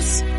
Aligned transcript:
house 0.00 0.29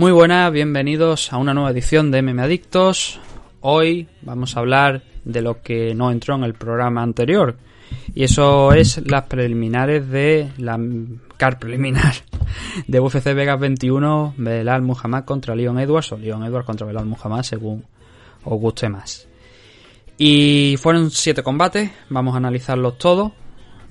Muy 0.00 0.12
buenas, 0.12 0.50
bienvenidos 0.50 1.30
a 1.30 1.36
una 1.36 1.52
nueva 1.52 1.72
edición 1.72 2.10
de 2.10 2.22
MM 2.22 2.40
Adictos. 2.40 3.20
Hoy 3.60 4.08
vamos 4.22 4.56
a 4.56 4.60
hablar 4.60 5.02
de 5.26 5.42
lo 5.42 5.60
que 5.60 5.94
no 5.94 6.10
entró 6.10 6.36
en 6.36 6.44
el 6.44 6.54
programa 6.54 7.02
anterior. 7.02 7.58
Y 8.14 8.24
eso 8.24 8.72
es 8.72 9.06
las 9.06 9.24
preliminares 9.24 10.08
de 10.08 10.52
la 10.56 10.80
car 11.36 11.58
preliminar 11.58 12.14
de 12.86 12.98
UFC 12.98 13.34
Vegas 13.34 13.60
21, 13.60 14.36
Belal 14.38 14.80
Muhammad 14.80 15.26
contra 15.26 15.54
Leon 15.54 15.78
Edwards 15.78 16.12
o 16.12 16.16
Leon 16.16 16.44
Edwards 16.44 16.64
contra 16.64 16.86
Belal 16.86 17.04
Muhammad, 17.04 17.42
según 17.42 17.84
os 18.44 18.58
guste 18.58 18.88
más. 18.88 19.28
Y 20.16 20.76
fueron 20.78 21.10
siete 21.10 21.42
combates, 21.42 21.90
vamos 22.08 22.32
a 22.32 22.38
analizarlos 22.38 22.96
todos. 22.96 23.32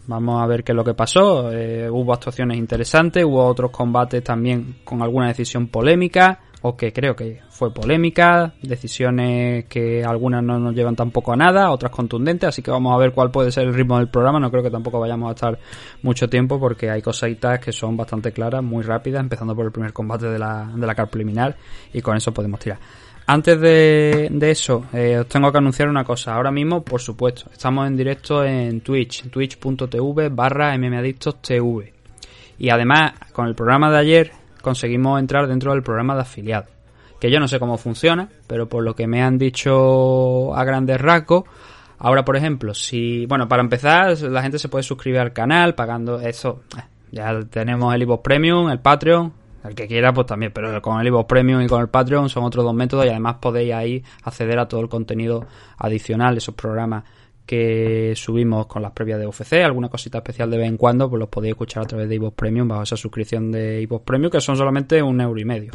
Vamos 0.10 0.42
a 0.42 0.48
ver 0.48 0.64
qué 0.64 0.72
es 0.72 0.76
lo 0.76 0.84
que 0.84 0.96
pasó. 0.96 1.52
Eh, 1.52 1.88
hubo 1.88 2.12
actuaciones 2.12 2.58
interesantes, 2.58 3.24
hubo 3.24 3.46
otros 3.46 3.70
combates 3.70 4.24
también 4.24 4.78
con 4.84 5.04
alguna 5.04 5.28
decisión 5.28 5.68
polémica, 5.68 6.40
o 6.64 6.76
que 6.76 6.92
creo 6.92 7.16
que 7.16 7.42
fue 7.50 7.72
polémica, 7.72 8.56
decisiones 8.64 9.66
que 9.66 10.04
algunas 10.04 10.44
no 10.44 10.58
nos 10.58 10.74
llevan 10.74 10.96
tampoco 10.96 11.34
a 11.34 11.36
nada, 11.36 11.70
otras 11.70 11.92
contundentes, 11.92 12.50
así 12.50 12.64
que 12.64 12.72
vamos 12.72 12.92
a 12.96 12.98
ver 12.98 13.12
cuál 13.12 13.30
puede 13.30 13.52
ser 13.52 13.68
el 13.68 13.74
ritmo 13.76 14.00
del 14.00 14.10
programa. 14.10 14.40
No 14.40 14.50
creo 14.50 14.64
que 14.64 14.72
tampoco 14.72 15.00
vayamos 15.00 15.30
a 15.30 15.34
estar 15.34 15.60
mucho 16.02 16.28
tiempo 16.28 16.60
porque 16.60 16.90
hay 16.90 17.04
cositas 17.04 17.60
que 17.60 17.72
son 17.72 17.96
bastante 17.96 18.32
claras, 18.32 18.64
muy 18.64 18.82
rápidas, 18.82 19.22
empezando 19.22 19.56
por 19.56 19.68
el 19.68 19.72
primer 19.72 19.94
combate 19.94 20.26
de 20.26 20.40
la, 20.40 20.72
de 20.76 20.88
la 20.88 20.96
car 20.96 21.08
preliminar 21.12 21.56
y 21.94 22.02
con 22.02 22.18
eso 22.18 22.34
podemos 22.34 22.60
tirar. 22.60 22.80
Antes 23.32 23.62
de, 23.62 24.28
eso, 24.50 24.86
eh, 24.92 25.20
os 25.20 25.28
tengo 25.28 25.52
que 25.52 25.60
anunciar 25.60 25.88
una 25.88 26.04
cosa. 26.04 26.34
Ahora 26.34 26.50
mismo, 26.50 26.82
por 26.84 27.00
supuesto, 27.00 27.48
estamos 27.54 27.86
en 27.86 27.96
directo 27.96 28.44
en 28.44 28.82
Twitch, 28.82 29.30
twitch.tv 29.30 30.30
barra 30.30 30.76
mmadictostv. 30.76 31.84
Y 32.58 32.70
además, 32.72 33.14
con 33.32 33.46
el 33.46 33.54
programa 33.54 33.92
de 33.92 34.00
ayer, 34.00 34.32
conseguimos 34.64 35.20
entrar 35.20 35.46
dentro 35.48 35.74
del 35.74 35.84
programa 35.84 36.16
de 36.16 36.22
afiliados. 36.22 36.72
Que 37.20 37.30
yo 37.30 37.40
no 37.40 37.48
sé 37.48 37.60
cómo 37.60 37.78
funciona, 37.78 38.30
pero 38.48 38.68
por 38.68 38.84
lo 38.84 38.96
que 38.96 39.06
me 39.06 39.22
han 39.22 39.38
dicho 39.38 40.56
a 40.56 40.64
grandes 40.64 41.00
rasgos, 41.00 41.44
ahora 42.00 42.26
por 42.26 42.36
ejemplo, 42.36 42.74
si, 42.74 43.28
bueno, 43.28 43.48
para 43.48 43.62
empezar, 43.62 44.20
la 44.24 44.42
gente 44.42 44.58
se 44.58 44.70
puede 44.70 44.82
suscribir 44.82 45.20
al 45.20 45.34
canal 45.34 45.76
pagando 45.76 46.20
eso. 46.20 46.64
eh, 46.76 46.82
Ya 47.12 47.40
tenemos 47.48 47.94
el 47.94 48.02
Evo 48.02 48.24
Premium, 48.24 48.72
el 48.72 48.80
Patreon, 48.80 49.32
el 49.64 49.76
que 49.76 49.88
quiera, 49.88 50.14
pues 50.14 50.28
también, 50.28 50.52
pero 50.54 50.82
con 50.82 51.00
el 51.00 51.08
Evo 51.08 51.28
Premium 51.28 51.62
y 51.62 51.68
con 51.68 51.82
el 51.82 51.90
Patreon 51.90 52.30
son 52.30 52.44
otros 52.44 52.64
dos 52.64 52.74
métodos 52.74 53.06
y 53.06 53.10
además 53.10 53.38
podéis 53.42 53.74
ahí 53.74 54.04
acceder 54.24 54.60
a 54.60 54.68
todo 54.68 54.82
el 54.82 54.90
contenido 54.90 55.46
adicional, 55.78 56.38
esos 56.38 56.56
programas 56.56 57.04
que 57.50 58.14
subimos 58.16 58.68
con 58.68 58.84
las 58.84 58.92
previas 58.92 59.20
de 59.20 59.26
UFC, 59.26 59.54
alguna 59.54 59.90
cosita 59.90 60.20
especial 60.20 60.52
de 60.52 60.60
vez 60.60 60.68
en 60.68 60.78
cuando, 60.78 61.10
pues 61.10 61.20
los 61.20 61.30
podéis 61.30 61.54
escuchar 61.54 61.82
a 61.82 61.88
través 61.88 62.08
de 62.08 62.14
iVoox 62.14 62.36
Premium 62.36 62.68
bajo 62.68 62.84
esa 62.84 62.96
suscripción 62.96 63.52
de 63.52 63.82
iVoox 63.82 64.04
Premium, 64.04 64.32
que 64.32 64.40
son 64.40 64.56
solamente 64.56 65.02
un 65.02 65.20
euro 65.20 65.40
y 65.40 65.46
medio. 65.46 65.72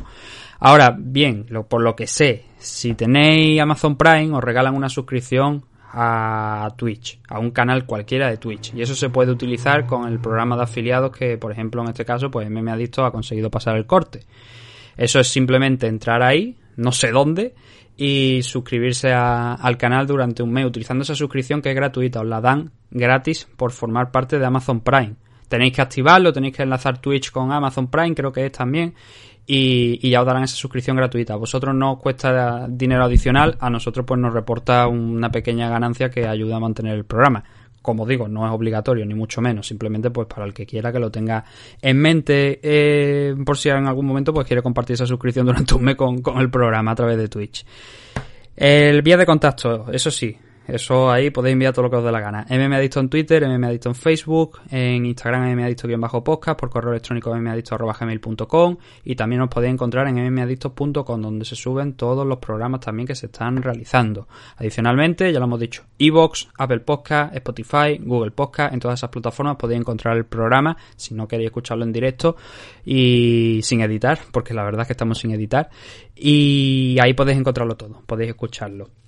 Ahora, 0.60 0.96
bien, 0.96 1.46
lo, 1.48 1.66
por 1.66 1.82
lo 1.82 1.96
que 1.96 2.06
sé, 2.06 2.44
si 2.58 2.94
tenéis 2.94 3.60
Amazon 3.60 3.96
Prime, 3.96 4.36
os 4.36 4.44
regalan 4.44 4.76
una 4.76 4.88
suscripción 4.88 5.64
a 5.96 6.68
Twitch, 6.76 7.20
a 7.28 7.38
un 7.38 7.52
canal 7.52 7.86
cualquiera 7.86 8.28
de 8.28 8.36
Twitch. 8.36 8.74
Y 8.74 8.82
eso 8.82 8.94
se 8.94 9.10
puede 9.10 9.30
utilizar 9.30 9.86
con 9.86 10.08
el 10.10 10.18
programa 10.18 10.56
de 10.56 10.64
afiliados 10.64 11.16
que, 11.16 11.38
por 11.38 11.52
ejemplo, 11.52 11.82
en 11.82 11.88
este 11.88 12.04
caso, 12.04 12.30
pues 12.30 12.48
MM 12.50 12.68
Adicto 12.72 13.04
ha 13.04 13.12
conseguido 13.12 13.50
pasar 13.50 13.76
el 13.76 13.86
corte. 13.86 14.20
Eso 14.96 15.20
es 15.20 15.28
simplemente 15.28 15.86
entrar 15.86 16.22
ahí, 16.22 16.56
no 16.76 16.90
sé 16.92 17.10
dónde, 17.12 17.54
y 17.96 18.40
suscribirse 18.42 19.12
a- 19.12 19.54
al 19.54 19.76
canal 19.76 20.06
durante 20.06 20.42
un 20.42 20.52
mes 20.52 20.66
utilizando 20.66 21.02
esa 21.02 21.14
suscripción 21.14 21.62
que 21.62 21.70
es 21.70 21.76
gratuita. 21.76 22.20
Os 22.20 22.26
la 22.26 22.40
dan 22.40 22.72
gratis 22.90 23.46
por 23.56 23.70
formar 23.70 24.10
parte 24.10 24.38
de 24.38 24.46
Amazon 24.46 24.80
Prime. 24.80 25.14
Tenéis 25.48 25.74
que 25.74 25.82
activarlo, 25.82 26.32
tenéis 26.32 26.56
que 26.56 26.62
enlazar 26.64 26.98
Twitch 26.98 27.30
con 27.30 27.52
Amazon 27.52 27.86
Prime, 27.88 28.14
creo 28.14 28.32
que 28.32 28.46
es 28.46 28.52
también. 28.52 28.94
Y, 29.46 29.98
y 30.02 30.10
ya 30.10 30.20
os 30.20 30.26
darán 30.26 30.44
esa 30.44 30.56
suscripción 30.56 30.96
gratuita. 30.96 31.34
A 31.34 31.36
vosotros 31.36 31.74
no 31.74 31.92
os 31.92 31.98
cuesta 31.98 32.66
dinero 32.68 33.04
adicional, 33.04 33.56
a 33.60 33.68
nosotros 33.68 34.06
pues 34.06 34.18
nos 34.18 34.32
reporta 34.32 34.86
una 34.86 35.30
pequeña 35.30 35.68
ganancia 35.68 36.10
que 36.10 36.26
ayuda 36.26 36.56
a 36.56 36.60
mantener 36.60 36.94
el 36.94 37.04
programa. 37.04 37.44
Como 37.82 38.06
digo, 38.06 38.26
no 38.28 38.46
es 38.46 38.52
obligatorio, 38.52 39.04
ni 39.04 39.12
mucho 39.12 39.42
menos, 39.42 39.66
simplemente 39.66 40.10
pues 40.10 40.26
para 40.26 40.46
el 40.46 40.54
que 40.54 40.64
quiera 40.64 40.90
que 40.90 40.98
lo 40.98 41.10
tenga 41.10 41.44
en 41.82 41.98
mente, 41.98 42.58
eh, 42.62 43.34
por 43.44 43.58
si 43.58 43.68
en 43.68 43.86
algún 43.86 44.06
momento 44.06 44.32
pues 44.32 44.46
quiere 44.46 44.62
compartir 44.62 44.94
esa 44.94 45.06
suscripción 45.06 45.44
durante 45.46 45.74
un 45.74 45.84
mes 45.84 45.94
con, 45.94 46.22
con 46.22 46.38
el 46.38 46.48
programa 46.50 46.92
a 46.92 46.94
través 46.94 47.18
de 47.18 47.28
Twitch. 47.28 47.66
El 48.56 49.02
vía 49.02 49.18
de 49.18 49.26
contacto, 49.26 49.92
eso 49.92 50.10
sí, 50.10 50.34
eso 50.66 51.10
ahí 51.10 51.30
podéis 51.30 51.52
enviar 51.52 51.74
todo 51.74 51.84
lo 51.84 51.90
que 51.90 51.96
os 51.96 52.04
dé 52.04 52.10
la 52.10 52.20
gana. 52.20 52.46
MMAdicto 52.48 53.00
en 53.00 53.08
Twitter, 53.08 53.46
MMAdicto 53.46 53.90
en 53.90 53.94
Facebook, 53.94 54.60
en 54.70 55.04
Instagram 55.04 55.54
MMAdicto-podcast, 55.54 56.58
por 56.58 56.70
correo 56.70 56.92
electrónico 56.92 57.34
mmadicto.gmail.com 57.34 58.76
y 59.04 59.14
también 59.14 59.42
os 59.42 59.48
podéis 59.48 59.74
encontrar 59.74 60.08
en 60.08 60.16
mmadicto.com 60.32 61.20
donde 61.20 61.44
se 61.44 61.54
suben 61.54 61.94
todos 61.94 62.26
los 62.26 62.38
programas 62.38 62.80
también 62.80 63.06
que 63.06 63.14
se 63.14 63.26
están 63.26 63.62
realizando. 63.62 64.28
Adicionalmente, 64.56 65.32
ya 65.32 65.38
lo 65.38 65.44
hemos 65.44 65.60
dicho, 65.60 65.84
Evox, 65.98 66.48
Apple 66.56 66.80
Podcast, 66.80 67.34
Spotify, 67.36 67.98
Google 68.00 68.30
Podcast, 68.30 68.72
en 68.72 68.80
todas 68.80 69.00
esas 69.00 69.10
plataformas 69.10 69.56
podéis 69.56 69.80
encontrar 69.80 70.16
el 70.16 70.24
programa 70.24 70.76
si 70.96 71.14
no 71.14 71.28
queréis 71.28 71.48
escucharlo 71.48 71.84
en 71.84 71.92
directo 71.92 72.36
y 72.84 73.60
sin 73.62 73.82
editar, 73.82 74.18
porque 74.32 74.54
la 74.54 74.64
verdad 74.64 74.82
es 74.82 74.86
que 74.88 74.92
estamos 74.94 75.18
sin 75.18 75.32
editar. 75.32 75.68
Y 76.16 76.96
ahí 77.00 77.12
podéis 77.12 77.38
encontrarlo 77.38 77.76
todo, 77.76 78.02
podéis 78.06 78.30
escucharlo. 78.30 79.03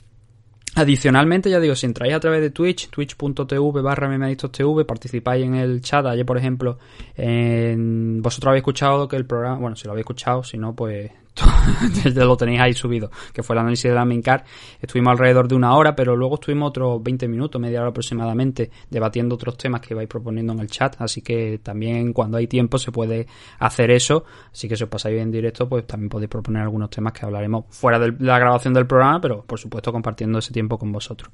Adicionalmente, 0.77 1.49
ya 1.49 1.59
digo, 1.59 1.75
si 1.75 1.87
entráis 1.87 2.13
a 2.13 2.21
través 2.21 2.43
de 2.43 2.51
Twitch, 2.51 2.91
twitch.tv 2.91 3.81
barra 3.81 4.29
TV, 4.51 4.85
participáis 4.85 5.43
en 5.47 5.55
el 5.55 5.81
chat. 5.81 6.05
Ayer, 6.05 6.27
por 6.27 6.37
ejemplo, 6.37 6.79
en... 7.17 8.21
vosotros 8.21 8.51
habéis 8.51 8.61
escuchado 8.61 9.09
que 9.09 9.17
el 9.17 9.25
programa, 9.25 9.57
bueno, 9.57 9.75
si 9.75 9.87
lo 9.87 9.93
habéis 9.93 10.03
escuchado, 10.03 10.45
si 10.45 10.59
no, 10.59 10.77
pues 10.77 11.11
ya 11.37 12.25
lo 12.25 12.37
tenéis 12.37 12.61
ahí 12.61 12.75
subido, 12.75 13.11
que 13.33 13.43
fue 13.43 13.55
el 13.55 13.61
análisis 13.61 13.91
de 13.91 13.95
la 13.95 14.05
Mincar. 14.05 14.45
Estuvimos 14.81 15.13
alrededor 15.13 15.49
de 15.49 15.55
una 15.55 15.77
hora, 15.77 15.95
pero 15.95 16.17
luego 16.17 16.37
estuvimos 16.37 16.71
otros 16.71 17.03
20 17.03 17.29
minutos, 17.29 17.61
media 17.61 17.81
hora 17.81 17.91
aproximadamente, 17.91 18.71
debatiendo 18.91 19.35
otros 19.35 19.57
temas 19.57 19.81
que 19.81 19.95
vais 19.95 20.09
proponiendo 20.09 20.53
en 20.53 20.61
el 20.61 20.69
chat. 20.69 20.97
Así 20.99 21.23
que 21.23 21.61
también 21.63 22.13
cuando 22.13 22.39
hay 22.39 22.47
tiempo 22.47 22.79
se 22.79 22.91
puede 22.93 23.27
hacer 23.59 23.91
eso. 23.91 24.25
Así 24.53 24.69
que 24.69 24.77
si 24.77 24.85
os 24.85 24.91
pasáis 24.91 25.21
en 25.21 25.31
directo, 25.31 25.69
pues 25.69 25.87
también 25.87 26.09
podéis 26.09 26.31
proponer 26.31 26.63
algunos 26.63 26.91
temas 26.91 27.13
que 27.13 27.27
hablaremos 27.27 27.67
fuera 27.71 27.99
de 27.99 28.15
la 28.19 28.39
grabación 28.39 28.73
del 28.73 28.87
programa, 28.87 29.21
pero 29.21 29.43
por 29.43 29.59
supuesto 29.59 29.93
compartiendo 29.93 30.39
ese 30.39 30.53
tiempo 30.53 30.79
con 30.79 30.91
vosotros. 30.93 31.31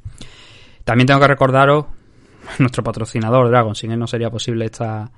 También 0.84 1.06
tengo 1.06 1.20
que 1.20 1.28
recordaros 1.28 1.86
nuestro 2.58 2.82
patrocinador, 2.82 3.48
Dragon. 3.48 3.74
Sin 3.74 3.92
él 3.92 3.98
no 3.98 4.06
sería 4.06 4.30
posible 4.30 4.64
esta, 4.64 5.10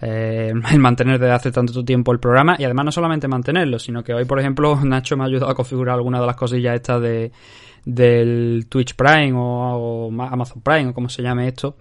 eh, 0.00 0.52
el 0.72 0.78
mantener 0.78 1.18
desde 1.18 1.32
hace 1.32 1.52
tanto 1.52 1.84
tiempo 1.84 2.12
el 2.12 2.20
programa 2.20 2.56
y 2.58 2.64
además 2.64 2.86
no 2.86 2.92
solamente 2.92 3.28
mantenerlo, 3.28 3.78
sino 3.78 4.02
que 4.02 4.14
hoy, 4.14 4.24
por 4.24 4.40
ejemplo, 4.40 4.78
Nacho 4.84 5.16
me 5.16 5.24
ha 5.24 5.26
ayudado 5.26 5.50
a 5.50 5.54
configurar 5.54 5.94
algunas 5.94 6.20
de 6.20 6.26
las 6.26 6.36
cosillas 6.36 6.74
estas 6.74 7.00
de 7.00 7.32
del 7.84 8.66
Twitch 8.70 8.94
Prime 8.94 9.34
o, 9.34 10.08
o 10.08 10.22
Amazon 10.22 10.62
Prime 10.62 10.88
o 10.88 10.94
como 10.94 11.08
se 11.08 11.22
llame 11.22 11.48
esto. 11.48 11.76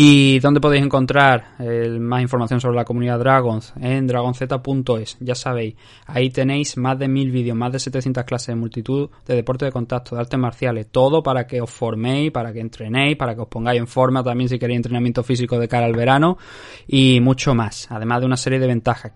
¿Y 0.00 0.38
dónde 0.38 0.60
podéis 0.60 0.84
encontrar 0.84 1.56
eh, 1.58 1.98
más 1.98 2.22
información 2.22 2.60
sobre 2.60 2.76
la 2.76 2.84
comunidad 2.84 3.18
Dragons? 3.18 3.72
En 3.80 4.06
dragonz.es, 4.06 5.16
ya 5.18 5.34
sabéis. 5.34 5.74
Ahí 6.06 6.30
tenéis 6.30 6.76
más 6.76 6.96
de 7.00 7.08
mil 7.08 7.32
vídeos, 7.32 7.56
más 7.56 7.72
de 7.72 7.80
700 7.80 8.22
clases 8.22 8.46
de 8.46 8.54
multitud 8.54 9.10
de 9.26 9.34
deporte 9.34 9.64
de 9.64 9.72
contacto, 9.72 10.14
de 10.14 10.20
artes 10.20 10.38
marciales. 10.38 10.86
Todo 10.92 11.20
para 11.20 11.48
que 11.48 11.60
os 11.60 11.68
forméis, 11.68 12.30
para 12.30 12.52
que 12.52 12.60
entrenéis, 12.60 13.16
para 13.16 13.34
que 13.34 13.40
os 13.40 13.48
pongáis 13.48 13.80
en 13.80 13.88
forma 13.88 14.22
también 14.22 14.48
si 14.48 14.56
queréis 14.56 14.76
entrenamiento 14.76 15.24
físico 15.24 15.58
de 15.58 15.66
cara 15.66 15.86
al 15.86 15.96
verano 15.96 16.38
y 16.86 17.18
mucho 17.18 17.56
más. 17.56 17.90
Además 17.90 18.20
de 18.20 18.26
una 18.26 18.36
serie 18.36 18.60
de 18.60 18.68
ventajas 18.68 19.10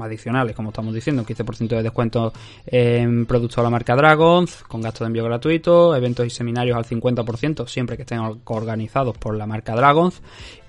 adicionales, 0.00 0.54
como 0.54 0.70
estamos 0.70 0.94
diciendo, 0.94 1.24
15% 1.24 1.68
de 1.68 1.82
descuento 1.82 2.32
en 2.66 3.26
productos 3.26 3.56
de 3.56 3.62
la 3.62 3.70
marca 3.70 3.96
Dragons, 3.96 4.62
con 4.64 4.80
gasto 4.80 5.04
de 5.04 5.08
envío 5.08 5.24
gratuito, 5.24 5.94
eventos 5.94 6.26
y 6.26 6.30
seminarios 6.30 6.76
al 6.76 6.84
50%, 6.84 7.66
siempre 7.66 7.96
que 7.96 8.02
estén 8.02 8.20
organizados 8.44 9.16
por 9.18 9.36
la 9.36 9.46
marca 9.46 9.74
Dragons, 9.74 10.22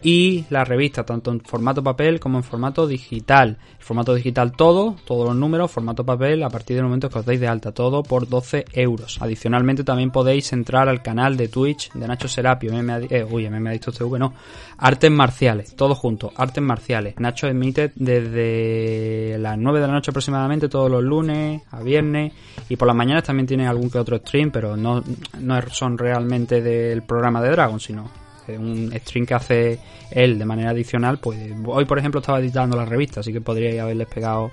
y 0.06 0.46
la 0.52 0.64
revista, 0.64 1.04
tanto 1.04 1.32
en 1.32 1.42
formato 1.42 1.84
papel 1.84 2.20
como 2.20 2.38
en 2.38 2.44
formato 2.44 2.86
digital. 2.86 3.58
formato 3.80 4.14
digital 4.14 4.52
todo, 4.52 4.96
todos 5.04 5.28
los 5.28 5.36
números, 5.36 5.72
formato 5.72 6.06
papel, 6.06 6.44
a 6.44 6.50
partir 6.50 6.76
del 6.76 6.86
momento 6.86 7.10
que 7.10 7.18
os 7.18 7.26
deis 7.26 7.40
de 7.40 7.48
alta, 7.48 7.72
todo 7.72 8.04
por 8.04 8.30
12 8.30 8.66
euros. 8.74 9.18
Adicionalmente 9.20 9.84
también 9.84 10.12
podéis 10.12 10.54
entrar 10.54 10.90
al 10.90 11.02
canal 11.02 11.38
de 11.38 11.48
Twitch 11.48 11.92
de 11.94 12.08
Nacho 12.08 12.28
Serapio, 12.28 12.72
MMA, 12.72 13.00
eh, 13.10 13.26
uy, 13.28 13.50
MMA 13.50 13.80
TV, 13.80 14.20
no, 14.20 14.36
Artes 14.78 15.10
Marciales, 15.10 15.76
todo 15.76 15.96
junto, 15.96 16.32
Artes 16.36 16.64
Marciales. 16.64 17.16
Nacho 17.18 17.48
emite 17.48 17.92
desde 17.96 19.40
las 19.40 19.58
9 19.58 19.80
de 19.80 19.88
la 19.88 19.94
noche 19.94 20.12
aproximadamente 20.12 20.70
todos 20.70 20.92
los 20.92 21.04
lunes 21.04 21.64
a 21.72 21.82
viernes 21.82 22.32
y 22.70 22.76
por 22.76 22.88
las 22.88 22.96
mañanas 22.96 23.24
también 23.24 23.48
tiene 23.48 23.68
algún 23.68 23.90
que 23.90 23.98
otro 23.98 24.18
stream, 24.18 24.52
pero 24.52 24.78
no, 24.78 25.04
no 25.40 25.62
son 25.72 25.98
realmente 25.98 26.62
del 26.62 27.02
programa 27.02 27.42
de 27.42 27.50
Dragon, 27.50 27.80
sino 27.80 28.25
un 28.50 28.92
stream 29.00 29.26
que 29.26 29.34
hace 29.34 29.80
él 30.12 30.38
de 30.40 30.46
manera 30.46 30.72
adicional, 30.72 31.18
pues 31.20 31.40
hoy 31.66 31.86
por 31.86 32.00
ejemplo 32.00 32.20
estaba 32.20 32.40
editando 32.40 32.78
la 32.78 32.86
revista, 32.86 33.20
así 33.20 33.34
que 33.34 33.42
podría 33.42 33.84
haberle 33.84 34.06
pegado 34.06 34.52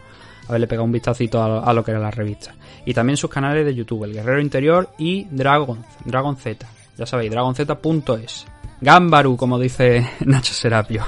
haberle 0.49 0.67
pegado 0.67 0.85
un 0.85 0.93
vistacito 0.93 1.43
a, 1.43 1.73
lo 1.73 1.85
que 1.85 1.93
era 1.93 2.01
la 2.01 2.11
revista. 2.11 2.55
Y 2.85 2.95
también 2.95 3.17
sus 3.17 3.31
canales 3.31 3.65
de 3.65 3.75
YouTube, 3.75 4.05
El 4.05 4.13
Guerrero 4.13 4.41
Interior 4.41 4.91
y 4.99 5.25
Dragon, 5.31 5.85
Dragon 6.05 6.37
Z. 6.37 6.67
Ya 6.97 7.07
sabéis, 7.07 7.31
dragonz.es. 7.31 8.47
Gambaru, 8.81 9.37
como 9.37 9.59
dice 9.59 10.09
Nacho 10.27 10.53
Serapio. 10.53 11.05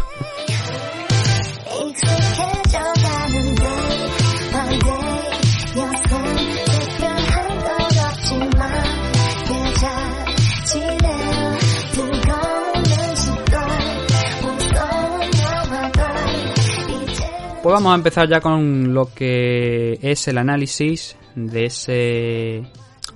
Vamos 17.74 17.90
a 17.90 17.96
empezar 17.96 18.28
ya 18.28 18.40
con 18.40 18.94
lo 18.94 19.12
que 19.12 19.98
es 20.00 20.28
el 20.28 20.38
análisis 20.38 21.16
de 21.34 21.66
ese 21.66 22.62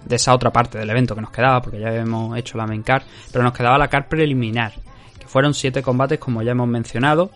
de 0.05 0.17
esa 0.17 0.35
otra 0.35 0.51
parte 0.51 0.79
del 0.79 0.91
evento 0.91 1.15
que 1.15 1.21
nos 1.21 1.31
quedaba, 1.31 1.61
porque 1.63 1.79
ya 1.79 1.95
hemos 1.95 2.37
hecho 2.37 2.59
la 2.59 2.67
main 2.67 2.83
card, 2.83 3.05
pero 3.31 3.45
nos 3.45 3.53
quedaba 3.53 3.79
la 3.79 3.89
card 3.89 4.07
preliminar, 4.09 4.73
que 5.19 5.27
fueron 5.27 5.55
siete 5.55 5.81
combates 5.81 6.19
como 6.19 6.43
ya 6.43 6.53
hemos 6.53 6.67
mencionado. 6.67 7.31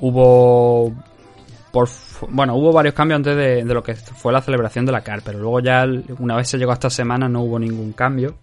Hubo 0.00 0.92
bueno, 2.30 2.56
hubo 2.56 2.72
varios 2.72 2.94
cambios 2.94 3.18
antes 3.18 3.36
de, 3.36 3.62
lo 3.62 3.82
que 3.82 3.94
fue 3.94 4.32
la 4.32 4.40
celebración 4.40 4.84
de 4.84 4.90
la 4.90 5.02
card, 5.02 5.22
pero 5.24 5.38
luego 5.38 5.60
ya 5.60 5.86
una 6.18 6.34
vez 6.34 6.48
se 6.48 6.58
llegó 6.58 6.72
a 6.72 6.74
esta 6.74 6.90
semana 6.90 7.28
no 7.28 7.42
hubo 7.42 7.58
ningún 7.58 7.92
cambio 7.92 8.34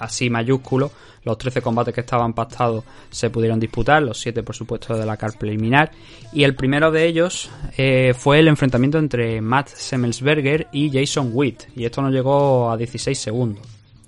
así 0.00 0.28
mayúsculo. 0.28 0.90
Los 1.22 1.36
13 1.36 1.60
combates 1.60 1.94
que 1.94 2.00
estaban 2.00 2.32
pactados 2.32 2.82
se 3.10 3.28
pudieron 3.28 3.60
disputar, 3.60 4.02
los 4.02 4.18
7 4.18 4.42
por 4.42 4.56
supuesto 4.56 4.96
de 4.96 5.04
la 5.04 5.16
car 5.16 5.36
preliminar. 5.38 5.90
Y 6.32 6.44
el 6.44 6.54
primero 6.54 6.90
de 6.90 7.06
ellos 7.06 7.50
eh, 7.76 8.14
fue 8.16 8.38
el 8.38 8.48
enfrentamiento 8.48 8.98
entre 8.98 9.40
Matt 9.40 9.68
Semmelsberger 9.68 10.68
y 10.72 10.90
Jason 10.90 11.30
Witt. 11.32 11.64
Y 11.76 11.84
esto 11.84 12.00
nos 12.00 12.12
llegó 12.12 12.70
a 12.70 12.76
16 12.76 13.18
segundos. 13.18 13.62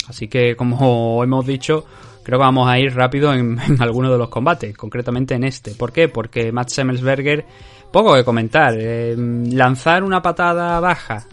Así 0.08 0.26
que 0.26 0.56
como 0.56 1.22
hemos 1.22 1.46
dicho, 1.46 1.84
creo 2.22 2.38
que 2.38 2.44
vamos 2.44 2.68
a 2.68 2.78
ir 2.78 2.94
rápido 2.94 3.34
en, 3.34 3.58
algunos 3.80 4.10
de 4.10 4.18
los 4.18 4.30
combates, 4.30 4.76
concretamente 4.76 5.34
en 5.34 5.44
este. 5.44 5.72
¿Por 5.72 5.92
qué? 5.92 6.08
Porque 6.08 6.50
Matt 6.50 6.70
Semmelsberger, 6.70 7.44
poco 7.92 8.14
que 8.14 8.24
comentar. 8.24 8.74
Eh, 8.78 9.14
lanzar 9.16 10.02
una 10.02 10.22
patada 10.22 10.80
baja 10.80 11.26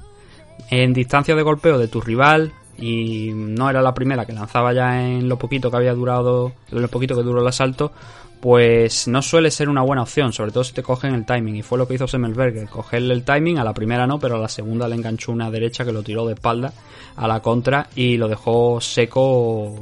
en 0.69 0.93
distancia 0.93 1.35
de 1.35 1.41
golpeo 1.41 1.77
de 1.77 1.87
tu 1.87 2.01
rival 2.01 2.53
y 2.79 3.31
no 3.33 3.69
era 3.69 3.81
la 3.81 3.93
primera 3.93 4.25
que 4.25 4.33
lanzaba 4.33 4.73
ya 4.73 5.01
en 5.01 5.27
lo 5.27 5.37
poquito 5.37 5.69
que 5.69 5.77
había 5.77 5.93
durado, 5.93 6.53
en 6.71 6.81
lo 6.81 6.87
poquito 6.87 7.15
que 7.15 7.23
duró 7.23 7.41
el 7.41 7.47
asalto, 7.47 7.91
pues 8.39 9.07
no 9.07 9.21
suele 9.21 9.51
ser 9.51 9.67
una 9.67 9.81
buena 9.81 10.03
opción, 10.03 10.31
sobre 10.31 10.51
todo 10.51 10.63
si 10.63 10.73
te 10.73 10.81
cogen 10.81 11.13
el 11.13 11.25
timing. 11.25 11.57
Y 11.57 11.61
fue 11.61 11.77
lo 11.77 11.87
que 11.87 11.95
hizo 11.95 12.07
Semmelberger, 12.07 12.69
cogerle 12.69 13.13
el 13.13 13.23
timing, 13.23 13.57
a 13.57 13.63
la 13.63 13.73
primera 13.73 14.07
no, 14.07 14.19
pero 14.19 14.35
a 14.35 14.39
la 14.39 14.47
segunda 14.47 14.87
le 14.87 14.95
enganchó 14.95 15.31
una 15.31 15.51
derecha 15.51 15.83
que 15.83 15.91
lo 15.91 16.03
tiró 16.03 16.25
de 16.25 16.33
espalda 16.33 16.73
a 17.17 17.27
la 17.27 17.41
contra 17.41 17.87
y 17.95 18.15
lo 18.17 18.29
dejó 18.29 18.79
seco 18.79 19.75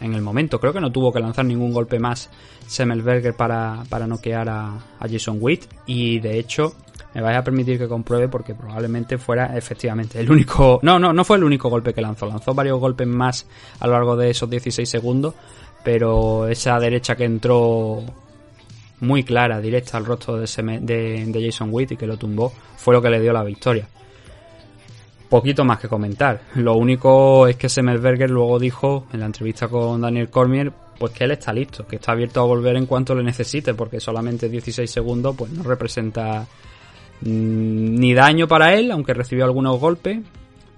en 0.00 0.14
el 0.14 0.22
momento. 0.22 0.60
Creo 0.60 0.72
que 0.72 0.80
no 0.80 0.92
tuvo 0.92 1.12
que 1.12 1.20
lanzar 1.20 1.44
ningún 1.44 1.72
golpe 1.72 1.98
más 1.98 2.30
Semmelberger 2.66 3.34
para, 3.34 3.82
para 3.88 4.06
noquear 4.06 4.48
a, 4.48 4.74
a 5.00 5.08
Jason 5.10 5.38
Witt 5.40 5.64
y 5.86 6.20
de 6.20 6.38
hecho 6.38 6.74
me 7.14 7.20
vais 7.20 7.36
a 7.36 7.44
permitir 7.44 7.78
que 7.78 7.86
compruebe 7.86 8.28
porque 8.28 8.54
probablemente 8.54 9.18
fuera 9.18 9.56
efectivamente 9.56 10.18
el 10.20 10.30
único... 10.30 10.80
No, 10.82 10.98
no, 10.98 11.12
no 11.12 11.24
fue 11.24 11.36
el 11.36 11.44
único 11.44 11.68
golpe 11.68 11.94
que 11.94 12.02
lanzó, 12.02 12.26
lanzó 12.26 12.54
varios 12.54 12.80
golpes 12.80 13.06
más 13.06 13.46
a 13.78 13.86
lo 13.86 13.92
largo 13.92 14.16
de 14.16 14.30
esos 14.30 14.50
16 14.50 14.88
segundos, 14.88 15.34
pero 15.84 16.48
esa 16.48 16.78
derecha 16.80 17.14
que 17.14 17.24
entró 17.24 18.02
muy 19.00 19.22
clara, 19.22 19.60
directa 19.60 19.96
al 19.96 20.04
rostro 20.04 20.36
de, 20.36 20.46
de, 20.80 21.44
Jason 21.46 21.68
Witt 21.70 21.92
y 21.92 21.96
que 21.96 22.06
lo 22.06 22.16
tumbó, 22.16 22.52
fue 22.76 22.94
lo 22.94 23.02
que 23.02 23.10
le 23.10 23.20
dio 23.20 23.32
la 23.32 23.44
victoria. 23.44 23.86
Poquito 25.28 25.64
más 25.64 25.78
que 25.78 25.88
comentar. 25.88 26.40
Lo 26.54 26.74
único 26.74 27.46
es 27.46 27.56
que 27.56 27.68
Semmelberger 27.68 28.30
luego 28.30 28.58
dijo 28.58 29.06
en 29.12 29.20
la 29.20 29.26
entrevista 29.26 29.68
con 29.68 30.00
Daniel 30.00 30.30
Cormier 30.30 30.72
pues 30.98 31.12
que 31.12 31.24
él 31.24 31.32
está 31.32 31.52
listo, 31.52 31.86
que 31.86 31.96
está 31.96 32.12
abierto 32.12 32.40
a 32.40 32.44
volver 32.44 32.76
en 32.76 32.86
cuanto 32.86 33.14
le 33.14 33.22
necesite, 33.24 33.74
porque 33.74 33.98
solamente 33.98 34.48
16 34.48 34.88
segundos 34.88 35.34
pues 35.36 35.50
no 35.50 35.64
representa 35.64 36.46
ni 37.24 38.14
daño 38.14 38.46
para 38.46 38.74
él, 38.74 38.90
aunque 38.90 39.14
recibió 39.14 39.44
algunos 39.44 39.80
golpes, 39.80 40.18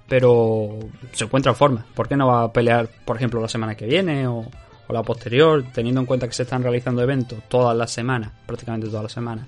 pero 0.07 0.79
se 1.11 1.25
encuentra 1.25 1.51
en 1.51 1.55
forma. 1.57 1.85
¿Por 1.93 2.07
qué 2.07 2.15
no 2.15 2.27
va 2.27 2.43
a 2.43 2.53
pelear, 2.53 2.89
por 3.05 3.17
ejemplo, 3.17 3.41
la 3.41 3.49
semana 3.49 3.75
que 3.75 3.85
viene 3.85 4.27
o, 4.27 4.45
la 4.89 5.03
posterior, 5.03 5.65
teniendo 5.73 5.99
en 5.99 6.07
cuenta 6.07 6.27
que 6.27 6.33
se 6.33 6.43
están 6.43 6.63
realizando 6.63 7.01
eventos 7.01 7.39
todas 7.49 7.75
las 7.75 7.91
semanas, 7.91 8.31
prácticamente 8.45 8.87
todas 8.87 9.03
las 9.03 9.11
semanas, 9.11 9.45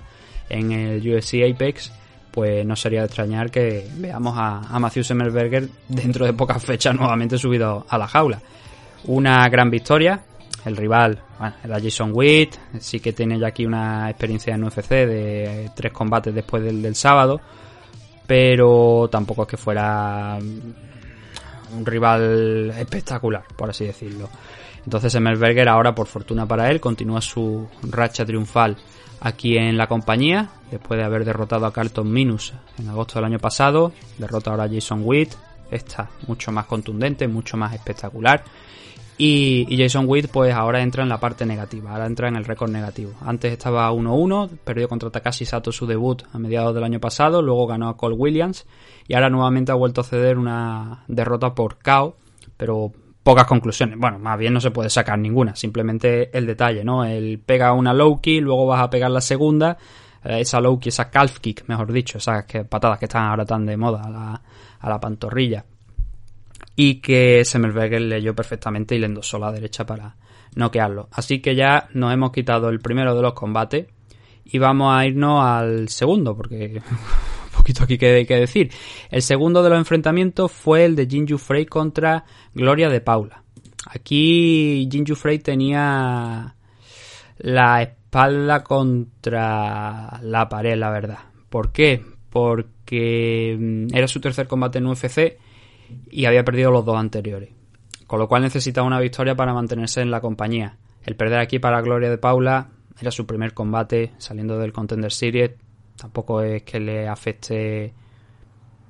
en 0.49 0.71
el 0.71 1.15
UFC 1.15 1.35
Apex? 1.49 1.93
Pues 2.31 2.65
no 2.65 2.75
sería 2.75 2.99
de 2.99 3.05
extrañar 3.05 3.49
que 3.49 3.87
veamos 3.95 4.37
a, 4.37 4.59
a 4.69 4.79
Matthew 4.79 5.03
dentro 5.87 6.25
de 6.25 6.33
pocas 6.33 6.63
fechas 6.63 6.93
nuevamente 6.93 7.37
subido 7.37 7.85
a 7.89 7.97
la 7.97 8.07
jaula. 8.07 8.41
Una 9.05 9.47
gran 9.47 9.71
victoria, 9.71 10.21
el 10.65 10.75
rival 10.75 11.21
era 11.63 11.79
Jason 11.79 12.11
Witt, 12.13 12.55
sí 12.79 12.99
que 12.99 13.13
tiene 13.13 13.39
ya 13.39 13.47
aquí 13.47 13.65
una 13.65 14.09
experiencia 14.09 14.55
en 14.55 14.63
UFC 14.63 14.89
de 14.89 15.71
tres 15.75 15.91
combates 15.91 16.33
después 16.33 16.63
del, 16.63 16.81
del 16.81 16.95
sábado, 16.95 17.39
pero 18.27 19.07
tampoco 19.11 19.43
es 19.43 19.47
que 19.47 19.57
fuera 19.57 20.37
un 20.39 21.85
rival 21.85 22.73
espectacular, 22.77 23.43
por 23.55 23.69
así 23.69 23.85
decirlo. 23.85 24.29
Entonces 24.85 25.13
Emmelberger 25.15 25.69
ahora, 25.69 25.93
por 25.93 26.07
fortuna 26.07 26.45
para 26.45 26.69
él, 26.69 26.79
continúa 26.79 27.21
su 27.21 27.67
racha 27.83 28.25
triunfal 28.25 28.77
aquí 29.21 29.57
en 29.57 29.77
la 29.77 29.87
compañía, 29.87 30.49
después 30.71 30.97
de 30.97 31.05
haber 31.05 31.25
derrotado 31.25 31.65
a 31.65 31.73
Carlton 31.73 32.11
Minus 32.11 32.53
en 32.77 32.89
agosto 32.89 33.15
del 33.15 33.25
año 33.25 33.39
pasado, 33.39 33.91
derrota 34.17 34.51
ahora 34.51 34.63
a 34.63 34.69
Jason 34.69 35.01
Witt, 35.03 35.33
esta 35.69 36.09
mucho 36.27 36.51
más 36.51 36.65
contundente, 36.65 37.27
mucho 37.27 37.57
más 37.57 37.73
espectacular 37.73 38.43
y, 39.21 39.77
Jason 39.77 40.05
Witt 40.07 40.29
pues 40.31 40.53
ahora 40.53 40.81
entra 40.81 41.03
en 41.03 41.09
la 41.09 41.19
parte 41.19 41.45
negativa, 41.45 41.91
ahora 41.91 42.05
entra 42.05 42.29
en 42.29 42.37
el 42.37 42.45
récord 42.45 42.71
negativo. 42.71 43.11
Antes 43.19 43.51
estaba 43.51 43.91
1-1, 43.91 44.59
perdió 44.63 44.87
contra 44.87 45.09
Takashi 45.09 45.43
Sato 45.43 45.73
su 45.73 45.85
debut 45.85 46.23
a 46.31 46.39
mediados 46.39 46.73
del 46.73 46.85
año 46.85 47.01
pasado, 47.01 47.41
luego 47.41 47.67
ganó 47.67 47.89
a 47.89 47.97
Cole 47.97 48.15
Williams 48.15 48.65
y 49.09 49.15
ahora 49.15 49.29
nuevamente 49.29 49.73
ha 49.73 49.75
vuelto 49.75 49.99
a 49.99 50.03
ceder 50.05 50.37
una 50.37 51.03
derrota 51.09 51.53
por 51.53 51.79
KO, 51.79 52.15
pero 52.55 52.93
pocas 53.21 53.45
conclusiones. 53.45 53.99
Bueno, 53.99 54.19
más 54.19 54.39
bien 54.39 54.53
no 54.53 54.61
se 54.61 54.71
puede 54.71 54.89
sacar 54.89 55.19
ninguna, 55.19 55.53
simplemente 55.53 56.35
el 56.37 56.47
detalle, 56.47 56.85
¿no? 56.85 57.03
Él 57.03 57.41
pega 57.45 57.73
una 57.73 57.93
low 57.93 58.21
kick, 58.21 58.41
luego 58.41 58.67
vas 58.67 58.81
a 58.81 58.89
pegar 58.89 59.11
la 59.11 59.19
segunda, 59.19 59.77
eh, 60.23 60.39
esa 60.39 60.61
low 60.61 60.79
kick, 60.79 60.93
esa 60.93 61.09
calf 61.09 61.39
kick, 61.39 61.67
mejor 61.67 61.91
dicho, 61.91 62.19
esas 62.19 62.45
patadas 62.69 62.97
que 62.97 63.05
están 63.05 63.25
ahora 63.25 63.43
tan 63.43 63.65
de 63.65 63.75
moda 63.75 64.01
a 64.01 64.09
la, 64.09 64.41
a 64.79 64.89
la 64.89 64.97
pantorrilla 64.97 65.65
y 66.81 67.01
que 67.01 67.43
Semmelberger 67.43 67.99
leyó 67.99 68.33
perfectamente 68.33 68.95
y 68.95 68.99
le 68.99 69.07
endosó 69.07 69.37
la 69.37 69.51
derecha 69.51 69.85
para 69.85 70.15
noquearlo. 70.55 71.09
Así 71.11 71.41
que 71.41 71.53
ya 71.53 71.89
nos 71.93 72.13
hemos 72.13 72.31
quitado 72.31 72.69
el 72.69 72.79
primero 72.79 73.13
de 73.13 73.21
los 73.21 73.33
combates 73.33 73.87
y 74.45 74.59
vamos 74.59 74.95
a 74.95 75.05
irnos 75.05 75.43
al 75.43 75.89
segundo, 75.89 76.37
porque 76.37 76.81
un 77.47 77.51
poquito 77.57 77.83
aquí 77.83 77.97
hay 78.05 78.25
que 78.25 78.35
decir. 78.35 78.71
El 79.11 79.21
segundo 79.21 79.61
de 79.61 79.71
los 79.71 79.77
enfrentamientos 79.77 80.53
fue 80.53 80.85
el 80.85 80.95
de 80.95 81.05
Jinju 81.05 81.37
Frey 81.37 81.65
contra 81.65 82.23
Gloria 82.53 82.87
de 82.87 83.01
Paula. 83.01 83.43
Aquí 83.87 84.87
Jinju 84.89 85.15
Frey 85.15 85.39
tenía 85.39 86.55
la 87.39 87.81
espalda 87.81 88.63
contra 88.63 90.17
la 90.23 90.47
pared, 90.47 90.77
la 90.77 90.91
verdad. 90.91 91.19
¿Por 91.49 91.73
qué? 91.73 92.01
Porque 92.29 93.57
mm, 93.59 93.93
era 93.93 94.07
su 94.07 94.21
tercer 94.21 94.47
combate 94.47 94.77
en 94.77 94.85
UFC 94.85 95.48
y 96.09 96.25
había 96.25 96.43
perdido 96.43 96.71
los 96.71 96.85
dos 96.85 96.97
anteriores. 96.97 97.49
Con 98.07 98.19
lo 98.19 98.27
cual 98.27 98.41
necesitaba 98.41 98.87
una 98.87 98.99
victoria 98.99 99.35
para 99.35 99.53
mantenerse 99.53 100.01
en 100.01 100.11
la 100.11 100.21
compañía. 100.21 100.77
El 101.05 101.15
perder 101.15 101.39
aquí 101.39 101.59
para 101.59 101.81
Gloria 101.81 102.09
de 102.09 102.17
Paula 102.17 102.69
era 102.99 103.11
su 103.11 103.25
primer 103.25 103.53
combate 103.53 104.13
saliendo 104.17 104.57
del 104.57 104.73
Contender 104.73 105.11
Series. 105.11 105.51
Tampoco 105.95 106.41
es 106.41 106.63
que 106.63 106.79
le 106.79 107.07
afecte 107.07 107.93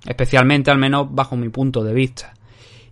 especialmente, 0.05 0.71
al 0.71 0.77
menos 0.77 1.07
bajo 1.13 1.35
mi 1.35 1.49
punto 1.49 1.83
de 1.83 1.93
vista. 1.93 2.33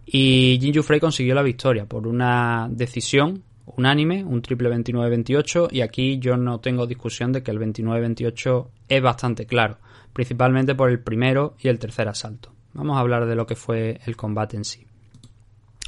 Y 0.06 0.58
Jinju 0.62 0.84
Frey 0.84 1.00
consiguió 1.00 1.36
la 1.36 1.44
victoria 1.44 1.86
por 1.86 2.08
una 2.08 2.68
decisión 2.70 3.44
unánime, 3.66 4.24
un 4.24 4.42
triple 4.42 4.70
29-28, 4.70 5.70
y 5.72 5.82
aquí 5.82 6.20
yo 6.20 6.38
no 6.38 6.60
tengo 6.60 6.88
discusión 6.88 7.32
de 7.32 7.44
que 7.44 7.52
el 7.52 7.60
29-28 7.60 8.68
es 8.88 9.02
bastante 9.02 9.46
claro, 9.46 9.78
principalmente 10.14 10.76
por 10.76 10.90
el 10.90 11.00
primero 11.00 11.56
y 11.60 11.68
el 11.68 11.80
tercer 11.80 12.08
asalto. 12.08 12.57
Vamos 12.78 12.96
a 12.96 13.00
hablar 13.00 13.26
de 13.26 13.36
lo 13.36 13.48
que 13.48 13.56
fue 13.56 14.00
el 14.06 14.16
combate 14.16 14.56
en 14.56 14.64
sí. 14.64 14.86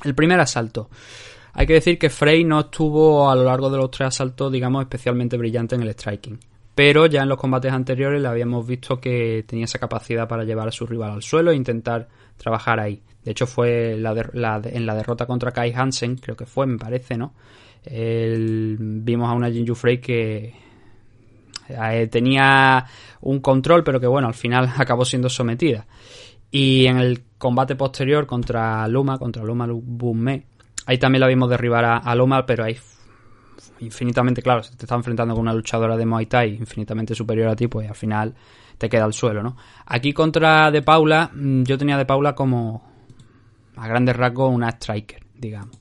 El 0.04 0.16
primer 0.16 0.40
asalto. 0.40 0.90
Hay 1.54 1.68
que 1.68 1.74
decir 1.74 2.00
que 2.00 2.10
Frey 2.10 2.44
no 2.44 2.62
estuvo 2.62 3.30
a 3.30 3.36
lo 3.36 3.44
largo 3.44 3.70
de 3.70 3.78
los 3.78 3.92
tres 3.92 4.08
asaltos, 4.08 4.52
digamos, 4.52 4.82
especialmente 4.82 5.38
brillante 5.38 5.76
en 5.76 5.84
el 5.84 5.90
striking. 5.90 6.40
Pero 6.74 7.06
ya 7.06 7.22
en 7.22 7.30
los 7.30 7.38
combates 7.38 7.72
anteriores 7.72 8.20
le 8.20 8.28
habíamos 8.28 8.66
visto 8.66 9.00
que 9.00 9.46
tenía 9.48 9.66
esa 9.66 9.78
capacidad 9.78 10.28
para 10.28 10.44
llevar 10.46 10.68
a 10.68 10.72
su 10.72 10.88
rival 10.88 11.12
al 11.12 11.22
suelo 11.22 11.52
e 11.52 11.56
intentar 11.56 12.08
trabajar 12.38 12.80
ahí. 12.80 13.04
De 13.24 13.32
hecho, 13.32 13.46
fue 13.46 13.94
en 13.94 14.02
la 14.02 14.96
derrota 14.96 15.28
contra 15.28 15.52
Kai 15.52 15.72
Hansen, 15.72 16.16
creo 16.16 16.36
que 16.36 16.46
fue, 16.48 16.66
me 16.66 16.78
parece, 16.78 17.18
¿no? 17.18 17.34
vimos 17.86 19.30
a 19.30 19.34
una 19.34 19.50
Jinju 19.50 19.74
Frey 19.74 20.00
que 20.00 20.54
eh, 21.70 22.08
tenía 22.08 22.86
un 23.22 23.40
control, 23.40 23.84
pero 23.84 24.00
que 24.00 24.08
bueno, 24.08 24.28
al 24.28 24.34
final 24.34 24.72
acabó 24.78 25.06
siendo 25.06 25.30
sometida. 25.30 25.86
Y 26.52 26.86
en 26.86 26.98
el 26.98 27.24
combate 27.38 27.76
posterior 27.76 28.26
contra 28.26 28.88
Luma, 28.88 29.18
contra 29.18 29.44
Luma 29.44 29.68
Bumme, 29.70 30.46
ahí 30.86 30.98
también 30.98 31.22
la 31.22 31.28
vimos 31.28 31.50
derribar 31.50 31.86
a, 31.86 32.16
Luma, 32.16 32.46
pero 32.46 32.64
ahí 32.64 32.78
infinitamente, 33.80 34.42
claro, 34.42 34.64
si 34.64 34.76
te 34.76 34.86
está 34.86 34.96
enfrentando 34.96 35.34
con 35.36 35.42
una 35.42 35.54
luchadora 35.54 35.96
de 35.96 36.06
Muay 36.06 36.26
Thai 36.26 36.56
infinitamente 36.56 37.16
superior 37.16 37.50
a 37.50 37.56
ti, 37.56 37.68
pues 37.68 37.88
al 37.88 37.96
final 37.96 38.36
te 38.78 38.90
queda 38.90 39.06
al 39.06 39.14
suelo, 39.14 39.44
¿no? 39.44 39.56
Aquí 39.86 40.14
contra 40.14 40.72
De 40.72 40.82
Paula, 40.82 41.32
mm, 41.34 41.64
yo 41.64 41.78
tenía 41.78 41.98
De 41.98 42.06
Paula 42.06 42.34
como 42.34 42.84
a 43.76 43.88
grandes 43.88 44.16
rasgos 44.16 44.54
una 44.54 44.70
striker, 44.70 45.24
digamos. 45.36 45.78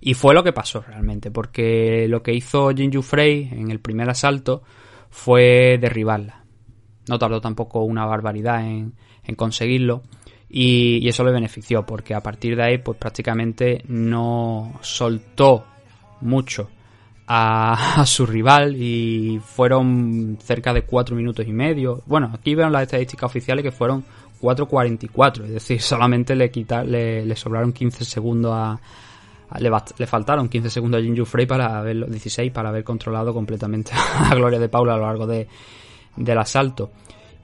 Y 0.00 0.14
fue 0.14 0.34
lo 0.34 0.42
que 0.42 0.52
pasó 0.52 0.80
realmente, 0.80 1.30
porque 1.30 2.06
lo 2.08 2.22
que 2.22 2.32
hizo 2.32 2.70
Jinju 2.70 3.02
Frey 3.02 3.48
en 3.52 3.70
el 3.70 3.80
primer 3.80 4.08
asalto 4.08 4.62
fue 5.10 5.78
derribarla. 5.80 6.44
No 7.08 7.18
tardó 7.18 7.40
tampoco 7.40 7.82
una 7.82 8.06
barbaridad 8.06 8.64
en, 8.64 8.94
conseguirlo. 9.34 10.02
Y, 10.50 11.06
eso 11.08 11.24
le 11.24 11.32
benefició, 11.32 11.84
porque 11.84 12.14
a 12.14 12.22
partir 12.22 12.56
de 12.56 12.62
ahí, 12.62 12.78
pues 12.78 12.96
prácticamente 12.96 13.82
no 13.88 14.78
soltó 14.80 15.64
mucho 16.22 16.68
a, 17.26 18.02
su 18.06 18.24
rival 18.26 18.76
y 18.76 19.40
fueron 19.44 20.38
cerca 20.42 20.72
de 20.72 20.82
4 20.82 21.14
minutos 21.14 21.46
y 21.46 21.52
medio. 21.52 22.02
Bueno, 22.06 22.30
aquí 22.32 22.54
veo 22.54 22.70
las 22.70 22.82
estadísticas 22.82 23.28
oficiales 23.28 23.62
que 23.62 23.72
fueron 23.72 24.04
4.44, 24.40 25.44
es 25.44 25.50
decir, 25.50 25.80
solamente 25.80 26.34
le, 26.34 26.50
le, 26.86 27.24
le 27.26 27.36
sobraron 27.36 27.72
15 27.72 28.04
segundos 28.04 28.52
a, 28.54 28.80
le, 29.58 30.06
faltaron 30.06 30.48
15 30.48 30.70
segundos 30.70 31.00
a 31.00 31.02
Jinju 31.02 31.24
Frey 31.24 31.46
para 31.46 31.78
haberlo, 31.78 32.06
16 32.06 32.52
para 32.52 32.68
haber 32.68 32.84
controlado 32.84 33.32
completamente 33.32 33.92
a 34.18 34.34
Gloria 34.34 34.58
de 34.58 34.68
Paula 34.68 34.94
a 34.94 34.96
lo 34.98 35.06
largo 35.06 35.26
de, 35.26 35.48
del 36.16 36.38
asalto. 36.38 36.90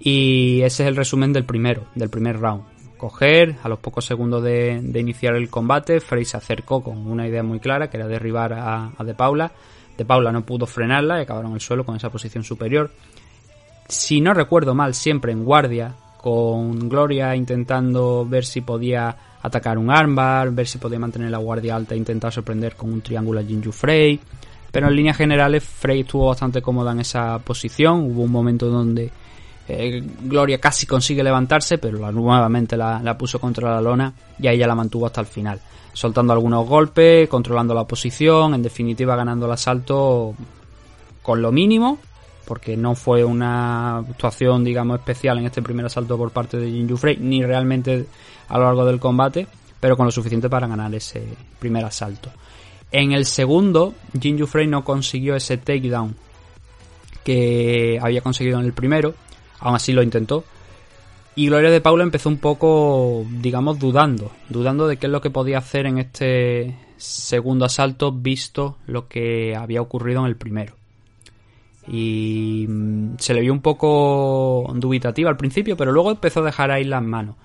Y 0.05 0.61
ese 0.61 0.83
es 0.83 0.89
el 0.91 0.97
resumen 0.97 1.33
del 1.33 1.45
primero, 1.45 1.87
del 1.95 2.11
primer 2.11 2.39
round. 2.39 2.63
Coger, 2.99 3.57
a 3.63 3.71
los 3.71 3.79
pocos 3.79 4.05
segundos 4.05 4.43
de, 4.43 4.79
iniciar 4.95 5.35
el 5.35 5.49
combate, 5.49 5.99
Frey 5.99 6.27
se 6.27 6.37
acercó 6.37 6.83
con 6.83 7.07
una 7.07 7.27
idea 7.27 7.43
muy 7.43 7.59
clara, 7.59 7.89
que 7.89 7.97
era 7.97 8.07
derribar 8.07 8.53
a, 8.53 8.93
De 9.03 9.15
Paula. 9.15 9.51
De 9.97 10.05
Paula 10.05 10.31
no 10.31 10.45
pudo 10.45 10.67
frenarla 10.67 11.19
y 11.19 11.23
acabaron 11.23 11.55
el 11.55 11.61
suelo 11.61 11.85
con 11.85 11.97
esa 11.97 12.11
posición 12.11 12.45
superior. 12.45 12.91
Si 13.89 14.21
no 14.21 14.35
recuerdo 14.35 14.75
mal, 14.75 14.93
siempre 14.93 15.33
en 15.33 15.43
guardia, 15.43 15.95
con 16.19 16.87
Gloria 16.91 17.35
intentando 17.35 18.27
ver 18.29 18.45
si 18.45 18.61
podía 18.61 19.17
atacar 19.41 19.79
un 19.79 19.91
armbar, 19.91 20.51
ver 20.51 20.67
si 20.67 20.77
podía 20.77 20.99
mantener 20.99 21.31
la 21.31 21.39
guardia 21.39 21.77
alta 21.77 21.95
e 21.95 21.99
intentar 21.99 22.31
sorprender 22.31 22.77
con 22.77 22.93
un 22.93 23.01
triángulo 23.01 23.41
a 23.41 23.43
Jinju 23.43 23.73
Frey. 23.73 24.21
Pero 24.71 24.89
en 24.89 24.97
líneas 24.97 25.17
generales 25.17 25.65
Frey 25.65 26.01
estuvo 26.01 26.27
bastante 26.27 26.61
cómoda 26.61 26.93
en 26.93 27.01
esa 27.01 27.39
posición. 27.39 28.01
Hubo 28.01 28.23
un 28.23 28.33
momento 28.33 28.69
donde 28.69 29.11
eh, 29.67 30.03
Gloria 30.23 30.59
casi 30.61 30.87
consigue 30.87 31.23
levantarse, 31.23 31.79
pero 31.79 32.11
nuevamente 32.13 32.77
la, 32.77 33.17
puso 33.19 33.39
contra 33.39 33.75
la 33.75 33.81
lona 33.81 34.13
y 34.39 34.47
ahí 34.47 34.59
ya 34.59 34.67
la 34.67 34.75
mantuvo 34.75 35.07
hasta 35.07 35.21
el 35.21 35.27
final. 35.27 35.61
Soltando 35.93 36.33
algunos 36.33 36.67
golpes, 36.67 37.29
controlando 37.29 37.73
la 37.73 37.85
posición, 37.85 38.55
en 38.55 38.63
definitiva 38.63 39.17
ganando 39.17 39.47
el 39.47 39.53
asalto 39.53 40.35
con 41.23 41.41
lo 41.41 41.53
mínimo, 41.53 41.99
porque 42.45 42.77
no 42.77 42.95
fue 42.95 43.25
una 43.25 43.99
actuación, 43.99 44.65
digamos, 44.65 44.99
especial 44.99 45.39
en 45.39 45.47
este 45.47 45.63
primer 45.63 45.87
asalto 45.87 46.19
por 46.19 46.31
parte 46.31 46.59
de 46.59 46.71
Jinju 46.71 46.97
Frey, 46.97 47.17
ni 47.19 47.43
realmente 47.43 48.07
a 48.49 48.59
lo 48.59 48.65
largo 48.65 48.85
del 48.85 49.01
combate, 49.01 49.47
pero 49.81 49.97
con 49.97 50.05
lo 50.05 50.13
suficiente 50.13 50.51
para 50.51 50.67
ganar 50.67 50.95
ese 50.95 51.25
primer 51.59 51.85
asalto. 51.85 52.31
En 52.91 53.13
el 53.13 53.25
segundo, 53.25 53.95
Jinju 54.21 54.47
Frey 54.47 54.67
no 54.67 54.85
consiguió 54.85 55.35
ese 55.35 55.57
takedown 55.57 56.15
que 57.25 57.99
había 58.01 58.21
conseguido 58.21 58.61
en 58.61 58.67
el 58.67 58.73
primero, 58.73 59.15
aún 59.61 59.75
así 59.75 59.93
lo 59.93 60.03
intentó. 60.03 60.45
Y 61.37 61.47
Gloria 61.47 61.71
de 61.71 61.81
Paula 61.81 62.05
empezó 62.05 62.29
un 62.29 62.39
poco, 62.39 63.27
digamos, 63.29 63.79
dudando, 63.79 64.31
dudando 64.49 64.87
de 64.87 64.97
qué 64.97 65.07
es 65.07 65.13
lo 65.13 65.21
que 65.21 65.31
podía 65.31 65.59
hacer 65.59 65.87
en 65.87 65.99
este 65.99 66.77
segundo 66.97 67.65
asalto, 67.65 68.13
visto 68.13 68.79
lo 68.87 69.09
que 69.09 69.57
había 69.57 69.83
ocurrido 69.83 70.21
en 70.21 70.27
el 70.27 70.37
primero. 70.37 70.75
Y 71.89 72.67
mm, 72.69 73.17
se 73.19 73.35
le 73.35 73.41
vio 73.41 73.53
un 73.53 73.61
poco 73.61 74.73
dubitativa 74.77 75.29
al 75.29 75.37
principio, 75.37 75.77
pero 75.77 75.93
luego 75.93 76.13
empezó 76.13 76.41
a 76.41 76.45
dejar 76.45 76.71
ahí 76.71 76.85
las 76.85 77.03
manos. 77.03 77.37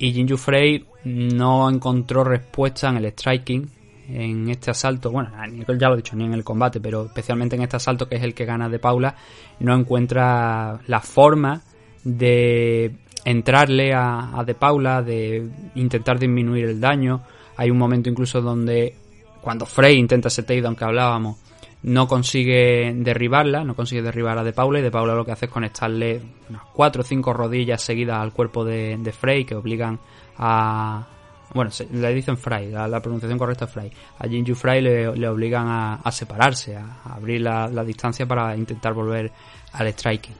Y 0.00 0.12
Jinju 0.12 0.36
Frey 0.36 0.84
no 1.04 1.68
encontró 1.70 2.24
respuesta 2.24 2.88
en 2.88 2.96
el 2.96 3.06
striking 3.12 3.68
en 4.08 4.48
este 4.48 4.70
asalto, 4.70 5.10
bueno, 5.10 5.30
ya 5.78 5.88
lo 5.88 5.94
he 5.94 5.98
dicho, 5.98 6.16
ni 6.16 6.24
en 6.24 6.32
el 6.32 6.44
combate, 6.44 6.80
pero 6.80 7.06
especialmente 7.06 7.56
en 7.56 7.62
este 7.62 7.76
asalto 7.76 8.08
que 8.08 8.16
es 8.16 8.22
el 8.22 8.34
que 8.34 8.46
gana 8.46 8.68
de 8.68 8.78
Paula, 8.78 9.14
no 9.60 9.74
encuentra 9.74 10.80
la 10.86 11.00
forma 11.00 11.60
de 12.04 12.94
entrarle 13.24 13.92
a, 13.94 14.42
de 14.46 14.54
Paula, 14.54 15.02
de 15.02 15.46
intentar 15.74 16.18
disminuir 16.18 16.64
el 16.64 16.80
daño. 16.80 17.22
Hay 17.56 17.70
un 17.70 17.76
momento 17.76 18.08
incluso 18.08 18.40
donde 18.40 18.94
cuando 19.42 19.66
Frey 19.66 19.98
intenta 19.98 20.28
ese 20.28 20.42
takedown 20.42 20.74
que 20.74 20.84
hablábamos, 20.84 21.36
no 21.82 22.08
consigue 22.08 22.92
derribarla, 22.96 23.62
no 23.62 23.76
consigue 23.76 24.02
derribar 24.02 24.38
a 24.38 24.42
De 24.42 24.52
Paula 24.52 24.80
y 24.80 24.82
De 24.82 24.90
Paula 24.90 25.14
lo 25.14 25.24
que 25.24 25.32
hace 25.32 25.46
es 25.46 25.52
conectarle 25.52 26.20
unas 26.48 26.62
cuatro 26.72 27.02
o 27.02 27.04
cinco 27.04 27.32
rodillas 27.32 27.82
seguidas 27.82 28.18
al 28.20 28.32
cuerpo 28.32 28.64
de 28.64 29.12
Frey 29.12 29.44
que 29.44 29.54
obligan 29.54 30.00
a... 30.38 31.06
Bueno, 31.54 31.70
le 31.92 32.14
dicen 32.14 32.36
Frey, 32.36 32.70
la, 32.70 33.00
pronunciación 33.00 33.38
correcta 33.38 33.64
es 33.64 33.70
Frey. 33.70 33.90
A 34.18 34.28
Jinju 34.28 34.54
Frey 34.54 34.82
le, 34.82 35.28
obligan 35.28 35.66
a, 35.68 36.12
separarse, 36.12 36.76
a, 36.76 37.02
abrir 37.04 37.40
la, 37.40 37.84
distancia 37.84 38.26
para 38.26 38.56
intentar 38.56 38.92
volver 38.92 39.32
al 39.72 39.88
striking. 39.88 40.34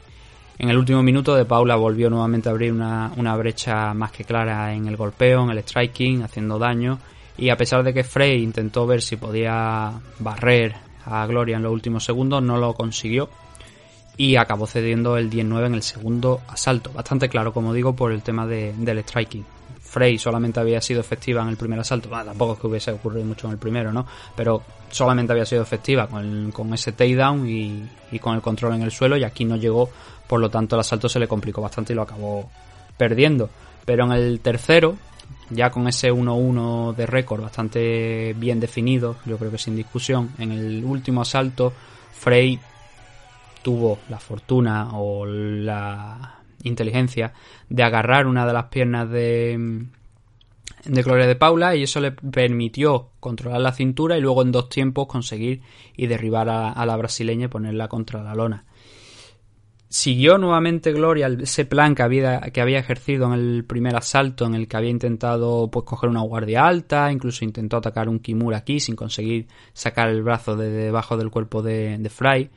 En 0.58 0.68
el 0.68 0.76
último 0.76 1.02
minuto 1.02 1.34
De 1.34 1.44
Paula 1.44 1.76
volvió 1.76 2.10
nuevamente 2.10 2.48
a 2.48 2.52
abrir 2.52 2.72
una, 2.72 3.12
una 3.16 3.36
brecha 3.36 3.94
más 3.94 4.10
que 4.10 4.24
clara 4.24 4.74
en 4.74 4.88
el 4.88 4.96
golpeo, 4.96 5.44
en 5.44 5.50
el 5.50 5.58
striking, 5.58 6.22
haciendo 6.22 6.58
daño 6.58 6.98
y 7.38 7.50
a 7.50 7.56
pesar 7.56 7.84
de 7.84 7.94
que 7.94 8.02
Frey 8.02 8.42
intentó 8.42 8.86
ver 8.86 9.00
si 9.00 9.16
podía 9.16 9.92
barrer 10.18 10.74
a 11.06 11.24
Gloria 11.26 11.56
en 11.56 11.62
los 11.62 11.72
últimos 11.72 12.04
segundos, 12.04 12.42
no 12.42 12.58
lo 12.58 12.74
consiguió 12.74 13.30
y 14.16 14.34
acabó 14.34 14.66
cediendo 14.66 15.16
el 15.16 15.30
19 15.30 15.68
en 15.68 15.74
el 15.74 15.82
segundo 15.82 16.40
asalto. 16.48 16.90
Bastante 16.92 17.28
claro, 17.28 17.52
como 17.52 17.72
digo, 17.72 17.94
por 17.94 18.10
el 18.10 18.22
tema 18.22 18.46
del 18.46 18.98
striking. 19.04 19.44
Frey 19.88 20.18
solamente 20.18 20.60
había 20.60 20.82
sido 20.82 21.00
efectiva 21.00 21.40
en 21.42 21.48
el 21.48 21.56
primer 21.56 21.80
asalto, 21.80 22.10
tampoco 22.10 22.52
es 22.52 22.58
que 22.60 22.66
hubiese 22.66 22.92
ocurrido 22.92 23.24
mucho 23.24 23.46
en 23.46 23.54
el 23.54 23.58
primero, 23.58 23.90
¿no? 23.90 24.06
Pero 24.36 24.62
solamente 24.90 25.32
había 25.32 25.46
sido 25.46 25.62
efectiva 25.62 26.06
con, 26.06 26.52
con 26.52 26.74
ese 26.74 26.92
takedown 26.92 27.48
y, 27.48 27.88
y 28.12 28.18
con 28.18 28.34
el 28.34 28.42
control 28.42 28.74
en 28.74 28.82
el 28.82 28.90
suelo 28.90 29.16
y 29.16 29.24
aquí 29.24 29.46
no 29.46 29.56
llegó, 29.56 29.88
por 30.26 30.40
lo 30.40 30.50
tanto 30.50 30.76
el 30.76 30.80
asalto 30.80 31.08
se 31.08 31.18
le 31.18 31.26
complicó 31.26 31.62
bastante 31.62 31.94
y 31.94 31.96
lo 31.96 32.02
acabó 32.02 32.50
perdiendo. 32.98 33.48
Pero 33.86 34.04
en 34.04 34.12
el 34.12 34.40
tercero, 34.40 34.96
ya 35.48 35.70
con 35.70 35.88
ese 35.88 36.12
1-1 36.12 36.94
de 36.94 37.06
récord 37.06 37.40
bastante 37.40 38.34
bien 38.34 38.60
definido, 38.60 39.16
yo 39.24 39.38
creo 39.38 39.50
que 39.50 39.58
sin 39.58 39.74
discusión, 39.74 40.32
en 40.38 40.52
el 40.52 40.84
último 40.84 41.22
asalto 41.22 41.72
Frey 42.12 42.60
tuvo 43.62 44.00
la 44.10 44.18
fortuna 44.18 44.90
o 44.92 45.24
la 45.24 46.37
inteligencia 46.62 47.32
de 47.68 47.82
agarrar 47.82 48.26
una 48.26 48.46
de 48.46 48.52
las 48.52 48.64
piernas 48.66 49.10
de, 49.10 49.86
de 50.84 51.02
Gloria 51.02 51.26
de 51.26 51.36
Paula 51.36 51.76
y 51.76 51.82
eso 51.84 52.00
le 52.00 52.12
permitió 52.12 53.10
controlar 53.20 53.60
la 53.60 53.72
cintura 53.72 54.16
y 54.16 54.20
luego 54.20 54.42
en 54.42 54.52
dos 54.52 54.68
tiempos 54.68 55.06
conseguir 55.06 55.62
y 55.96 56.06
derribar 56.06 56.48
a, 56.48 56.86
la 56.86 56.96
brasileña 56.96 57.46
y 57.46 57.48
ponerla 57.48 57.88
contra 57.88 58.22
la 58.22 58.34
lona 58.34 58.64
siguió 59.88 60.36
nuevamente 60.36 60.92
Gloria 60.92 61.28
ese 61.28 61.64
plan 61.64 61.94
que 61.94 62.02
había, 62.02 62.40
que 62.40 62.60
había 62.60 62.78
ejercido 62.78 63.26
en 63.26 63.32
el 63.32 63.64
primer 63.64 63.96
asalto, 63.96 64.44
en 64.44 64.54
el 64.54 64.68
que 64.68 64.76
había 64.76 64.90
intentado 64.90 65.70
pues 65.70 65.86
coger 65.86 66.10
una 66.10 66.20
guardia 66.20 66.66
alta, 66.66 67.10
incluso 67.10 67.44
intentó 67.44 67.78
atacar 67.78 68.08
un 68.08 68.18
Kimura 68.18 68.58
aquí 68.58 68.80
sin 68.80 68.96
conseguir 68.96 69.48
sacar 69.72 70.10
el 70.10 70.22
brazo 70.22 70.56
de 70.56 70.68
debajo 70.68 71.16
del 71.16 71.30
cuerpo 71.30 71.62
de, 71.62 71.96
de 71.96 72.10
Fry. 72.10 72.50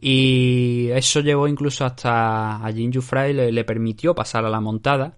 Y 0.00 0.88
eso 0.90 1.20
llevó 1.20 1.48
incluso 1.48 1.84
hasta 1.84 2.64
a 2.64 2.72
Jinju 2.72 3.00
Fry 3.00 3.32
le, 3.32 3.64
permitió 3.64 4.14
pasar 4.14 4.44
a 4.44 4.50
la 4.50 4.60
montada 4.60 5.16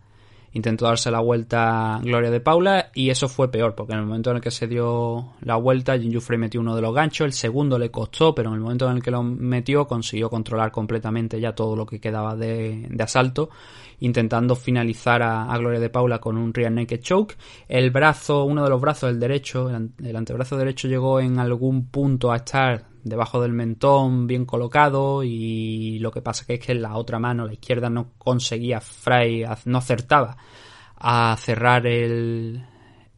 intentó 0.53 0.87
darse 0.87 1.11
la 1.11 1.21
vuelta 1.21 2.01
Gloria 2.03 2.31
de 2.31 2.41
Paula 2.41 2.91
y 2.95 3.11
eso 3.11 3.29
fue 3.29 3.51
peor 3.51 3.75
porque 3.75 3.93
en 3.93 4.01
el 4.01 4.07
momento 4.07 4.31
en 4.31 4.37
el 4.37 4.43
que 4.43 4.51
se 4.51 4.67
dio 4.67 5.35
la 5.43 5.57
vuelta 5.57 5.97
Jinju 5.97 6.21
Frey 6.21 6.39
metió 6.39 6.61
uno 6.61 6.75
de 6.75 6.83
los 6.83 6.95
ganchos, 6.95 7.25
el 7.25 7.33
segundo 7.33 7.79
le 7.79 7.91
costó 7.91 8.35
pero 8.35 8.49
en 8.49 8.57
el 8.57 8.61
momento 8.61 8.91
en 8.91 8.97
el 8.97 9.03
que 9.03 9.13
lo 9.13 9.23
metió 9.23 9.87
consiguió 9.87 10.29
controlar 10.29 10.73
completamente 10.73 11.41
ya 11.41 11.55
todo 11.55 11.77
lo 11.77 11.87
que 11.87 12.01
quedaba 12.01 12.35
de, 12.35 12.89
asalto 12.99 13.51
intentando 14.01 14.57
finalizar 14.57 15.23
a, 15.23 15.57
Gloria 15.59 15.79
de 15.79 15.91
Paula 15.91 16.19
con 16.19 16.39
un 16.39 16.55
rear 16.55 16.73
naked 16.73 17.01
choke. 17.01 17.37
El 17.69 17.91
brazo, 17.91 18.45
uno 18.45 18.65
de 18.65 18.71
los 18.71 18.81
brazos, 18.81 19.11
el 19.11 19.21
derecho 19.21 19.69
el 19.69 20.17
antebrazo 20.17 20.57
derecho 20.57 20.89
llegó 20.89 21.21
en 21.21 21.39
algún 21.39 21.87
punto 21.89 22.33
a 22.33 22.37
estar 22.37 22.90
debajo 23.05 23.41
del 23.41 23.53
mentón 23.53 24.27
bien 24.27 24.45
colocado 24.45 25.23
y 25.25 25.99
lo 26.01 26.11
que 26.11 26.23
pasa 26.23 26.45
que 26.47 26.55
es 26.55 26.61
que 26.61 26.75
la 26.75 26.97
otra 26.97 27.19
mano, 27.19 27.47
la 27.47 27.53
izquierda, 27.53 27.91
no 27.91 28.13
conseguía 28.19 28.81
Fry, 28.81 29.45
no 29.65 29.79
acertaba 29.79 30.37
a 30.97 31.35
cerrar 31.39 31.87
el, 31.87 32.63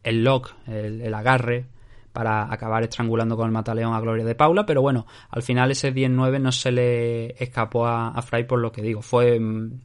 el 0.03 0.23
lock, 0.23 0.53
el, 0.67 1.13
agarre 1.13 1.67
para 2.11 2.51
acabar 2.53 2.83
estrangulando 2.83 3.35
con 3.35 3.47
el 3.47 3.51
mataleón 3.51 3.93
a 3.93 3.99
Gloria 3.99 4.23
de 4.23 4.35
Paula, 4.35 4.65
pero 4.65 4.81
bueno, 4.81 5.07
al 5.29 5.41
final 5.41 5.71
ese 5.71 5.93
10-9 5.93 6.39
no 6.39 6.51
se 6.51 6.71
le 6.71 7.43
escapó 7.43 7.87
a, 7.87 8.21
Fry 8.21 8.45
por 8.45 8.59
lo 8.59 8.71
que 8.71 8.83
digo, 8.83 9.01
fue 9.01 9.39
mm, 9.39 9.81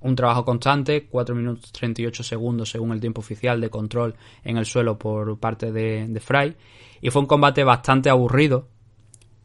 un 0.00 0.14
trabajo 0.14 0.44
constante, 0.44 1.06
4 1.06 1.34
minutos 1.34 1.72
38 1.72 2.22
segundos 2.22 2.70
según 2.70 2.92
el 2.92 3.00
tiempo 3.00 3.20
oficial 3.20 3.60
de 3.60 3.70
control 3.70 4.14
en 4.44 4.58
el 4.58 4.66
suelo 4.66 4.98
por 4.98 5.38
parte 5.38 5.72
de, 5.72 6.06
de 6.06 6.20
Fry, 6.20 6.54
y 7.00 7.10
fue 7.10 7.22
un 7.22 7.26
combate 7.26 7.64
bastante 7.64 8.10
aburrido, 8.10 8.68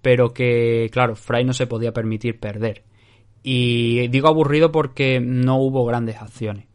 pero 0.04 0.34
que, 0.34 0.90
claro, 0.92 1.16
Fry 1.16 1.46
no 1.46 1.54
se 1.54 1.66
podía 1.66 1.94
permitir 1.94 2.38
perder. 2.38 2.84
Y 3.42 4.10
digo 4.10 4.28
aburrido 4.28 4.70
porque 4.70 5.22
no 5.22 5.58
hubo 5.58 5.86
grandes 5.86 6.18
acciones. 6.18 6.68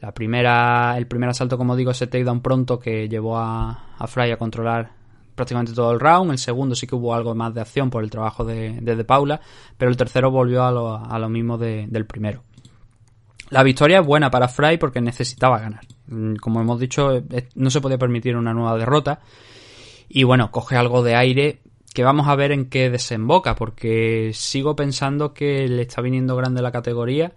La 0.00 0.14
primera, 0.14 0.96
el 0.96 1.08
primer 1.08 1.28
asalto, 1.28 1.58
como 1.58 1.74
digo, 1.74 1.90
ese 1.90 2.06
takedown 2.06 2.42
pronto 2.42 2.78
que 2.78 3.08
llevó 3.08 3.38
a, 3.38 3.96
a 3.98 4.06
Fry 4.06 4.30
a 4.30 4.36
controlar 4.36 4.92
prácticamente 5.34 5.72
todo 5.72 5.90
el 5.90 5.98
round. 5.98 6.30
El 6.30 6.38
segundo 6.38 6.76
sí 6.76 6.86
que 6.86 6.94
hubo 6.94 7.12
algo 7.12 7.34
más 7.34 7.52
de 7.54 7.60
acción 7.60 7.90
por 7.90 8.04
el 8.04 8.10
trabajo 8.10 8.44
de, 8.44 8.80
de, 8.80 9.04
Paula, 9.04 9.40
pero 9.76 9.90
el 9.90 9.96
tercero 9.96 10.30
volvió 10.30 10.62
a 10.62 10.70
lo, 10.70 10.94
a 10.94 11.18
lo 11.18 11.28
mismo 11.28 11.58
del 11.58 12.06
primero. 12.06 12.44
La 13.50 13.64
victoria 13.64 13.98
es 13.98 14.06
buena 14.06 14.30
para 14.30 14.46
Fry 14.46 14.78
porque 14.78 15.00
necesitaba 15.00 15.58
ganar. 15.58 15.82
Mm, 16.06 16.36
como 16.36 16.60
hemos 16.60 16.78
dicho, 16.78 17.20
no 17.56 17.70
se 17.70 17.80
podía 17.80 17.98
permitir 17.98 18.36
una 18.36 18.54
nueva 18.54 18.78
derrota. 18.78 19.18
Y 20.08 20.22
bueno, 20.22 20.52
coge 20.52 20.76
algo 20.76 21.02
de 21.02 21.16
aire 21.16 21.60
que 21.96 22.04
vamos 22.04 22.28
a 22.28 22.36
ver 22.36 22.52
en 22.52 22.68
qué 22.68 22.90
desemboca, 22.90 23.54
porque 23.54 24.32
sigo 24.34 24.76
pensando 24.76 25.32
que 25.32 25.66
le 25.66 25.80
está 25.80 26.02
viniendo 26.02 26.36
grande 26.36 26.60
la 26.60 26.70
categoría 26.70 27.32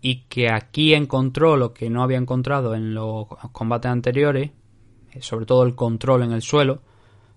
y 0.00 0.22
que 0.22 0.50
aquí 0.50 0.94
encontró 0.94 1.56
lo 1.56 1.72
que 1.72 1.90
no 1.90 2.02
había 2.02 2.18
encontrado 2.18 2.74
en 2.74 2.92
los 2.92 3.28
combates 3.52 3.88
anteriores, 3.88 4.50
eh, 5.12 5.22
sobre 5.22 5.46
todo 5.46 5.62
el 5.62 5.76
control 5.76 6.24
en 6.24 6.32
el 6.32 6.42
suelo, 6.42 6.82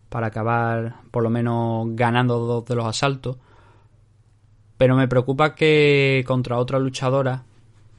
para 0.09 0.27
acabar 0.27 0.95
por 1.11 1.21
lo 1.21 1.29
menos 1.29 1.89
ganando 1.91 2.39
dos 2.39 2.65
de 2.65 2.73
los 2.73 2.87
asaltos. 2.87 3.37
Pero 4.75 4.95
me 4.95 5.07
preocupa 5.07 5.53
que 5.53 6.23
contra 6.25 6.57
otra 6.57 6.79
luchadora, 6.79 7.43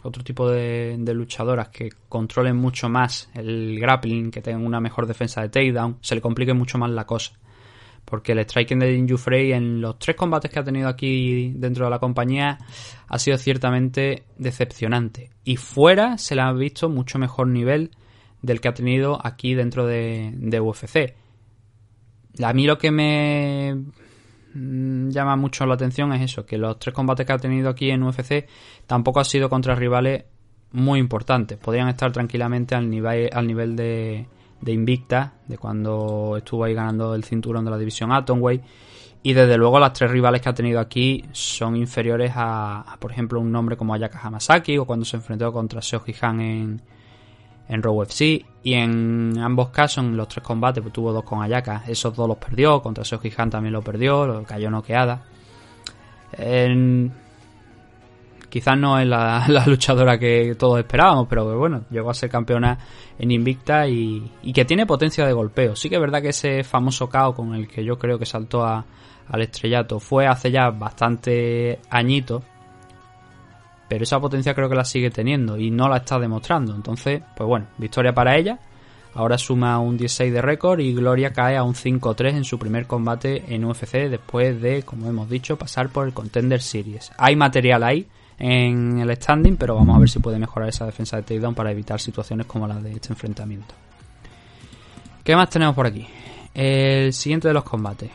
otro 0.03 0.25
tipo 0.25 0.51
de, 0.51 0.97
de, 0.99 1.15
luchadoras 1.15 1.69
que 1.69 1.91
controlen 2.09 2.57
mucho 2.57 2.89
más 2.89 3.31
el 3.35 3.79
grappling, 3.79 4.33
que 4.33 4.43
tengan 4.43 4.67
una 4.67 4.81
mejor 4.81 5.07
defensa 5.07 5.43
de 5.43 5.49
takedown, 5.49 5.99
se 6.01 6.17
le 6.17 6.21
complique 6.21 6.55
mucho 6.55 6.77
más 6.77 6.91
la 6.91 7.07
cosa 7.07 7.39
porque 8.05 8.33
el 8.33 8.41
striking 8.41 8.79
de 8.79 8.95
Jinju 8.95 9.17
Frey 9.17 9.53
en 9.53 9.81
los 9.81 9.99
tres 9.99 10.17
combates 10.17 10.51
que 10.51 10.59
ha 10.59 10.65
tenido 10.65 10.89
aquí 10.89 11.53
dentro 11.57 11.87
de 11.87 11.91
la 11.91 11.99
compañía 11.99 12.59
ha 13.09 13.19
sido 13.19 13.39
ciertamente 13.39 14.25
decepcionante. 14.37 15.31
Y 15.45 15.57
fuera 15.57 16.19
se 16.19 16.35
le 16.35 16.43
ha 16.43 16.53
visto 16.53 16.89
mucho 16.89 17.19
mejor 17.19 17.49
nivel 17.49 17.91
del 18.43 18.61
que 18.61 18.69
ha 18.69 18.75
tenido 18.75 19.19
aquí 19.25 19.55
dentro 19.55 19.87
de, 19.87 20.33
de 20.35 20.61
UFC. 20.61 21.15
A 22.43 22.53
mí 22.53 22.67
lo 22.67 22.79
que 22.79 22.91
me 22.91 23.75
mm, 24.55 25.11
llama 25.11 25.37
mucho 25.37 25.65
la 25.67 25.75
atención 25.75 26.13
es 26.13 26.23
eso, 26.23 26.45
que 26.45 26.59
los 26.59 26.79
tres 26.79 26.95
combates 26.95 27.27
que 27.27 27.33
ha 27.33 27.39
tenido 27.39 27.71
aquí 27.71 27.91
en 27.91 28.03
UFC 28.03 28.47
tampoco 28.87 29.21
ha 29.21 29.25
sido 29.25 29.49
contra 29.49 29.75
rivales 29.75 30.25
muy 30.73 30.99
importantes. 30.99 31.57
Podrían 31.59 31.89
estar 31.89 32.13
tranquilamente 32.13 32.75
al 32.75 32.91
nivel, 32.91 33.31
al 33.33 33.47
nivel 33.47 33.77
de, 33.77 34.27
de 34.65 34.73
Invicta, 34.73 35.35
de 35.47 35.59
cuando 35.59 36.37
estuvo 36.39 36.65
ahí 36.65 36.73
ganando 36.73 37.15
el 37.15 37.23
cinturón 37.23 37.65
de 37.65 37.71
la 37.71 37.79
división 37.79 38.13
Atomway. 38.13 38.63
Y 39.23 39.33
desde 39.33 39.57
luego 39.57 39.79
las 39.79 39.93
tres 39.93 40.11
rivales 40.11 40.41
que 40.41 40.49
ha 40.49 40.55
tenido 40.55 40.81
aquí 40.81 41.25
son 41.33 41.77
inferiores 41.77 42.33
a, 42.35 42.97
por 42.99 43.11
ejemplo, 43.11 43.41
un 43.41 43.53
nombre 43.53 43.77
como 43.77 43.95
Ayaka 43.95 44.19
Hamasaki 44.19 44.77
o 44.79 44.85
cuando 44.85 45.05
se 45.05 45.17
enfrentó 45.17 45.53
contra 45.53 45.81
Seoji 45.81 46.15
Han 46.21 46.41
en, 46.41 46.83
en 47.69 47.83
Raw 47.83 48.01
UFC. 48.01 48.45
Y 48.63 48.75
en 48.75 49.39
ambos 49.39 49.69
casos, 49.69 50.05
en 50.05 50.17
los 50.17 50.29
tres 50.29 50.45
combates, 50.45 50.83
pues 50.83 50.93
tuvo 50.93 51.13
dos 51.13 51.25
con 51.25 51.43
Ayaka. 51.43 51.85
Esos 51.87 52.15
dos 52.15 52.29
los 52.29 52.39
perdió, 52.39 52.83
contra 52.83 53.05
Seoji 53.05 53.33
Han 53.37 53.51
también 53.51 53.73
lo 53.73 53.83
perdió, 53.83 54.27
lo 54.27 54.43
cayó 54.45 54.71
noqueada. 54.71 55.25
En, 56.33 57.13
Quizás 58.55 58.79
no 58.79 59.01
es 59.01 59.07
la, 59.09 59.65
luchadora 59.67 60.17
que 60.17 60.55
todos 60.57 60.79
esperábamos, 60.79 61.27
pero 61.29 61.59
bueno, 61.59 61.87
llegó 61.91 62.11
a 62.11 62.15
ser 62.15 62.31
campeona 62.31 62.79
en 63.19 63.33
Invicta 63.33 63.89
y, 63.89 64.31
que 64.55 64.65
tiene 64.65 64.87
potencia 64.87 65.27
de 65.27 65.33
golpeo. 65.33 65.75
Sí 65.75 65.89
que 65.89 65.97
es 65.97 66.01
verdad 66.01 66.23
que 66.23 66.29
ese 66.29 66.63
famoso 66.63 67.09
KO 67.09 67.35
con 67.35 67.53
el 67.57 67.67
que 67.67 67.85
yo 67.85 67.99
creo 67.99 68.17
que 68.17 68.27
saltó 68.27 68.65
al 68.65 69.43
estrellato 69.43 69.99
fue 69.99 70.29
hace 70.29 70.53
ya 70.53 70.71
bastante 70.71 71.81
añitos, 71.91 72.45
pero 73.89 74.05
esa 74.05 74.21
potencia 74.21 74.55
creo 74.55 74.69
que 74.69 74.77
la 74.77 74.85
sigue 74.85 75.11
teniendo 75.11 75.59
y 75.59 75.73
no 75.73 75.89
la 75.89 75.97
está 75.97 76.21
demostrando. 76.21 76.77
Entonces, 76.77 77.23
pues 77.37 77.49
bueno, 77.49 77.67
victoria 77.77 78.15
para 78.15 78.37
ella. 78.37 78.61
Ahora 79.15 79.37
suma 79.37 79.81
un 79.81 79.97
16 79.97 80.33
de 80.33 80.41
récord 80.41 80.79
y 80.79 80.95
Gloria 80.95 81.33
cae 81.33 81.57
a 81.57 81.65
un 81.65 81.75
5-3 81.75 82.37
en 82.37 82.45
su 82.45 82.57
primer 82.57 82.87
combate 82.87 83.53
en 83.53 83.65
UFC 83.65 84.09
después 84.09 84.63
de, 84.63 84.85
como 84.85 85.09
hemos 85.09 85.29
dicho, 85.29 85.59
pasar 85.59 85.89
por 85.89 86.07
el 86.07 86.15
Contender 86.15 86.63
Series. 86.63 87.11
Hay 87.19 87.35
material 87.35 87.83
ahí 87.83 88.07
en 88.39 88.99
el 88.99 89.15
standing, 89.17 89.57
pero 89.57 89.75
vamos 89.75 89.97
a 89.97 90.01
ver 90.01 90.09
si 90.09 90.19
puede 90.19 90.39
mejorar 90.39 90.69
esa 90.69 90.87
defensa 90.87 91.17
de 91.17 91.23
takedown 91.23 91.55
para 91.55 91.71
evitar 91.71 92.01
situaciones 92.01 92.47
como 92.47 92.67
las 92.67 92.83
de 92.83 92.93
este 92.93 93.09
enfrentamiento. 93.13 93.75
¿Qué 95.23 95.35
más 95.35 95.49
tenemos 95.49 95.75
por 95.75 95.87
aquí? 95.87 96.07
El 96.53 97.13
siguiente 97.13 97.49
de 97.49 97.55
los 97.55 97.65
combates 97.65 98.11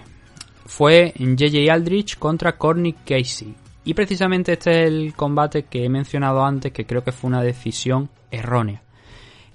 fue 0.65 1.13
JJ 1.17 1.71
Aldrich 1.71 2.17
contra 2.19 2.57
Corny 2.57 2.93
Casey. 2.93 3.55
Y 3.83 3.95
precisamente 3.95 4.53
este 4.53 4.83
es 4.83 4.87
el 4.87 5.13
combate 5.15 5.63
que 5.63 5.83
he 5.83 5.89
mencionado 5.89 6.45
antes, 6.45 6.71
que 6.71 6.85
creo 6.85 7.03
que 7.03 7.11
fue 7.11 7.29
una 7.29 7.41
decisión 7.41 8.09
errónea. 8.29 8.83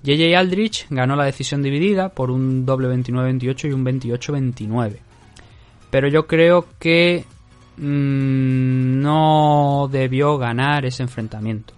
JJ 0.03 0.37
Aldrich 0.37 0.87
ganó 0.91 1.15
la 1.15 1.25
decisión 1.25 1.63
dividida 1.63 2.09
por 2.09 2.31
un 2.31 2.67
doble 2.67 2.89
29-28 2.89 3.69
y 3.69 3.73
un 3.73 3.85
28-29. 3.85 4.97
Pero 5.91 6.09
yo 6.09 6.27
creo 6.27 6.67
que 6.81 7.25
Mm, 7.77 9.01
no 9.01 9.89
debió 9.91 10.39
ganar 10.39 10.85
ese 10.85 11.03
enfrentamiento. 11.03 11.75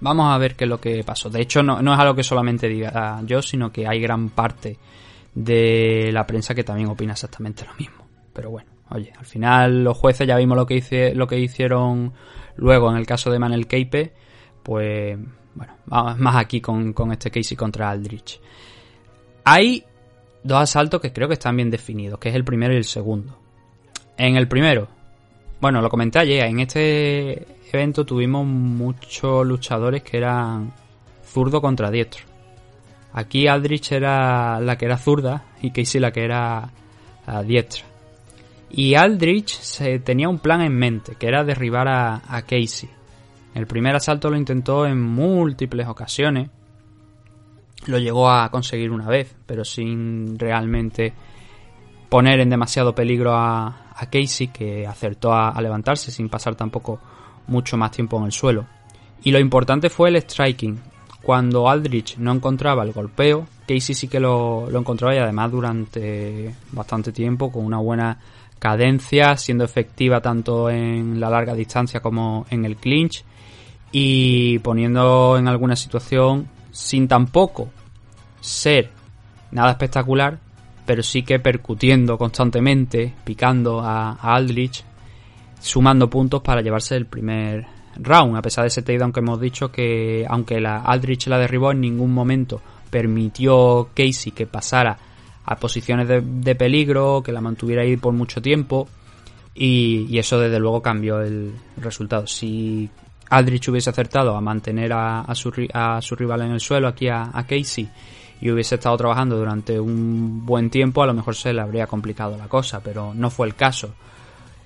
Vamos 0.00 0.32
a 0.32 0.38
ver 0.38 0.56
qué 0.56 0.64
es 0.64 0.70
lo 0.70 0.80
que 0.80 1.04
pasó. 1.04 1.28
De 1.28 1.40
hecho, 1.40 1.62
no, 1.62 1.82
no, 1.82 1.92
es 1.92 2.00
algo 2.00 2.14
que 2.14 2.22
solamente 2.22 2.68
diga 2.68 3.20
yo, 3.24 3.42
sino 3.42 3.70
que 3.70 3.86
hay 3.86 4.00
gran 4.00 4.30
parte 4.30 4.78
de 5.34 6.10
la 6.12 6.26
prensa 6.26 6.54
que 6.54 6.64
también 6.64 6.88
opina 6.88 7.12
exactamente 7.12 7.64
lo 7.66 7.74
mismo. 7.74 8.06
Pero 8.32 8.50
bueno, 8.50 8.70
oye, 8.90 9.12
al 9.16 9.26
final 9.26 9.84
los 9.84 9.96
jueces 9.96 10.26
ya 10.26 10.36
vimos 10.36 10.56
lo 10.56 10.66
que, 10.66 11.12
lo 11.14 11.26
que 11.26 11.38
hicieron 11.38 12.12
luego 12.56 12.90
en 12.90 12.96
el 12.96 13.06
caso 13.06 13.30
de 13.30 13.38
Manel 13.38 13.66
Keipe. 13.66 14.14
Pues 14.62 15.18
bueno, 15.54 15.74
más 15.86 16.36
aquí 16.36 16.60
con, 16.60 16.92
con 16.92 17.12
este 17.12 17.30
Casey 17.30 17.56
contra 17.56 17.90
Aldrich. 17.90 18.40
Hay 19.44 19.84
dos 20.42 20.62
asaltos 20.62 21.00
que 21.00 21.12
creo 21.12 21.28
que 21.28 21.34
están 21.34 21.56
bien 21.56 21.70
definidos, 21.70 22.18
que 22.18 22.30
es 22.30 22.34
el 22.34 22.44
primero 22.44 22.72
y 22.72 22.78
el 22.78 22.84
segundo. 22.84 23.39
En 24.22 24.36
el 24.36 24.48
primero, 24.48 24.86
bueno, 25.62 25.80
lo 25.80 25.88
comenté 25.88 26.18
ayer, 26.18 26.44
en 26.44 26.60
este 26.60 27.46
evento 27.72 28.04
tuvimos 28.04 28.44
muchos 28.44 29.46
luchadores 29.46 30.02
que 30.02 30.18
eran 30.18 30.74
zurdo 31.24 31.62
contra 31.62 31.90
diestro. 31.90 32.26
Aquí 33.14 33.46
Aldrich 33.46 33.92
era 33.92 34.60
la 34.60 34.76
que 34.76 34.84
era 34.84 34.98
zurda 34.98 35.44
y 35.62 35.70
Casey 35.70 36.02
la 36.02 36.12
que 36.12 36.22
era 36.22 36.70
diestra. 37.46 37.86
Y 38.68 38.94
Aldrich 38.94 39.58
se 39.58 40.00
tenía 40.00 40.28
un 40.28 40.38
plan 40.38 40.60
en 40.60 40.76
mente, 40.76 41.14
que 41.18 41.26
era 41.26 41.42
derribar 41.42 41.88
a 41.88 42.42
Casey. 42.42 42.90
El 43.54 43.66
primer 43.66 43.96
asalto 43.96 44.28
lo 44.28 44.36
intentó 44.36 44.84
en 44.84 45.00
múltiples 45.00 45.88
ocasiones. 45.88 46.50
Lo 47.86 47.98
llegó 47.98 48.30
a 48.30 48.50
conseguir 48.50 48.90
una 48.90 49.08
vez, 49.08 49.34
pero 49.46 49.64
sin 49.64 50.38
realmente 50.38 51.14
poner 52.10 52.40
en 52.40 52.50
demasiado 52.50 52.94
peligro 52.94 53.34
a, 53.34 53.86
Casey, 54.10 54.48
que 54.48 54.86
acertó 54.86 55.32
a, 55.32 55.58
levantarse 55.62 56.10
sin 56.10 56.28
pasar 56.28 56.54
tampoco 56.56 56.98
mucho 57.46 57.76
más 57.76 57.92
tiempo 57.92 58.18
en 58.18 58.24
el 58.24 58.32
suelo. 58.32 58.66
Y 59.22 59.30
lo 59.30 59.38
importante 59.38 59.88
fue 59.88 60.08
el 60.08 60.16
striking. 60.16 60.78
Cuando 61.22 61.68
Aldrich 61.68 62.16
no 62.16 62.32
encontraba 62.32 62.82
el 62.82 62.92
golpeo, 62.92 63.46
Casey 63.62 63.94
sí 63.94 64.08
que 64.08 64.18
lo, 64.18 64.68
encontraba 64.76 65.14
y 65.14 65.18
además 65.18 65.50
durante 65.52 66.54
bastante 66.72 67.12
tiempo 67.12 67.52
con 67.52 67.64
una 67.64 67.78
buena 67.78 68.18
cadencia, 68.58 69.36
siendo 69.36 69.64
efectiva 69.64 70.20
tanto 70.20 70.68
en 70.68 71.20
la 71.20 71.30
larga 71.30 71.54
distancia 71.54 72.00
como 72.00 72.46
en 72.50 72.64
el 72.64 72.76
clinch 72.76 73.24
y 73.92 74.58
poniendo 74.60 75.36
en 75.38 75.46
alguna 75.48 75.76
situación 75.76 76.48
sin 76.70 77.06
tampoco 77.06 77.68
ser 78.40 78.90
nada 79.50 79.72
espectacular, 79.72 80.38
pero 80.90 81.04
sí 81.04 81.22
que 81.22 81.38
percutiendo 81.38 82.18
constantemente, 82.18 83.14
picando 83.22 83.80
a, 83.80 84.10
Aldrich, 84.14 84.82
sumando 85.60 86.10
puntos 86.10 86.42
para 86.42 86.62
llevarse 86.62 86.96
el 86.96 87.06
primer 87.06 87.64
round, 87.94 88.36
a 88.36 88.42
pesar 88.42 88.64
de 88.64 88.68
ese 88.70 88.82
takedown 88.82 89.12
que 89.12 89.20
hemos 89.20 89.40
dicho 89.40 89.70
que 89.70 90.26
aunque 90.28 90.60
la 90.60 90.78
Aldrich 90.78 91.28
la 91.28 91.38
derribó 91.38 91.70
en 91.70 91.80
ningún 91.80 92.12
momento 92.12 92.60
permitió 92.90 93.90
Casey 93.94 94.32
que 94.32 94.48
pasara 94.48 94.98
a 95.44 95.54
posiciones 95.54 96.08
de, 96.08 96.54
peligro, 96.56 97.22
que 97.22 97.30
la 97.30 97.40
mantuviera 97.40 97.82
ahí 97.82 97.96
por 97.96 98.12
mucho 98.12 98.42
tiempo 98.42 98.88
y, 99.54 100.18
eso 100.18 100.40
desde 100.40 100.58
luego 100.58 100.82
cambió 100.82 101.20
el 101.20 101.52
resultado. 101.76 102.26
Si 102.26 102.90
Aldrich 103.28 103.68
hubiese 103.68 103.90
acertado 103.90 104.36
a 104.36 104.40
mantener 104.40 104.92
a, 104.92 105.24
su, 105.36 105.52
a 105.72 106.02
su, 106.02 106.16
rival 106.16 106.42
en 106.42 106.50
el 106.50 106.58
suelo, 106.58 106.88
aquí 106.88 107.06
a, 107.06 107.30
Casey, 107.48 107.88
y 108.40 108.50
hubiese 108.50 108.76
estado 108.76 108.96
trabajando 108.96 109.36
durante 109.36 109.78
un 109.78 110.44
buen 110.46 110.70
tiempo, 110.70 111.02
a 111.02 111.06
lo 111.06 111.14
mejor 111.14 111.34
se 111.34 111.52
le 111.52 111.60
habría 111.60 111.86
complicado 111.86 112.36
la 112.36 112.48
cosa, 112.48 112.80
pero 112.82 113.12
no 113.14 113.30
fue 113.30 113.46
el 113.46 113.54
caso. 113.54 113.94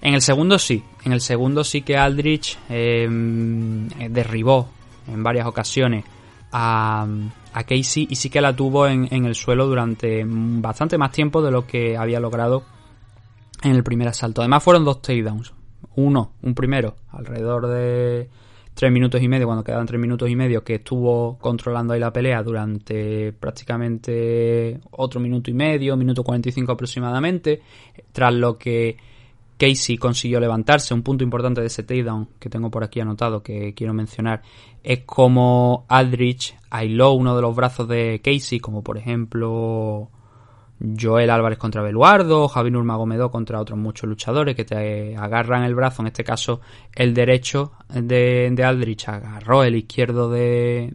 En 0.01 0.15
el 0.15 0.21
segundo 0.21 0.59
sí, 0.59 0.83
en 1.05 1.13
el 1.13 1.21
segundo 1.21 1.65
sí 1.65 1.83
que 1.83 1.97
Aldrich 1.97 2.59
em, 2.69 3.89
derribó 4.11 4.69
en 5.09 5.23
varias 5.23 5.47
ocasiones 5.47 6.05
a, 6.53 7.07
a, 7.53 7.65
Casey 7.65 8.07
y 8.11 8.17
sí 8.17 8.31
que 8.31 8.41
la 8.41 8.55
tuvo 8.55 8.87
en, 8.87 9.09
en 9.11 9.25
el 9.25 9.35
suelo 9.35 9.67
durante 9.67 10.25
bastante 10.27 10.99
más 10.99 11.11
tiempo 11.11 11.43
de 11.43 11.51
lo 11.51 11.67
que 11.67 11.97
había 11.97 12.21
logrado 12.21 12.65
en 13.63 13.73
el 13.73 13.83
primer 13.83 14.09
asalto. 14.09 14.43
Además 14.43 14.63
fueron 14.63 14.85
dos 14.85 15.03
takedowns. 15.03 15.53
Uno, 15.97 16.33
un 16.43 16.55
primero, 16.55 16.97
alrededor 17.11 17.69
de 17.69 18.29
tres 18.75 18.91
minutos 18.91 19.23
y 19.23 19.29
medio, 19.29 19.47
cuando 19.47 19.65
quedaban 19.65 19.87
tres 19.87 20.01
minutos 20.01 20.29
y 20.29 20.37
medio, 20.37 20.65
que 20.65 20.77
estuvo 20.77 21.39
controlando 21.39 21.95
ahí 21.95 22.01
la 22.01 22.13
pelea 22.13 22.43
durante 22.43 23.33
prácticamente 23.33 24.81
otro 24.91 25.21
minuto 25.21 25.51
y 25.51 25.55
medio, 25.55 25.97
minuto 25.97 26.25
45 26.25 26.73
aproximadamente, 26.73 27.63
tras 28.13 28.35
lo 28.35 28.59
que 28.59 28.97
Casey 29.57 29.97
consiguió 29.97 30.41
levantarse. 30.41 30.93
Un 30.93 31.03
punto 31.03 31.23
importante 31.23 31.61
de 31.61 31.69
ese 31.69 31.85
takedown 31.85 32.29
que 32.39 32.51
tengo 32.51 32.71
por 32.71 32.85
aquí 32.85 33.01
anotado 33.01 33.43
que 33.43 33.75
quiero 33.75 33.95
mencionar 33.95 34.43
es 34.83 35.01
como 35.01 35.85
Aldrich 35.89 36.57
aisló 36.71 37.13
uno 37.13 37.37
de 37.37 37.43
los 37.43 37.55
brazos 37.55 37.89
de 37.89 38.21
Casey, 38.23 38.59
como 38.59 38.83
por 38.83 38.99
ejemplo 38.99 40.11
Joel 40.99 41.31
Álvarez 41.31 41.59
contra 41.59 41.83
Beluardo, 41.83 42.49
Javi 42.49 42.71
Nurmagomedov 42.71 43.31
contra 43.31 43.61
otros 43.61 43.79
muchos 43.79 44.09
luchadores 44.09 44.55
que 44.55 44.65
te 44.65 45.17
agarran 45.17 45.65
el 45.65 45.75
brazo, 45.75 46.03
en 46.03 46.09
este 46.09 46.25
caso 46.25 46.61
el 46.95 47.15
derecho 47.15 47.73
de, 47.89 48.51
de 48.53 48.65
Aldrich 48.65 49.09
agarró 49.09 49.65
el 49.65 49.77
izquierdo 49.77 50.31
de... 50.31 50.93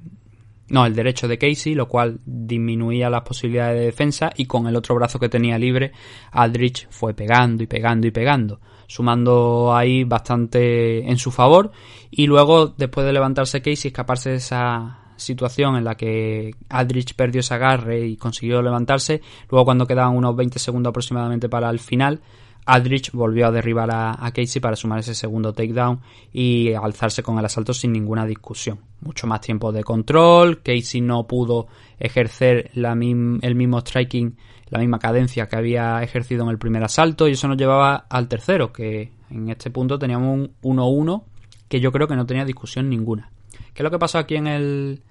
No, 0.69 0.85
el 0.85 0.93
derecho 0.93 1.27
de 1.27 1.39
Casey, 1.39 1.73
lo 1.73 1.87
cual 1.87 2.19
disminuía 2.25 3.09
las 3.09 3.23
posibilidades 3.23 3.79
de 3.79 3.85
defensa 3.85 4.29
y 4.35 4.45
con 4.45 4.67
el 4.67 4.75
otro 4.75 4.93
brazo 4.93 5.19
que 5.19 5.27
tenía 5.27 5.57
libre, 5.57 5.91
Aldrich 6.31 6.87
fue 6.91 7.15
pegando 7.15 7.63
y 7.63 7.67
pegando 7.67 8.05
y 8.05 8.11
pegando, 8.11 8.59
sumando 8.85 9.73
ahí 9.75 10.03
bastante 10.03 11.09
en 11.09 11.17
su 11.17 11.31
favor. 11.31 11.71
Y 12.11 12.27
luego 12.27 12.67
después 12.67 13.03
de 13.07 13.13
levantarse 13.13 13.63
Casey 13.63 13.87
escaparse 13.87 14.29
de 14.29 14.35
esa 14.35 15.08
situación 15.19 15.75
en 15.75 15.83
la 15.83 15.95
que 15.95 16.55
Aldrich 16.69 17.15
perdió 17.15 17.41
ese 17.41 17.53
agarre 17.53 18.07
y 18.07 18.17
consiguió 18.17 18.61
levantarse. 18.61 19.21
Luego, 19.49 19.65
cuando 19.65 19.85
quedaban 19.85 20.15
unos 20.15 20.35
20 20.35 20.59
segundos 20.59 20.91
aproximadamente 20.91 21.49
para 21.49 21.69
el 21.69 21.79
final, 21.79 22.21
Aldrich 22.65 23.11
volvió 23.11 23.47
a 23.47 23.51
derribar 23.51 23.89
a, 23.91 24.31
Casey 24.31 24.61
para 24.61 24.75
sumar 24.75 24.99
ese 24.99 25.15
segundo 25.15 25.53
takedown 25.53 26.01
y 26.31 26.73
alzarse 26.73 27.23
con 27.23 27.39
el 27.39 27.45
asalto 27.45 27.73
sin 27.73 27.91
ninguna 27.91 28.25
discusión. 28.25 28.79
Mucho 29.01 29.25
más 29.25 29.41
tiempo 29.41 29.71
de 29.71 29.83
control, 29.83 30.61
Casey 30.61 31.01
no 31.01 31.25
pudo 31.25 31.67
ejercer 31.99 32.71
el 32.75 33.55
mismo 33.55 33.79
striking, 33.79 34.37
la 34.69 34.79
misma 34.79 34.99
cadencia 34.99 35.47
que 35.47 35.55
había 35.55 36.03
ejercido 36.03 36.43
en 36.43 36.49
el 36.49 36.59
primer 36.59 36.83
asalto 36.83 37.27
y 37.27 37.31
eso 37.31 37.47
nos 37.47 37.57
llevaba 37.57 38.05
al 38.07 38.27
tercero, 38.27 38.71
que 38.71 39.11
en 39.31 39.49
este 39.49 39.71
punto 39.71 39.97
teníamos 39.97 40.49
un 40.61 40.77
1-1 40.77 41.23
que 41.67 41.79
yo 41.79 41.91
creo 41.91 42.07
que 42.07 42.15
no 42.15 42.25
tenía 42.25 42.45
discusión 42.45 42.89
ninguna. 42.89 43.31
¿Qué 43.73 43.81
es 43.81 43.83
lo 43.83 43.91
que 43.91 43.99
pasó 43.99 44.19
aquí 44.19 44.35
en 44.35 44.47
el, 44.47 45.01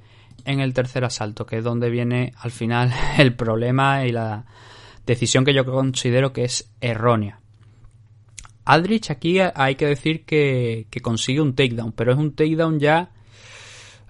en 0.49 0.61
el 0.61 0.73
tercer 0.73 1.05
asalto, 1.05 1.45
que 1.45 1.59
es 1.59 1.65
donde 1.65 1.91
viene 1.91 2.33
al 2.41 2.51
final 2.51 2.93
el 3.19 3.35
problema 3.35 4.05
y 4.07 4.13
la 4.13 4.47
decisión 5.07 5.45
que 5.45 5.55
yo 5.55 5.65
considero 5.65 6.33
que 6.33 6.45
es 6.45 6.73
errónea. 6.81 7.41
Aldrich 8.65 9.11
aquí 9.11 9.39
hay 9.41 9.77
que 9.77 9.87
decir 9.87 10.25
que, 10.25 10.87
consigue 11.03 11.41
un 11.41 11.55
takedown, 11.55 11.93
pero 11.93 12.13
es 12.13 12.19
un 12.19 12.35
takedown 12.35 12.81
ya 12.81 13.11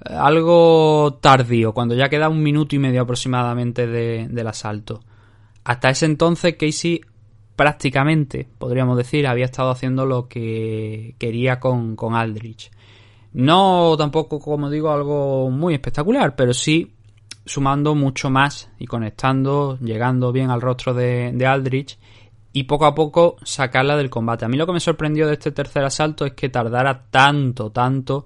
eh, 0.04 0.14
algo 0.14 1.18
tardío, 1.20 1.72
cuando 1.74 1.94
ya 1.94 2.08
queda 2.08 2.28
un 2.28 2.42
minuto 2.42 2.74
y 2.74 2.78
medio 2.78 3.02
aproximadamente 3.02 3.86
del 3.86 4.46
asalto. 4.46 5.00
Hasta 5.64 5.90
ese 5.90 6.06
entonces 6.06 6.54
Casey 6.58 7.00
prácticamente, 7.56 8.46
podríamos 8.58 8.96
decir, 8.96 9.26
había 9.26 9.44
estado 9.44 9.70
haciendo 9.70 10.06
lo 10.06 10.28
que 10.28 11.16
quería 11.18 11.58
con, 11.58 11.96
con 11.96 12.14
Aldrich. 12.14 12.70
No 13.32 13.94
tampoco, 13.96 14.40
como 14.40 14.70
digo, 14.70 14.90
algo 14.90 15.50
muy 15.50 15.74
espectacular, 15.74 16.34
pero 16.34 16.54
sí 16.54 16.94
sumando 17.44 17.94
mucho 17.94 18.30
más 18.30 18.70
y 18.78 18.86
conectando, 18.86 19.78
llegando 19.80 20.32
bien 20.32 20.50
al 20.50 20.60
rostro 20.60 20.94
de, 20.94 21.46
Aldrich 21.46 21.98
y 22.52 22.64
poco 22.64 22.86
a 22.86 22.94
poco 22.94 23.36
sacarla 23.42 23.96
del 23.96 24.10
combate. 24.10 24.44
A 24.44 24.48
mí 24.48 24.56
lo 24.56 24.66
que 24.66 24.72
me 24.72 24.80
sorprendió 24.80 25.26
de 25.26 25.34
este 25.34 25.52
tercer 25.52 25.84
asalto 25.84 26.26
es 26.26 26.32
que 26.32 26.48
tardara 26.48 27.06
tanto, 27.10 27.70
tanto 27.70 28.24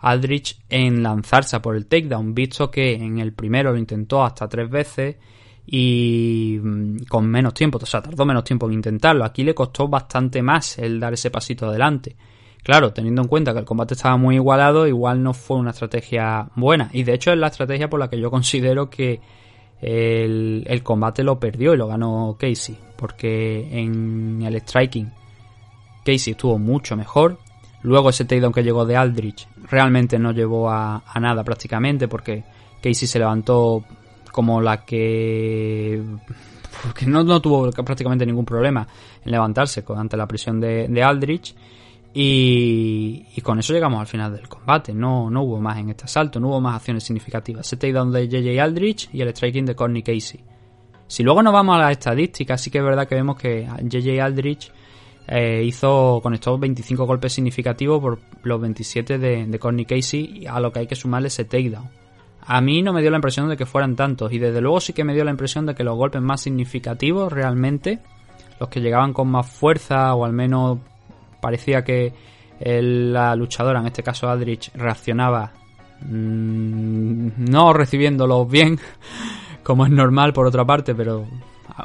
Aldrich 0.00 0.60
en 0.68 1.02
lanzarse 1.02 1.60
por 1.60 1.76
el 1.76 1.86
takedown, 1.86 2.34
visto 2.34 2.70
que 2.70 2.94
en 2.94 3.18
el 3.18 3.32
primero 3.32 3.72
lo 3.72 3.78
intentó 3.78 4.24
hasta 4.24 4.48
tres 4.48 4.68
veces 4.68 5.16
y 5.66 6.58
mm, 6.62 7.04
con 7.08 7.26
menos 7.26 7.54
tiempo, 7.54 7.78
o 7.80 7.86
sea, 7.86 8.02
tardó 8.02 8.24
menos 8.26 8.44
tiempo 8.44 8.66
en 8.66 8.74
intentarlo. 8.74 9.24
Aquí 9.24 9.42
le 9.44 9.54
costó 9.54 9.88
bastante 9.88 10.42
más 10.42 10.78
el 10.78 11.00
dar 11.00 11.14
ese 11.14 11.30
pasito 11.30 11.66
adelante. 11.66 12.16
Claro, 12.64 12.94
teniendo 12.94 13.20
en 13.20 13.28
cuenta 13.28 13.52
que 13.52 13.58
el 13.58 13.66
combate 13.66 13.92
estaba 13.92 14.16
muy 14.16 14.36
igualado, 14.36 14.86
igual 14.86 15.22
no 15.22 15.34
fue 15.34 15.58
una 15.58 15.72
estrategia 15.72 16.48
buena. 16.56 16.88
Y 16.94 17.02
de 17.02 17.12
hecho 17.12 17.30
es 17.30 17.38
la 17.38 17.48
estrategia 17.48 17.90
por 17.90 18.00
la 18.00 18.08
que 18.08 18.18
yo 18.18 18.30
considero 18.30 18.88
que 18.88 19.20
el, 19.82 20.80
combate 20.82 21.22
lo 21.22 21.38
perdió 21.38 21.74
y 21.74 21.76
lo 21.76 21.86
ganó 21.86 22.38
Casey. 22.40 22.78
Porque 22.96 23.68
en 23.70 24.42
el 24.42 24.56
striking 24.62 25.12
Casey 26.06 26.32
estuvo 26.32 26.58
mucho 26.58 26.96
mejor. 26.96 27.38
Luego 27.82 28.08
ese 28.08 28.24
takedown 28.24 28.54
que 28.54 28.62
llegó 28.62 28.86
de 28.86 28.96
Aldrich 28.96 29.46
realmente 29.70 30.18
no 30.18 30.32
llevó 30.32 30.70
a, 30.70 31.02
nada 31.20 31.44
prácticamente 31.44 32.08
porque 32.08 32.44
Casey 32.82 33.06
se 33.06 33.18
levantó 33.18 33.84
como 34.32 34.62
la 34.62 34.86
que... 34.86 36.02
Porque 36.82 37.04
no, 37.04 37.40
tuvo 37.42 37.70
prácticamente 37.70 38.24
ningún 38.24 38.46
problema 38.46 38.88
en 39.22 39.30
levantarse 39.30 39.84
ante 39.94 40.16
la 40.16 40.26
presión 40.26 40.60
de 40.60 41.02
Aldrich 41.02 41.54
y, 42.16 43.40
con 43.42 43.58
eso 43.58 43.72
llegamos 43.72 44.00
al 44.00 44.06
final 44.06 44.32
del 44.32 44.48
combate. 44.48 44.94
No, 44.94 45.28
no 45.28 45.42
hubo 45.42 45.60
más 45.60 45.78
en 45.78 45.90
este 45.90 46.04
asalto, 46.04 46.38
no 46.38 46.48
hubo 46.48 46.60
más 46.60 46.76
acciones 46.76 47.02
significativas. 47.02 47.66
Ese 47.66 47.76
takedown 47.76 48.12
de 48.12 48.28
JJ 48.28 48.60
Aldrich 48.60 49.10
y 49.12 49.20
el 49.20 49.28
striking 49.30 49.66
de 49.66 49.74
Corny 49.74 50.02
Casey. 50.02 50.40
Si 51.08 51.24
luego 51.24 51.42
nos 51.42 51.52
vamos 51.52 51.74
a 51.74 51.80
las 51.80 51.90
estadísticas, 51.90 52.60
sí 52.60 52.70
que 52.70 52.78
es 52.78 52.84
verdad 52.84 53.08
que 53.08 53.16
vemos 53.16 53.36
que 53.36 53.68
JJ 53.82 54.20
Aldrich 54.20 54.72
eh, 55.26 55.64
hizo, 55.64 56.20
conectó 56.22 56.56
25 56.56 57.04
golpes 57.04 57.32
significativos 57.32 58.00
por 58.00 58.20
los 58.44 58.60
27 58.60 59.18
de, 59.18 59.46
de 59.46 59.58
Corny 59.58 59.84
Casey, 59.84 60.46
a 60.46 60.60
lo 60.60 60.72
que 60.72 60.80
hay 60.80 60.86
que 60.86 60.94
sumarle 60.94 61.28
ese 61.28 61.44
takedown. 61.44 61.90
A 62.46 62.60
mí 62.60 62.82
no 62.82 62.92
me 62.92 63.00
dio 63.00 63.10
la 63.10 63.16
impresión 63.16 63.48
de 63.48 63.56
que 63.56 63.66
fueran 63.66 63.96
tantos, 63.96 64.32
y 64.32 64.38
desde 64.38 64.60
luego 64.60 64.80
sí 64.80 64.92
que 64.92 65.02
me 65.02 65.14
dio 65.14 65.24
la 65.24 65.30
impresión 65.32 65.66
de 65.66 65.74
que 65.74 65.82
los 65.82 65.96
golpes 65.96 66.22
más 66.22 66.42
significativos 66.42 67.32
realmente, 67.32 67.98
los 68.60 68.68
que 68.68 68.80
llegaban 68.80 69.12
con 69.12 69.28
más 69.28 69.50
fuerza 69.50 70.14
o 70.14 70.24
al 70.24 70.32
menos 70.32 70.78
parecía 71.44 71.84
que 71.84 72.10
la 72.58 73.36
luchadora, 73.36 73.80
en 73.80 73.86
este 73.88 74.02
caso 74.02 74.30
Aldrich, 74.30 74.70
reaccionaba 74.72 75.52
mm, 76.00 77.28
no 77.50 77.74
recibiéndolo 77.74 78.46
bien, 78.46 78.80
como 79.62 79.84
es 79.84 79.92
normal 79.92 80.32
por 80.32 80.46
otra 80.46 80.64
parte, 80.64 80.94
pero 80.94 81.26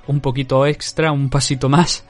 un 0.08 0.22
poquito 0.22 0.66
extra, 0.66 1.12
un 1.12 1.30
pasito 1.30 1.68
más. 1.68 2.06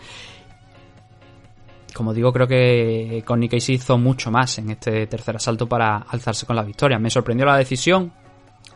Como 1.95 2.13
digo, 2.13 2.31
creo 2.31 2.47
que 2.47 3.23
Connie 3.25 3.49
Casey 3.49 3.75
hizo 3.75 3.97
mucho 3.97 4.29
más 4.29 4.59
en 4.59 4.69
este 4.69 5.07
tercer 5.07 5.37
asalto 5.37 5.67
para 5.67 5.97
alzarse 5.97 6.45
con 6.45 6.55
la 6.55 6.63
victoria. 6.63 6.99
Me 6.99 7.09
sorprendió 7.09 7.47
la 7.47 7.57
decisión. 7.57 8.13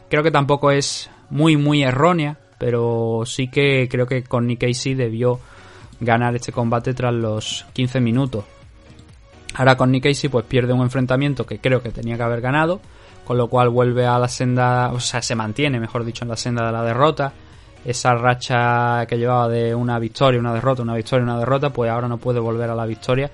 Creo 0.09 0.23
que 0.23 0.31
tampoco 0.31 0.71
es 0.71 1.11
muy, 1.29 1.57
muy 1.57 1.83
errónea, 1.83 2.39
pero 2.57 3.21
sí 3.25 3.49
que 3.49 3.87
creo 3.87 4.07
que 4.07 4.23
Connie 4.23 4.57
Casey 4.57 4.95
debió 4.95 5.39
ganar 5.99 6.35
este 6.35 6.51
combate 6.51 6.95
tras 6.95 7.13
los 7.13 7.65
15 7.73 7.99
minutos. 7.99 8.45
Ahora 9.55 9.77
con 9.77 9.91
Nick 9.91 10.03
Casey 10.03 10.29
pues 10.29 10.45
pierde 10.45 10.73
un 10.73 10.81
enfrentamiento 10.81 11.45
que 11.45 11.59
creo 11.59 11.81
que 11.81 11.89
tenía 11.89 12.17
que 12.17 12.23
haber 12.23 12.41
ganado, 12.41 12.81
con 13.25 13.37
lo 13.37 13.47
cual 13.47 13.69
vuelve 13.69 14.05
a 14.05 14.17
la 14.19 14.27
senda, 14.27 14.91
o 14.91 14.99
sea, 14.99 15.21
se 15.21 15.35
mantiene, 15.35 15.79
mejor 15.79 16.03
dicho, 16.03 16.25
en 16.25 16.29
la 16.29 16.37
senda 16.37 16.65
de 16.65 16.71
la 16.71 16.83
derrota 16.83 17.33
esa 17.85 18.15
racha 18.15 19.05
que 19.07 19.17
llevaba 19.17 19.49
de 19.49 19.75
una 19.75 19.99
victoria, 19.99 20.39
una 20.39 20.53
derrota, 20.53 20.81
una 20.81 20.95
victoria, 20.95 21.23
una 21.23 21.37
derrota, 21.37 21.69
pues 21.71 21.91
ahora 21.91 22.07
no 22.07 22.17
puede 22.17 22.39
volver 22.39 22.69
a 22.69 22.75
la 22.75 22.85
victoria, 22.85 23.29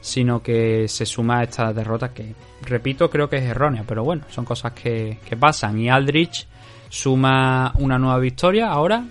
sino 0.00 0.42
que 0.42 0.86
se 0.88 1.06
suma 1.06 1.38
a 1.38 1.44
esta 1.44 1.72
derrota 1.72 2.12
que, 2.12 2.34
repito, 2.62 3.08
creo 3.08 3.28
que 3.28 3.36
es 3.36 3.44
errónea, 3.44 3.84
pero 3.86 4.04
bueno, 4.04 4.24
son 4.28 4.44
cosas 4.44 4.72
que, 4.72 5.18
que 5.26 5.36
pasan. 5.36 5.78
Y 5.78 5.88
Aldrich 5.88 6.46
suma 6.88 7.72
una 7.78 7.98
nueva 7.98 8.18
victoria 8.18 8.68
ahora. 8.68 9.04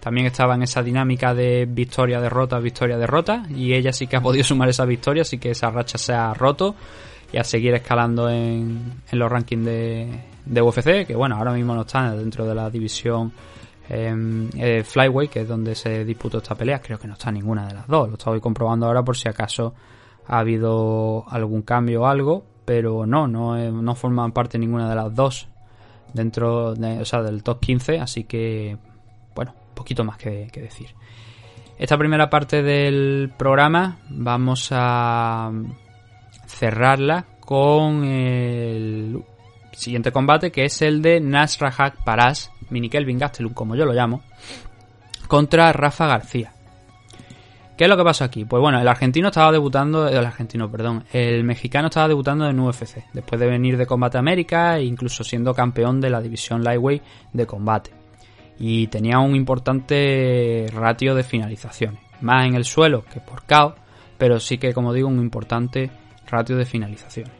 También 0.00 0.26
estaba 0.26 0.54
en 0.54 0.62
esa 0.62 0.82
dinámica 0.82 1.34
de 1.34 1.66
victoria, 1.68 2.20
derrota, 2.20 2.58
victoria, 2.58 2.96
derrota. 2.96 3.44
Y 3.50 3.74
ella 3.74 3.92
sí 3.92 4.06
que 4.06 4.16
ha 4.16 4.20
podido 4.20 4.44
sumar 4.44 4.68
esa 4.68 4.84
victoria, 4.84 5.22
así 5.22 5.38
que 5.38 5.50
esa 5.50 5.70
racha 5.70 5.98
se 5.98 6.12
ha 6.12 6.32
roto. 6.34 6.74
Y 7.32 7.36
a 7.36 7.44
seguir 7.44 7.74
escalando 7.74 8.30
en, 8.30 9.02
en 9.10 9.18
los 9.18 9.30
rankings 9.30 9.64
de, 9.64 10.20
de 10.46 10.62
UFC, 10.62 11.06
que 11.06 11.14
bueno, 11.14 11.36
ahora 11.36 11.52
mismo 11.52 11.74
no 11.74 11.82
está 11.82 12.14
dentro 12.14 12.46
de 12.46 12.54
la 12.54 12.70
división 12.70 13.32
em, 13.88 14.48
eh, 14.56 14.82
Flyway, 14.82 15.28
que 15.28 15.40
es 15.40 15.48
donde 15.48 15.74
se 15.74 16.04
disputó 16.04 16.38
esta 16.38 16.54
pelea. 16.54 16.80
Creo 16.80 16.98
que 16.98 17.06
no 17.06 17.14
está 17.14 17.30
ninguna 17.30 17.66
de 17.66 17.74
las 17.74 17.86
dos. 17.86 18.08
Lo 18.08 18.14
estoy 18.14 18.40
comprobando 18.40 18.86
ahora 18.86 19.02
por 19.02 19.16
si 19.16 19.28
acaso 19.28 19.74
ha 20.26 20.38
habido 20.38 21.24
algún 21.28 21.62
cambio 21.62 22.02
o 22.02 22.06
algo. 22.06 22.44
Pero 22.64 23.06
no, 23.06 23.26
no, 23.26 23.56
eh, 23.56 23.70
no 23.70 23.94
forman 23.94 24.32
parte 24.32 24.58
ninguna 24.58 24.88
de 24.88 24.94
las 24.94 25.14
dos 25.14 25.48
dentro 26.12 26.74
de, 26.74 27.00
o 27.00 27.04
sea, 27.04 27.22
del 27.22 27.42
top 27.42 27.60
15. 27.60 27.98
Así 28.00 28.24
que, 28.24 28.76
bueno, 29.34 29.54
poquito 29.78 30.04
más 30.04 30.18
que, 30.18 30.50
decir. 30.52 30.88
Esta 31.78 31.96
primera 31.96 32.28
parte 32.28 32.62
del 32.62 33.32
programa 33.36 33.98
vamos 34.10 34.70
a 34.72 35.52
cerrarla 36.46 37.24
con 37.38 38.04
el 38.04 39.22
siguiente 39.72 40.10
combate 40.10 40.50
que 40.50 40.64
es 40.64 40.82
el 40.82 41.00
de 41.00 41.20
Nasrajak 41.20 42.02
Paras, 42.02 42.50
Mini 42.70 42.88
Kelvin 42.90 43.18
Gastelum 43.18 43.54
como 43.54 43.76
yo 43.76 43.84
lo 43.84 43.92
llamo, 43.92 44.22
contra 45.28 45.72
Rafa 45.72 46.08
García. 46.08 46.52
¿Qué 47.76 47.84
es 47.84 47.90
lo 47.90 47.96
que 47.96 48.02
pasó 48.02 48.24
aquí? 48.24 48.44
Pues 48.44 48.60
bueno, 48.60 48.80
el 48.80 48.88
argentino 48.88 49.28
estaba 49.28 49.52
debutando, 49.52 50.08
el 50.08 50.26
argentino, 50.26 50.68
perdón, 50.68 51.04
el 51.12 51.44
mexicano 51.44 51.86
estaba 51.86 52.08
debutando 52.08 52.48
en 52.48 52.58
UFC, 52.58 53.04
después 53.12 53.40
de 53.40 53.46
venir 53.46 53.76
de 53.76 53.86
Combate 53.86 54.18
América 54.18 54.78
e 54.78 54.84
incluso 54.84 55.22
siendo 55.22 55.54
campeón 55.54 56.00
de 56.00 56.10
la 56.10 56.20
división 56.20 56.64
Lightweight 56.64 57.04
de 57.32 57.46
combate. 57.46 57.97
Y 58.58 58.88
tenía 58.88 59.18
un 59.20 59.36
importante 59.36 60.66
ratio 60.72 61.14
de 61.14 61.22
finalizaciones, 61.22 62.00
más 62.20 62.46
en 62.46 62.54
el 62.54 62.64
suelo 62.64 63.04
que 63.04 63.20
por 63.20 63.44
KO, 63.44 63.74
pero 64.18 64.40
sí 64.40 64.58
que, 64.58 64.72
como 64.74 64.92
digo, 64.92 65.08
un 65.08 65.20
importante 65.20 65.90
ratio 66.26 66.56
de 66.56 66.64
finalizaciones. 66.64 67.32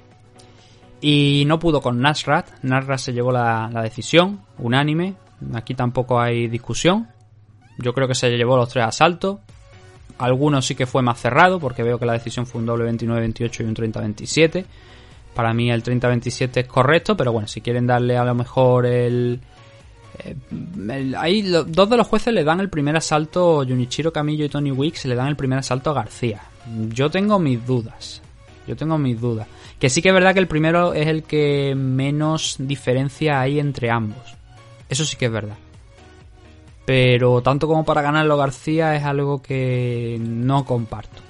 Y 1.00 1.44
no 1.46 1.58
pudo 1.58 1.80
con 1.80 2.00
Nasrat. 2.00 2.62
Nasrat 2.62 2.98
se 2.98 3.12
llevó 3.12 3.32
la, 3.32 3.68
la, 3.72 3.82
decisión, 3.82 4.40
unánime. 4.58 5.14
Aquí 5.54 5.74
tampoco 5.74 6.20
hay 6.20 6.48
discusión. 6.48 7.08
Yo 7.78 7.92
creo 7.92 8.08
que 8.08 8.14
se 8.14 8.30
llevó 8.30 8.56
los 8.56 8.68
tres 8.68 8.84
asaltos. 8.84 9.38
Algunos 10.18 10.66
sí 10.66 10.74
que 10.74 10.86
fue 10.86 11.02
más 11.02 11.20
cerrado, 11.20 11.60
porque 11.60 11.84
veo 11.84 11.98
que 11.98 12.06
la 12.06 12.14
decisión 12.14 12.46
fue 12.46 12.60
un 12.60 12.66
doble 12.66 12.90
29-28 12.90 13.60
y 13.60 13.64
un 13.64 13.74
30-27. 13.74 14.64
Para 15.34 15.54
mí 15.54 15.70
el 15.70 15.84
30-27 15.84 16.56
es 16.56 16.66
correcto, 16.66 17.16
pero 17.16 17.32
bueno, 17.32 17.46
si 17.46 17.60
quieren 17.60 17.86
darle 17.86 18.16
a 18.16 18.24
lo 18.24 18.34
mejor 18.34 18.86
el... 18.86 19.40
Eh, 20.24 21.14
ahí 21.16 21.42
dos 21.42 21.90
de 21.90 21.96
los 21.96 22.06
jueces 22.06 22.32
le 22.34 22.44
dan 22.44 22.60
el 22.60 22.68
primer 22.68 22.96
asalto, 22.96 23.64
Junichiro 23.66 24.12
Camillo 24.12 24.44
y 24.44 24.48
Tony 24.48 24.70
Wicks 24.70 25.04
le 25.06 25.14
dan 25.14 25.28
el 25.28 25.36
primer 25.36 25.58
asalto 25.58 25.90
a 25.90 25.94
García. 25.94 26.42
Yo 26.90 27.10
tengo 27.10 27.38
mis 27.38 27.64
dudas. 27.66 28.22
Yo 28.66 28.76
tengo 28.76 28.98
mis 28.98 29.20
dudas. 29.20 29.46
Que 29.78 29.88
sí 29.88 30.02
que 30.02 30.08
es 30.08 30.14
verdad 30.14 30.34
que 30.34 30.40
el 30.40 30.48
primero 30.48 30.92
es 30.92 31.06
el 31.06 31.22
que 31.22 31.74
menos 31.74 32.56
diferencia 32.58 33.40
hay 33.40 33.58
entre 33.58 33.90
ambos. 33.90 34.36
Eso 34.88 35.04
sí 35.04 35.16
que 35.16 35.26
es 35.26 35.32
verdad. 35.32 35.56
Pero 36.84 37.42
tanto 37.42 37.66
como 37.66 37.84
para 37.84 38.02
ganarlo 38.02 38.36
García 38.36 38.96
es 38.96 39.04
algo 39.04 39.40
que 39.40 40.18
no 40.20 40.64
comparto. 40.64 41.22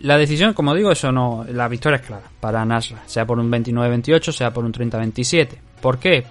La 0.00 0.18
decisión, 0.18 0.52
como 0.52 0.74
digo, 0.74 0.90
eso 0.90 1.12
no. 1.12 1.44
La 1.48 1.68
victoria 1.68 1.96
es 1.96 2.06
clara 2.06 2.24
para 2.40 2.64
Nasra. 2.64 3.02
Sea 3.06 3.24
por 3.24 3.38
un 3.38 3.50
29-28, 3.50 4.32
sea 4.32 4.52
por 4.52 4.64
un 4.64 4.72
30-27. 4.72 5.48
¿Por 5.80 5.98
qué? 5.98 6.24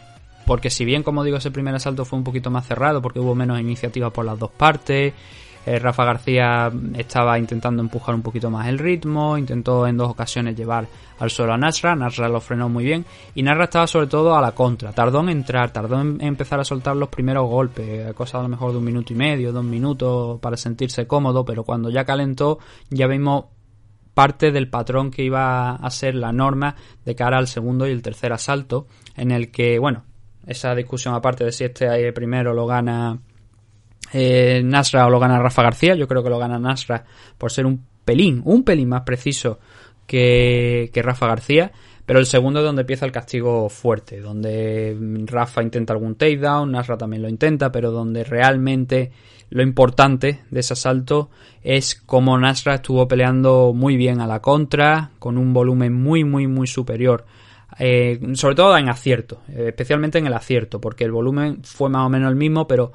Porque 0.46 0.70
si 0.70 0.86
bien, 0.86 1.04
como 1.04 1.24
digo, 1.24 1.38
ese 1.38 1.52
primer 1.52 1.76
asalto 1.76 2.06
fue 2.06 2.18
un 2.18 2.24
poquito 2.24 2.50
más 2.50 2.68
cerrado, 2.68 3.02
porque 3.02 3.20
hubo 3.20 3.36
menos 3.36 3.60
iniciativa 3.60 4.10
por 4.12 4.26
las 4.26 4.40
dos 4.40 4.52
partes, 4.52 5.14
eh, 5.64 5.78
Rafa 5.78 6.06
García 6.06 6.72
estaba 6.98 7.38
intentando 7.38 7.84
empujar 7.84 8.16
un 8.16 8.24
poquito 8.24 8.50
más 8.50 8.68
el 8.68 8.80
ritmo, 8.80 9.38
intentó 9.38 9.86
en 9.86 9.96
dos 9.96 10.10
ocasiones 10.10 10.56
llevar 10.56 10.88
al 11.20 11.30
suelo 11.30 11.54
a 11.54 11.58
Nasra, 11.58 11.96
Nasra 11.96 12.28
lo 12.28 12.42
frenó 12.42 12.68
muy 12.68 12.84
bien 12.84 13.06
y 13.36 13.44
Nasra 13.44 13.66
estaba 13.66 13.86
sobre 13.86 14.08
todo 14.08 14.36
a 14.36 14.42
la 14.42 14.54
contra, 14.54 14.92
tardó 14.92 15.20
en 15.20 15.30
entrar, 15.30 15.72
tardó 15.72 16.02
en 16.02 16.20
empezar 16.20 16.60
a 16.60 16.64
soltar 16.64 16.96
los 16.96 17.10
primeros 17.10 17.48
golpes, 17.48 18.12
cosa 18.16 18.40
a 18.40 18.42
lo 18.42 18.50
mejor 18.50 18.72
de 18.72 18.80
un 18.80 18.86
minuto 18.86 19.14
y 19.14 19.16
medio, 19.16 19.52
dos 19.52 19.64
minutos 19.64 20.40
para 20.40 20.58
sentirse 20.58 21.06
cómodo, 21.06 21.46
pero 21.46 21.64
cuando 21.64 21.92
ya 21.92 22.06
calentó 22.06 22.58
ya 22.90 23.06
vimos 23.06 23.46
parte 24.16 24.52
del 24.52 24.68
patrón 24.68 25.12
que 25.12 25.24
iba 25.24 25.76
a 25.76 25.90
ser 25.92 26.16
la 26.16 26.32
norma 26.32 26.76
de 27.06 27.16
cara 27.16 27.38
al 27.38 27.48
segundo 27.48 27.88
y 27.88 27.92
el 27.92 28.02
tercer 28.02 28.34
asalto, 28.34 28.88
en 29.16 29.30
el 29.32 29.52
que, 29.52 29.78
bueno, 29.78 30.06
esa 30.46 30.74
discusión 30.76 31.14
aparte 31.14 31.44
de 31.46 31.52
si 31.52 31.64
este 31.64 32.12
primero 32.14 32.54
lo 32.54 32.66
gana 32.66 33.20
eh, 34.14 34.62
Nasra 34.64 35.06
o 35.06 35.10
lo 35.10 35.20
gana 35.20 35.40
Rafa 35.40 35.64
García. 35.64 35.96
Yo 35.96 36.08
creo 36.08 36.24
que 36.24 36.30
lo 36.30 36.40
gana 36.40 36.60
Nasra 36.60 37.06
por 37.38 37.52
ser 37.52 37.66
un 37.66 37.86
pelín, 38.04 38.42
un 38.46 38.64
pelín 38.64 38.90
más 38.90 39.02
preciso 39.02 39.60
que, 40.08 40.90
que 40.94 41.02
Rafa 41.02 41.28
García. 41.28 41.72
Pero 42.06 42.20
el 42.20 42.26
segundo 42.26 42.60
es 42.60 42.66
donde 42.66 42.82
empieza 42.82 43.06
el 43.06 43.12
castigo 43.12 43.70
fuerte, 43.70 44.20
donde 44.20 44.98
Rafa 45.28 45.64
intenta 45.64 45.94
algún 45.94 46.16
takedown, 46.16 46.72
Nasra 46.72 46.98
también 46.98 47.22
lo 47.22 47.30
intenta, 47.30 47.72
pero 47.72 47.92
donde 47.92 48.24
realmente 48.24 49.12
lo 49.50 49.62
importante 49.62 50.42
de 50.50 50.60
ese 50.60 50.74
asalto 50.74 51.30
es 51.62 51.96
cómo 51.96 52.38
Nasra 52.38 52.76
estuvo 52.76 53.08
peleando 53.08 53.74
muy 53.74 53.98
bien 53.98 54.20
a 54.20 54.28
la 54.28 54.42
contra, 54.42 55.12
con 55.20 55.38
un 55.38 55.54
volumen 55.54 55.94
muy, 55.94 56.24
muy, 56.24 56.48
muy 56.48 56.68
superior. 56.68 57.26
Eh, 57.80 58.20
sobre 58.34 58.56
todo 58.56 58.78
en 58.78 58.90
acierto, 58.90 59.42
especialmente 59.48 60.20
en 60.20 60.28
el 60.28 60.34
acierto, 60.34 60.82
porque 60.82 61.04
el 61.04 61.12
volumen 61.12 61.64
fue 61.64 61.90
más 61.90 62.06
o 62.06 62.10
menos 62.10 62.30
el 62.30 62.36
mismo, 62.36 62.68
pero 62.68 62.92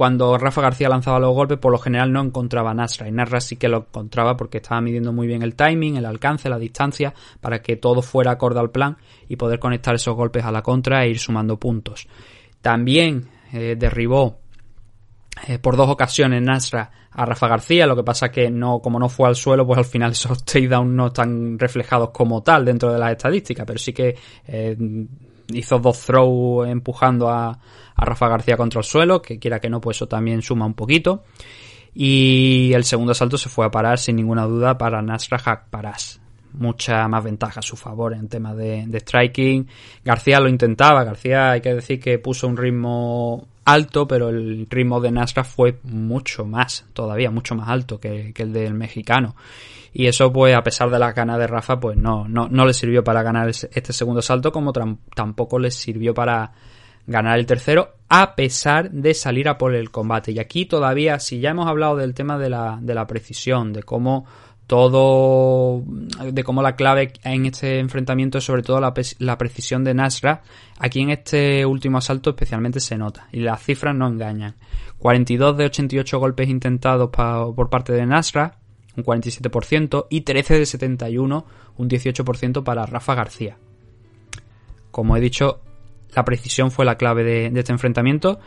cuando 0.00 0.38
Rafa 0.38 0.62
García 0.62 0.88
lanzaba 0.88 1.20
los 1.20 1.34
golpes, 1.34 1.58
por 1.58 1.70
lo 1.70 1.76
general 1.76 2.10
no 2.10 2.22
encontraba 2.22 2.72
Nasra. 2.72 3.06
Y 3.06 3.12
Nasra 3.12 3.38
sí 3.38 3.56
que 3.56 3.68
lo 3.68 3.80
encontraba 3.80 4.34
porque 4.34 4.56
estaba 4.56 4.80
midiendo 4.80 5.12
muy 5.12 5.26
bien 5.26 5.42
el 5.42 5.54
timing, 5.54 5.96
el 5.96 6.06
alcance, 6.06 6.48
la 6.48 6.58
distancia, 6.58 7.12
para 7.42 7.60
que 7.60 7.76
todo 7.76 8.00
fuera 8.00 8.30
acorde 8.30 8.60
al 8.60 8.70
plan 8.70 8.96
y 9.28 9.36
poder 9.36 9.58
conectar 9.58 9.94
esos 9.94 10.16
golpes 10.16 10.42
a 10.42 10.52
la 10.52 10.62
contra 10.62 11.04
e 11.04 11.10
ir 11.10 11.18
sumando 11.18 11.58
puntos. 11.58 12.08
También 12.62 13.28
eh, 13.52 13.76
derribó 13.78 14.38
eh, 15.46 15.58
por 15.58 15.76
dos 15.76 15.90
ocasiones 15.90 16.40
Nasra 16.40 16.90
a 17.12 17.26
Rafa 17.26 17.48
García, 17.48 17.86
lo 17.86 17.96
que 17.96 18.04
pasa 18.04 18.30
que 18.30 18.50
no, 18.50 18.80
como 18.80 18.98
no 18.98 19.08
fue 19.08 19.28
al 19.28 19.36
suelo, 19.36 19.66
pues 19.66 19.78
al 19.78 19.84
final 19.84 20.12
esos 20.12 20.44
takedowns 20.44 20.90
no 20.90 21.08
están 21.08 21.58
reflejados 21.58 22.10
como 22.10 22.42
tal 22.42 22.64
dentro 22.64 22.92
de 22.92 22.98
las 22.98 23.12
estadísticas, 23.12 23.66
pero 23.66 23.78
sí 23.78 23.92
que 23.92 24.16
eh, 24.46 24.76
hizo 25.52 25.78
dos 25.78 25.98
throws 26.04 26.68
empujando 26.68 27.28
a, 27.28 27.58
a 27.94 28.04
Rafa 28.04 28.28
García 28.28 28.56
contra 28.56 28.80
el 28.80 28.84
suelo, 28.84 29.20
que 29.20 29.38
quiera 29.38 29.58
que 29.60 29.68
no, 29.68 29.80
pues 29.80 29.96
eso 29.96 30.06
también 30.06 30.42
suma 30.42 30.66
un 30.66 30.74
poquito. 30.74 31.24
Y 31.94 32.72
el 32.72 32.84
segundo 32.84 33.12
asalto 33.12 33.36
se 33.36 33.48
fue 33.48 33.66
a 33.66 33.70
parar 33.70 33.98
sin 33.98 34.16
ninguna 34.16 34.44
duda 34.44 34.78
para 34.78 35.02
Nasra 35.02 35.66
Paras. 35.68 36.20
Mucha 36.52 37.06
más 37.08 37.22
ventaja 37.22 37.60
a 37.60 37.62
su 37.62 37.76
favor 37.76 38.12
en 38.12 38.28
tema 38.28 38.54
de, 38.54 38.84
de, 38.86 39.00
striking. 39.00 39.68
García 40.04 40.40
lo 40.40 40.48
intentaba. 40.48 41.04
García 41.04 41.52
hay 41.52 41.60
que 41.60 41.74
decir 41.74 42.00
que 42.00 42.18
puso 42.18 42.48
un 42.48 42.56
ritmo 42.56 43.46
alto, 43.72 44.06
pero 44.06 44.28
el 44.28 44.66
ritmo 44.68 45.00
de 45.00 45.10
Nasra 45.10 45.44
fue 45.44 45.78
mucho 45.84 46.44
más, 46.44 46.84
todavía 46.92 47.30
mucho 47.30 47.54
más 47.54 47.68
alto 47.68 47.98
que, 47.98 48.32
el 48.36 48.52
del 48.52 48.74
mexicano. 48.74 49.36
Y 49.92 50.06
eso, 50.06 50.32
pues, 50.32 50.54
a 50.54 50.62
pesar 50.62 50.90
de 50.90 50.98
la 50.98 51.12
gana 51.12 51.36
de 51.36 51.46
Rafa, 51.46 51.80
pues 51.80 51.96
no, 51.96 52.28
no, 52.28 52.48
no 52.48 52.64
le 52.64 52.72
sirvió 52.72 53.02
para 53.02 53.22
ganar 53.22 53.48
este 53.48 53.92
segundo 53.92 54.22
salto, 54.22 54.52
como 54.52 54.72
tampoco 54.72 55.58
le 55.58 55.70
sirvió 55.70 56.14
para 56.14 56.52
ganar 57.06 57.38
el 57.38 57.46
tercero 57.46 57.94
a 58.08 58.34
pesar 58.34 58.90
de 58.90 59.14
salir 59.14 59.48
a 59.48 59.58
por 59.58 59.74
el 59.74 59.90
combate. 59.90 60.32
Y 60.32 60.38
aquí 60.38 60.66
todavía, 60.66 61.18
si 61.18 61.40
ya 61.40 61.50
hemos 61.50 61.68
hablado 61.68 61.96
del 61.96 62.14
tema 62.14 62.38
de 62.38 62.50
la, 62.50 62.78
de 62.80 62.94
la 62.94 63.06
precisión, 63.06 63.72
de 63.72 63.82
cómo 63.82 64.26
todo, 64.70 65.82
de 65.84 66.44
cómo 66.44 66.62
la 66.62 66.76
clave 66.76 67.12
en 67.24 67.44
este 67.44 67.80
enfrentamiento 67.80 68.38
es 68.38 68.44
sobre 68.44 68.62
todo 68.62 68.78
la, 68.78 69.36
precisión 69.36 69.82
de 69.82 69.94
Nasra, 69.94 70.42
aquí 70.78 71.00
en 71.00 71.10
este 71.10 71.66
último 71.66 71.98
asalto 71.98 72.30
especialmente 72.30 72.78
se 72.78 72.96
nota. 72.96 73.26
Y 73.32 73.40
las 73.40 73.60
cifras 73.64 73.96
no 73.96 74.06
engañan. 74.06 74.54
42 74.98 75.56
de 75.56 75.64
88 75.64 76.20
golpes 76.20 76.48
intentados 76.48 77.10
por 77.10 77.68
parte 77.68 77.92
de 77.92 78.06
Nasra, 78.06 78.58
un 78.96 79.02
47%, 79.02 80.06
y 80.08 80.20
13 80.20 80.60
de 80.60 80.66
71, 80.66 81.46
un 81.76 81.88
18% 81.88 82.62
para 82.62 82.86
Rafa 82.86 83.16
García. 83.16 83.56
Como 84.92 85.16
he 85.16 85.20
dicho, 85.20 85.62
la 86.14 86.24
precisión 86.24 86.70
fue 86.70 86.84
la 86.84 86.94
clave 86.94 87.24
de, 87.24 87.58
este 87.58 87.72
enfrentamiento. 87.72 88.38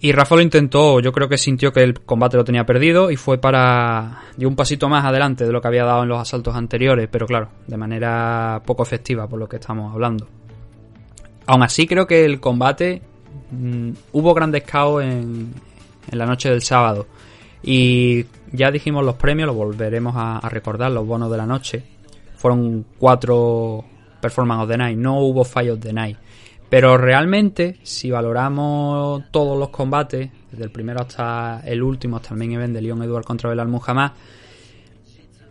Y 0.00 0.12
Rafa 0.12 0.36
lo 0.36 0.42
intentó, 0.42 1.00
yo 1.00 1.10
creo 1.10 1.28
que 1.28 1.38
sintió 1.38 1.72
que 1.72 1.82
el 1.82 2.00
combate 2.00 2.36
lo 2.36 2.44
tenía 2.44 2.66
perdido 2.66 3.10
y 3.10 3.16
fue 3.16 3.38
para. 3.38 4.22
dio 4.36 4.48
un 4.48 4.56
pasito 4.56 4.88
más 4.88 5.04
adelante 5.04 5.46
de 5.46 5.52
lo 5.52 5.60
que 5.60 5.68
había 5.68 5.84
dado 5.84 6.02
en 6.02 6.08
los 6.08 6.20
asaltos 6.20 6.54
anteriores, 6.54 7.08
pero 7.10 7.26
claro, 7.26 7.48
de 7.66 7.76
manera 7.76 8.62
poco 8.66 8.82
efectiva 8.82 9.26
por 9.26 9.38
lo 9.38 9.48
que 9.48 9.56
estamos 9.56 9.92
hablando. 9.92 10.28
Aún 11.46 11.62
así, 11.62 11.86
creo 11.86 12.06
que 12.06 12.24
el 12.24 12.40
combate 12.40 13.00
mm, 13.50 13.90
hubo 14.12 14.34
grandes 14.34 14.64
caos 14.64 15.02
en, 15.02 15.54
en 16.10 16.18
la 16.18 16.26
noche 16.26 16.50
del 16.50 16.62
sábado. 16.62 17.06
Y 17.62 18.26
ya 18.52 18.70
dijimos 18.70 19.04
los 19.04 19.16
premios, 19.16 19.48
lo 19.48 19.54
volveremos 19.54 20.14
a, 20.16 20.48
recordar, 20.48 20.90
los 20.92 21.06
bonos 21.06 21.30
de 21.30 21.36
la 21.36 21.46
noche. 21.46 21.82
Fueron 22.36 22.84
cuatro 22.98 23.84
performance 24.20 24.62
of 24.62 24.68
the 24.68 24.78
night, 24.78 24.98
no 24.98 25.20
hubo 25.20 25.44
fallos 25.44 25.80
de 25.80 25.92
night. 25.92 26.16
Pero 26.68 26.98
realmente, 26.98 27.78
si 27.82 28.10
valoramos 28.10 29.24
todos 29.30 29.58
los 29.58 29.68
combates, 29.68 30.30
desde 30.50 30.64
el 30.64 30.70
primero 30.70 31.00
hasta 31.00 31.62
el 31.64 31.82
último, 31.82 32.16
hasta 32.16 32.34
el 32.34 32.72
de 32.72 32.82
Leon 32.82 33.02
Edward 33.02 33.24
contra 33.24 33.50
Belal 33.50 33.68
Muhammad, 33.68 34.12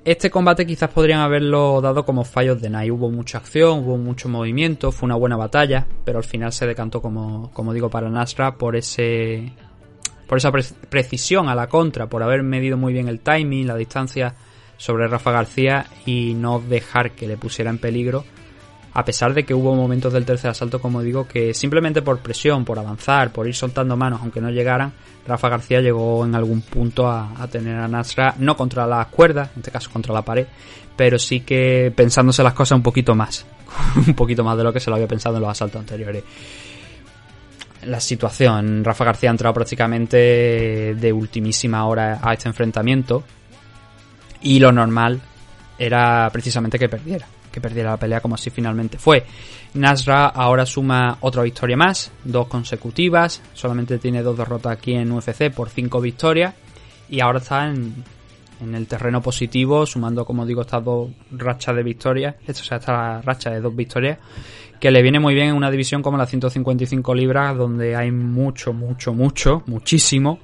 este 0.05 0.29
combate 0.29 0.67
quizás 0.67 0.91
podrían 0.91 1.21
haberlo 1.21 1.81
dado 1.81 2.05
como 2.05 2.23
fallos 2.25 2.61
de 2.61 2.69
Night. 2.69 2.91
Hubo 2.91 3.09
mucha 3.09 3.39
acción, 3.39 3.79
hubo 3.79 3.97
mucho 3.97 4.29
movimiento, 4.29 4.91
fue 4.91 5.07
una 5.07 5.15
buena 5.15 5.35
batalla, 5.35 5.87
pero 6.03 6.19
al 6.19 6.23
final 6.23 6.53
se 6.53 6.67
decantó, 6.67 7.01
como, 7.01 7.49
como 7.53 7.73
digo, 7.73 7.89
para 7.89 8.07
Nasra 8.09 8.55
por 8.55 8.75
ese. 8.75 9.51
por 10.27 10.37
esa 10.37 10.51
pre 10.51 10.63
precisión 10.89 11.49
a 11.49 11.55
la 11.55 11.67
contra, 11.67 12.07
por 12.07 12.21
haber 12.21 12.43
medido 12.43 12.77
muy 12.77 12.93
bien 12.93 13.07
el 13.07 13.21
timing, 13.21 13.65
la 13.65 13.75
distancia 13.75 14.35
sobre 14.77 15.07
Rafa 15.07 15.31
García 15.31 15.87
y 16.05 16.35
no 16.35 16.59
dejar 16.59 17.11
que 17.11 17.27
le 17.27 17.37
pusiera 17.37 17.71
en 17.71 17.79
peligro. 17.79 18.25
A 18.95 19.03
pesar 19.03 19.33
de 19.33 19.43
que 19.43 19.53
hubo 19.53 19.75
momentos 19.75 20.13
del 20.13 20.23
tercer 20.23 20.51
asalto, 20.51 20.79
como 20.79 21.01
digo, 21.01 21.27
que 21.27 21.53
simplemente 21.53 22.01
por 22.01 22.19
presión, 22.19 22.63
por 22.63 22.79
avanzar, 22.79 23.33
por 23.33 23.45
ir 23.45 23.53
soltando 23.53 23.97
manos, 23.97 24.21
aunque 24.21 24.39
no 24.39 24.49
llegaran, 24.49 24.93
Rafa 25.27 25.49
García 25.49 25.81
llegó 25.81 26.23
en 26.23 26.33
algún 26.33 26.61
punto 26.61 27.09
a, 27.09 27.45
tener 27.51 27.75
a 27.75 27.89
Nasra, 27.89 28.35
no 28.37 28.55
contra 28.55 28.87
las 28.87 29.07
cuerdas, 29.07 29.49
en 29.53 29.59
este 29.59 29.69
caso 29.69 29.91
contra 29.91 30.13
la 30.13 30.21
pared, 30.21 30.47
pero 30.95 31.19
sí 31.19 31.41
que 31.41 31.91
pensándose 31.93 32.41
las 32.41 32.53
cosas 32.53 32.77
un 32.77 32.83
poquito 32.83 33.13
más, 33.15 33.45
un 34.07 34.13
poquito 34.13 34.45
más 34.45 34.57
de 34.57 34.63
lo 34.63 34.71
que 34.71 34.79
se 34.79 34.89
lo 34.89 34.95
había 34.95 35.09
pensado 35.09 35.35
en 35.35 35.41
los 35.41 35.51
asaltos 35.51 35.81
anteriores. 35.81 36.23
La 37.83 37.99
situación, 37.99 38.81
Rafa 38.81 39.03
García 39.03 39.29
ha 39.29 39.31
entrado 39.31 39.55
prácticamente 39.55 40.95
de 40.95 41.13
ultimísima 41.13 41.85
hora 41.85 42.21
a 42.21 42.31
este 42.31 42.47
enfrentamiento 42.47 43.25
y 44.41 44.57
lo 44.57 44.71
normal 44.71 45.19
era 45.77 46.29
precisamente 46.31 46.79
que 46.79 46.87
perdiera 46.87 47.27
que 47.55 47.61
perdiera 47.61 47.91
la 47.91 47.97
pelea 47.97 48.19
como 48.19 48.35
así 48.35 48.49
finalmente 48.49 48.97
fue. 48.97 49.25
Nasra 49.75 50.27
ahora 50.27 50.65
suma 50.65 51.17
otra 51.21 51.41
victoria 51.41 51.77
más, 51.77 52.11
dos 52.25 52.47
consecutivas, 52.47 53.41
solamente 53.53 53.97
tiene 53.97 54.21
dos 54.21 54.37
derrotas 54.37 54.73
aquí 54.73 54.93
en 54.93 55.09
UFC 55.09 55.49
por 55.53 55.69
cinco 55.69 56.01
victorias 56.01 56.53
y 57.09 57.21
ahora 57.21 57.39
está 57.39 57.69
en, 57.69 58.03
en 58.59 58.75
el 58.75 58.87
terreno 58.87 59.21
positivo, 59.21 59.85
sumando, 59.85 60.25
como 60.25 60.45
digo, 60.45 60.63
estas 60.63 60.83
dos 60.83 61.11
rachas 61.31 61.77
de 61.77 61.83
victorias, 61.83 62.35
o 62.45 62.53
sea, 62.53 62.77
esta 62.77 63.21
racha 63.21 63.51
de 63.51 63.61
dos 63.61 63.73
victorias, 63.73 64.19
que 64.81 64.91
le 64.91 65.01
viene 65.01 65.21
muy 65.21 65.33
bien 65.33 65.47
en 65.47 65.55
una 65.55 65.71
división 65.71 66.01
como 66.01 66.17
la 66.17 66.25
155 66.25 67.15
libras, 67.15 67.55
donde 67.55 67.95
hay 67.95 68.11
mucho, 68.11 68.73
mucho, 68.73 69.13
mucho, 69.13 69.63
muchísimo 69.65 70.39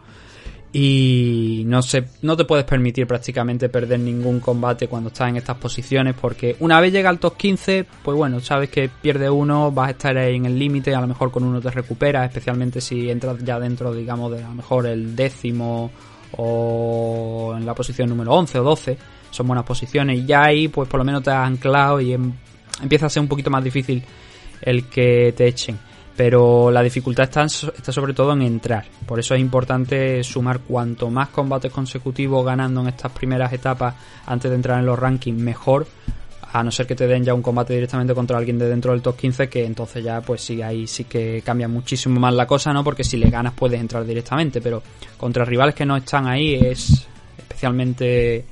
y 0.74 1.64
no 1.66 1.82
se, 1.82 2.06
no 2.22 2.38
te 2.38 2.46
puedes 2.46 2.64
permitir 2.64 3.06
prácticamente 3.06 3.68
perder 3.68 4.00
ningún 4.00 4.40
combate 4.40 4.88
cuando 4.88 5.10
estás 5.10 5.28
en 5.28 5.36
estas 5.36 5.58
posiciones 5.58 6.16
porque 6.20 6.56
una 6.62 6.80
vez 6.80 6.94
llega 6.94 7.10
al 7.10 7.20
top 7.20 7.36
15 7.36 7.86
pues 8.02 8.18
bueno 8.18 8.40
sabes 8.40 8.70
que 8.70 8.90
pierde 8.90 9.30
uno 9.30 9.72
vas 9.72 9.90
a 9.90 9.92
estar 9.92 10.18
ahí 10.18 10.38
en 10.38 10.46
el 10.46 10.58
límite 10.58 10.96
a 10.96 11.02
lo 11.02 11.08
mejor 11.08 11.30
con 11.30 11.44
uno 11.44 11.60
te 11.60 11.72
recuperas 11.72 12.26
especialmente 12.26 12.80
si 12.80 13.10
entras 13.10 13.44
ya 13.44 13.60
dentro 13.60 13.94
digamos 13.94 14.32
de 14.32 14.44
a 14.44 14.48
lo 14.48 14.56
mejor 14.56 14.86
el 14.86 15.14
décimo 15.14 15.92
o 16.38 17.54
en 17.58 17.66
la 17.66 17.76
posición 17.76 18.08
número 18.08 18.32
11 18.32 18.60
o 18.60 18.64
12 18.64 18.98
son 19.30 19.48
buenas 19.48 19.66
posiciones 19.66 20.20
y 20.20 20.26
ya 20.26 20.44
ahí 20.44 20.70
pues 20.70 20.88
por 20.88 21.00
lo 21.00 21.04
menos 21.04 21.22
te 21.22 21.32
has 21.32 21.48
anclado 21.48 22.00
y 22.00 22.14
em, 22.14 22.32
empieza 22.82 23.08
a 23.08 23.10
ser 23.10 23.22
un 23.22 23.28
poquito 23.28 23.50
más 23.50 23.62
difícil 23.62 24.02
el 24.62 24.86
que 24.86 25.34
te 25.36 25.48
echen 25.48 25.91
pero 26.16 26.72
la 26.72 26.84
dificultad 26.84 27.26
está, 27.26 27.46
está, 27.46 27.92
sobre 27.92 28.14
todo 28.14 28.34
en 28.34 28.42
entrar. 28.42 28.86
Por 29.06 29.20
eso 29.20 29.34
es 29.34 29.42
importante 29.42 30.24
sumar 30.24 30.60
cuanto 30.60 31.10
más 31.10 31.30
combates 31.30 31.72
consecutivos 31.72 32.46
ganando 32.46 32.82
en 32.82 32.88
estas 32.88 33.12
primeras 33.12 33.52
etapas 33.54 33.96
antes 34.26 34.52
de 34.52 34.56
entrar 34.56 34.80
en 34.80 34.86
los 34.86 35.00
rankings, 35.00 35.40
mejor. 35.40 35.88
A 36.54 36.64
no 36.64 36.72
ser 36.72 36.86
que 36.86 36.96
te 36.96 37.08
den 37.08 37.24
ya 37.24 37.34
un 37.34 37.42
combate 37.42 37.74
directamente 37.74 38.14
contra 38.14 38.38
alguien 38.38 38.60
de 38.60 38.68
dentro 38.68 38.92
del 38.92 39.02
top 39.02 39.16
15, 39.16 39.48
que 39.48 39.64
entonces 39.64 40.04
ya, 40.04 40.20
pues 40.20 40.42
sí, 40.42 40.62
ahí 40.62 40.86
sí 40.86 41.06
que 41.06 41.42
cambia 41.46 41.70
muchísimo 41.70 42.20
más 42.20 42.34
la 42.34 42.46
cosa, 42.46 42.74
¿no? 42.74 42.84
Porque 42.84 43.06
si 43.06 43.16
le 43.16 43.30
ganas 43.30 43.54
puedes 43.54 43.80
entrar 43.80 44.06
directamente, 44.06 44.60
pero 44.60 44.84
contra 45.18 45.46
rivales 45.46 45.74
que 45.74 45.86
no 45.86 45.96
están 45.96 46.28
ahí 46.28 46.56
es 46.56 47.08
especialmente 47.38 48.46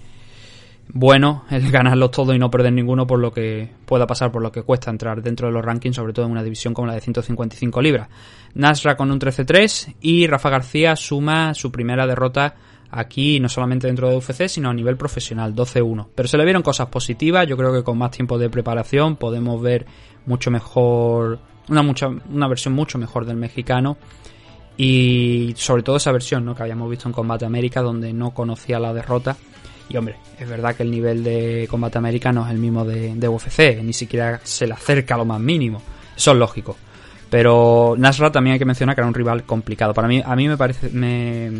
bueno 0.91 1.45
el 1.49 1.71
ganarlos 1.71 2.11
todos 2.11 2.35
y 2.35 2.39
no 2.39 2.49
perder 2.49 2.73
ninguno 2.73 3.07
por 3.07 3.19
lo 3.19 3.31
que 3.31 3.69
pueda 3.85 4.07
pasar, 4.07 4.31
por 4.31 4.41
lo 4.41 4.51
que 4.51 4.63
cuesta 4.63 4.89
entrar 4.89 5.21
dentro 5.21 5.47
de 5.47 5.53
los 5.53 5.63
rankings, 5.63 5.95
sobre 5.95 6.13
todo 6.13 6.25
en 6.25 6.31
una 6.31 6.43
división 6.43 6.73
como 6.73 6.87
la 6.87 6.93
de 6.93 7.01
155 7.01 7.81
libras. 7.81 8.09
Nasra 8.53 8.95
con 8.95 9.11
un 9.11 9.19
13-3 9.19 9.95
y 10.01 10.27
Rafa 10.27 10.49
García 10.49 10.95
suma 10.95 11.53
su 11.53 11.71
primera 11.71 12.07
derrota 12.07 12.55
aquí, 12.91 13.39
no 13.39 13.49
solamente 13.49 13.87
dentro 13.87 14.09
de 14.09 14.17
UFC, 14.17 14.47
sino 14.47 14.69
a 14.69 14.73
nivel 14.73 14.97
profesional, 14.97 15.53
12-1. 15.53 16.07
Pero 16.15 16.27
se 16.27 16.37
le 16.37 16.43
vieron 16.43 16.63
cosas 16.63 16.87
positivas, 16.87 17.47
yo 17.47 17.55
creo 17.55 17.71
que 17.71 17.83
con 17.83 17.97
más 17.97 18.11
tiempo 18.11 18.37
de 18.37 18.49
preparación 18.49 19.15
podemos 19.15 19.61
ver 19.61 19.85
mucho 20.25 20.49
mejor, 20.49 21.39
una, 21.69 21.83
mucha, 21.83 22.07
una 22.07 22.47
versión 22.47 22.73
mucho 22.73 22.97
mejor 22.97 23.25
del 23.25 23.37
mexicano. 23.37 23.97
Y 24.75 25.53
sobre 25.57 25.83
todo 25.83 25.97
esa 25.97 26.13
versión 26.13 26.45
¿no? 26.45 26.55
que 26.55 26.63
habíamos 26.63 26.89
visto 26.89 27.09
en 27.09 27.13
Combate 27.13 27.45
América, 27.45 27.81
donde 27.81 28.13
no 28.13 28.33
conocía 28.33 28.79
la 28.79 28.93
derrota 28.93 29.35
y 29.89 29.97
hombre, 29.97 30.17
es 30.39 30.47
verdad 30.47 30.75
que 30.75 30.83
el 30.83 30.91
nivel 30.91 31.23
de 31.23 31.67
combate 31.69 31.97
americano 31.97 32.45
es 32.45 32.51
el 32.51 32.59
mismo 32.59 32.85
de, 32.85 33.27
UFC, 33.27 33.81
ni 33.81 33.91
siquiera 33.91 34.39
se 34.43 34.67
le 34.67 34.73
acerca 34.73 35.17
lo 35.17 35.25
más 35.25 35.39
mínimo. 35.39 35.81
Eso 36.15 36.31
es 36.31 36.37
lógico. 36.37 36.77
Pero 37.29 37.95
Nasra 37.97 38.31
también 38.31 38.53
hay 38.53 38.59
que 38.59 38.65
mencionar 38.65 38.95
que 38.95 39.01
era 39.01 39.07
un 39.07 39.15
rival 39.15 39.43
complicado. 39.43 39.93
Para 39.93 40.07
mí, 40.07 40.21
a 40.23 40.35
mí 40.35 40.47
me 40.47 40.57
parece, 40.57 40.89
me, 40.89 41.51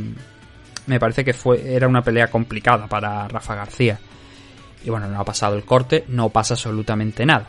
me 0.86 1.00
parece 1.00 1.26
que 1.26 1.34
fue, 1.34 1.74
era 1.74 1.88
una 1.88 2.04
pelea 2.04 2.28
complicada 2.28 2.86
para 2.88 3.28
Rafa 3.28 3.56
García. 3.56 4.00
Y 4.86 4.92
bueno, 4.92 5.08
no 5.08 5.20
ha 5.20 5.26
pasado 5.26 5.56
el 5.56 5.66
corte, 5.66 6.06
no 6.08 6.30
pasa 6.30 6.54
absolutamente 6.54 7.26
nada. 7.26 7.48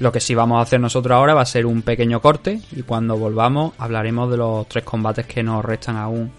Lo 0.00 0.10
que 0.10 0.20
sí 0.20 0.34
vamos 0.34 0.58
a 0.58 0.62
hacer 0.62 0.80
nosotros 0.80 1.14
ahora 1.14 1.34
va 1.34 1.42
a 1.42 1.46
ser 1.46 1.64
un 1.64 1.82
pequeño 1.82 2.20
corte 2.20 2.60
y 2.72 2.82
cuando 2.82 3.16
volvamos 3.16 3.72
hablaremos 3.78 4.30
de 4.30 4.36
los 4.36 4.68
tres 4.68 4.84
combates 4.84 5.26
que 5.26 5.42
nos 5.42 5.64
restan 5.64 5.96
aún 5.96 6.30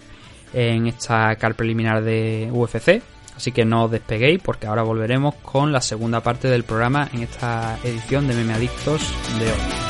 en 0.54 0.86
esta 0.86 1.36
car 1.36 1.54
preliminar 1.54 2.02
de 2.02 2.48
UFC 2.50 3.02
Así 3.40 3.52
que 3.52 3.64
no 3.64 3.84
os 3.84 3.90
despeguéis 3.90 4.38
porque 4.42 4.66
ahora 4.66 4.82
volveremos 4.82 5.34
con 5.36 5.72
la 5.72 5.80
segunda 5.80 6.20
parte 6.20 6.48
del 6.48 6.62
programa 6.62 7.08
en 7.14 7.22
esta 7.22 7.78
edición 7.82 8.28
de 8.28 8.34
Meme 8.34 8.52
Adictos 8.52 9.00
de 9.38 9.46
hoy. 9.46 9.89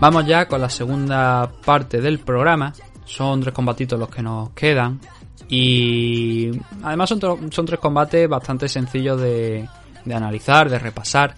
Vamos 0.00 0.24
ya 0.24 0.48
con 0.48 0.62
la 0.62 0.70
segunda 0.70 1.52
parte 1.62 2.00
del 2.00 2.20
programa. 2.20 2.72
Son 3.04 3.42
tres 3.42 3.52
combatitos 3.52 3.98
los 3.98 4.08
que 4.08 4.22
nos 4.22 4.48
quedan. 4.50 4.98
Y 5.46 6.50
además 6.82 7.10
son, 7.10 7.66
tres 7.66 7.78
combates 7.78 8.26
bastante 8.26 8.66
sencillos 8.66 9.20
de, 9.20 9.68
de 10.06 10.14
analizar, 10.14 10.70
de 10.70 10.78
repasar. 10.78 11.34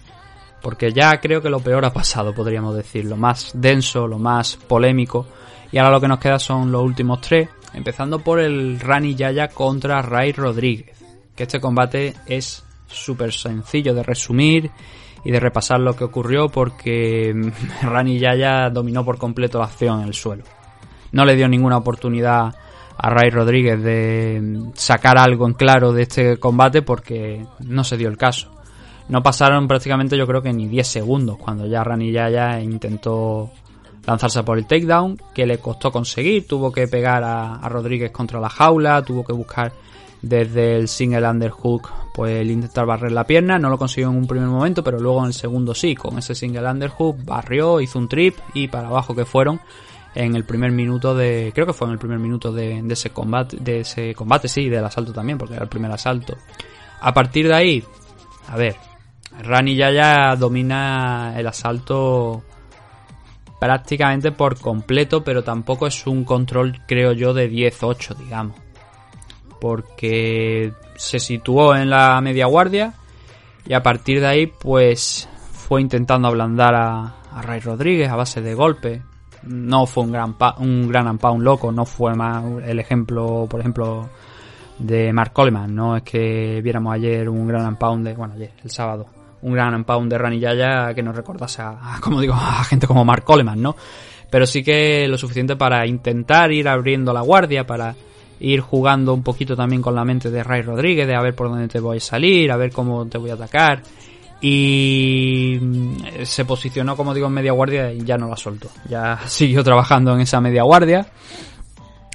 Porque 0.61 0.93
ya 0.93 1.19
creo 1.19 1.41
que 1.41 1.49
lo 1.49 1.59
peor 1.59 1.83
ha 1.83 1.91
pasado, 1.91 2.33
podríamos 2.33 2.73
decir. 2.73 3.03
Lo 3.03 3.17
más 3.17 3.51
denso, 3.53 4.07
lo 4.07 4.17
más 4.17 4.55
polémico. 4.55 5.27
Y 5.69 5.77
ahora 5.77 5.91
lo 5.91 5.99
que 5.99 6.07
nos 6.07 6.19
queda 6.19 6.39
son 6.39 6.71
los 6.71 6.83
últimos 6.83 7.19
tres. 7.19 7.49
Empezando 7.73 8.19
por 8.19 8.39
el 8.39 8.79
Rani 8.79 9.13
Yaya 9.13 9.49
contra 9.49 10.01
Ray 10.01 10.31
Rodríguez. 10.31 10.97
Que 11.35 11.43
este 11.43 11.59
combate 11.59 12.13
es 12.27 12.63
súper 12.93 13.33
sencillo 13.33 13.93
de 13.93 14.03
resumir 14.03 14.71
y 15.23 15.31
de 15.31 15.39
repasar 15.39 15.79
lo 15.79 15.95
que 15.95 16.03
ocurrió 16.03 16.49
porque 16.49 17.33
Rani 17.81 18.19
Yaya 18.19 18.69
dominó 18.69 19.03
por 19.05 19.17
completo 19.17 19.59
la 19.59 19.65
acción 19.65 20.01
en 20.01 20.07
el 20.07 20.13
suelo. 20.13 20.43
No 21.11 21.25
le 21.25 21.35
dio 21.35 21.47
ninguna 21.47 21.77
oportunidad 21.77 22.53
a 22.97 23.09
Ray 23.09 23.29
Rodríguez 23.29 23.81
de 23.81 24.69
sacar 24.73 25.17
algo 25.17 25.47
en 25.47 25.53
claro 25.53 25.93
de 25.93 26.03
este 26.03 26.37
combate 26.37 26.81
porque 26.81 27.45
no 27.59 27.83
se 27.83 27.97
dio 27.97 28.09
el 28.09 28.17
caso. 28.17 28.51
No 29.09 29.21
pasaron 29.21 29.67
prácticamente 29.67 30.17
yo 30.17 30.25
creo 30.25 30.41
que 30.41 30.53
ni 30.53 30.67
10 30.67 30.87
segundos 30.87 31.37
cuando 31.37 31.67
ya 31.67 31.83
Rani 31.83 32.11
Yaya 32.11 32.59
intentó 32.61 33.51
lanzarse 34.05 34.43
por 34.43 34.57
el 34.57 34.65
takedown 34.65 35.17
que 35.33 35.45
le 35.45 35.59
costó 35.59 35.91
conseguir, 35.91 36.47
tuvo 36.47 36.71
que 36.71 36.87
pegar 36.87 37.23
a, 37.23 37.55
a 37.55 37.69
Rodríguez 37.69 38.11
contra 38.11 38.39
la 38.39 38.49
jaula, 38.49 39.01
tuvo 39.01 39.23
que 39.23 39.33
buscar 39.33 39.71
desde 40.23 40.77
el 40.77 40.87
single 40.87 41.29
underhook 41.29 41.91
pues 42.13 42.37
el 42.37 42.49
intentar 42.49 42.85
barrer 42.85 43.11
la 43.11 43.25
pierna, 43.25 43.59
no 43.59 43.69
lo 43.69 43.77
consiguió 43.77 44.09
en 44.09 44.17
un 44.17 44.27
primer 44.27 44.47
momento, 44.47 44.83
pero 44.83 44.99
luego 44.99 45.19
en 45.19 45.27
el 45.27 45.33
segundo 45.33 45.75
sí, 45.75 45.95
con 45.95 46.17
ese 46.17 46.33
single 46.33 46.69
underhook 46.69 47.23
barrió, 47.25 47.81
hizo 47.81 47.99
un 47.99 48.07
trip 48.07 48.37
y 48.53 48.67
para 48.67 48.87
abajo 48.87 49.13
que 49.13 49.25
fueron 49.25 49.59
en 50.15 50.35
el 50.35 50.45
primer 50.45 50.71
minuto 50.71 51.13
de 51.15 51.51
creo 51.53 51.65
que 51.65 51.73
fue 51.73 51.87
en 51.87 51.93
el 51.93 51.99
primer 51.99 52.19
minuto 52.19 52.51
de, 52.51 52.83
ese 52.89 53.09
combate, 53.09 53.57
de 53.59 53.81
ese 53.81 54.15
combate 54.15 54.47
sí, 54.47 54.69
del 54.69 54.85
asalto 54.85 55.11
también, 55.11 55.37
porque 55.37 55.55
era 55.55 55.63
el 55.63 55.69
primer 55.69 55.91
asalto. 55.91 56.37
A 57.01 57.13
partir 57.13 57.47
de 57.47 57.55
ahí, 57.55 57.83
a 58.47 58.55
ver, 58.55 58.75
Rani 59.41 59.75
Yaya 59.75 60.35
domina 60.37 61.33
el 61.35 61.47
asalto 61.47 62.43
prácticamente 63.59 64.31
por 64.31 64.57
completo, 64.59 65.23
pero 65.23 65.43
tampoco 65.43 65.87
es 65.87 66.07
un 66.07 66.23
control, 66.23 66.79
creo 66.87 67.11
yo, 67.11 67.33
de 67.33 67.51
10-8, 67.51 68.15
digamos. 68.17 68.62
Porque 69.63 70.73
se 70.97 71.19
situó 71.19 71.73
en 71.73 71.89
la 71.89 72.19
media 72.19 72.47
guardia 72.47 72.95
y 73.65 73.73
a 73.73 73.81
partir 73.81 74.19
de 74.19 74.27
ahí, 74.27 74.45
pues 74.47 75.29
fue 75.53 75.79
intentando 75.79 76.27
ablandar 76.27 76.75
a, 76.75 77.15
Ray 77.41 77.61
Rodríguez 77.61 78.09
a 78.09 78.17
base 78.17 78.41
de 78.41 78.53
golpes. 78.55 79.01
No 79.43 79.85
fue 79.85 80.03
un 80.03 80.11
gran, 80.11 80.33
pa- 80.33 80.55
un 80.59 80.89
gran 80.89 81.07
and 81.07 81.17
pound 81.17 81.43
loco, 81.43 81.71
no 81.71 81.85
fue 81.85 82.13
más 82.13 82.43
el 82.65 82.77
ejemplo, 82.77 83.47
por 83.49 83.61
ejemplo, 83.61 84.09
de 84.79 85.13
Mark 85.13 85.31
Coleman. 85.31 85.73
No 85.73 85.95
es 85.95 86.03
que 86.03 86.59
viéramos 86.61 86.93
ayer 86.93 87.29
un 87.29 87.47
gran 87.47 87.65
and 87.65 87.77
pound 87.77 88.05
de, 88.05 88.15
bueno, 88.15 88.33
ayer, 88.33 88.51
el 88.65 88.69
sábado, 88.69 89.05
un 89.43 89.53
gran 89.53 89.73
and 89.73 89.85
pound 89.85 90.11
de 90.11 90.17
Rani 90.17 90.39
Yaya 90.41 90.93
que 90.93 91.01
nos 91.01 91.15
recordase 91.15 91.61
a, 91.61 91.77
como 92.01 92.19
digo, 92.19 92.33
a 92.33 92.65
gente 92.65 92.85
como 92.85 93.05
Mark 93.05 93.23
Coleman, 93.23 93.61
¿no? 93.61 93.77
Pero 94.29 94.45
sí 94.45 94.61
que 94.61 95.07
lo 95.07 95.17
suficiente 95.17 95.55
para 95.55 95.87
intentar 95.87 96.51
ir 96.51 96.67
abriendo 96.67 97.13
la 97.13 97.21
guardia, 97.21 97.65
para 97.65 97.95
ir 98.43 98.59
jugando 98.59 99.13
un 99.13 99.23
poquito 99.23 99.55
también 99.55 99.81
con 99.81 99.95
la 99.95 100.03
mente 100.03 100.29
de 100.29 100.43
Ray 100.43 100.61
Rodríguez, 100.61 101.07
de 101.07 101.15
a 101.15 101.21
ver 101.21 101.33
por 101.33 101.49
dónde 101.49 101.69
te 101.69 101.79
voy 101.79 101.97
a 101.97 102.01
salir, 102.01 102.51
a 102.51 102.57
ver 102.57 102.71
cómo 102.71 103.05
te 103.07 103.17
voy 103.17 103.29
a 103.29 103.35
atacar. 103.35 103.81
Y 104.41 105.57
mm, 105.61 105.95
se 106.23 106.43
posicionó, 106.43 106.97
como 106.97 107.13
digo, 107.13 107.27
en 107.27 107.33
media 107.33 107.53
guardia 107.53 107.93
y 107.93 108.03
ya 108.03 108.17
no 108.17 108.27
la 108.27 108.35
soltó. 108.35 108.67
Ya 108.89 109.17
siguió 109.27 109.63
trabajando 109.63 110.13
en 110.13 110.21
esa 110.21 110.41
media 110.41 110.63
guardia. 110.63 111.07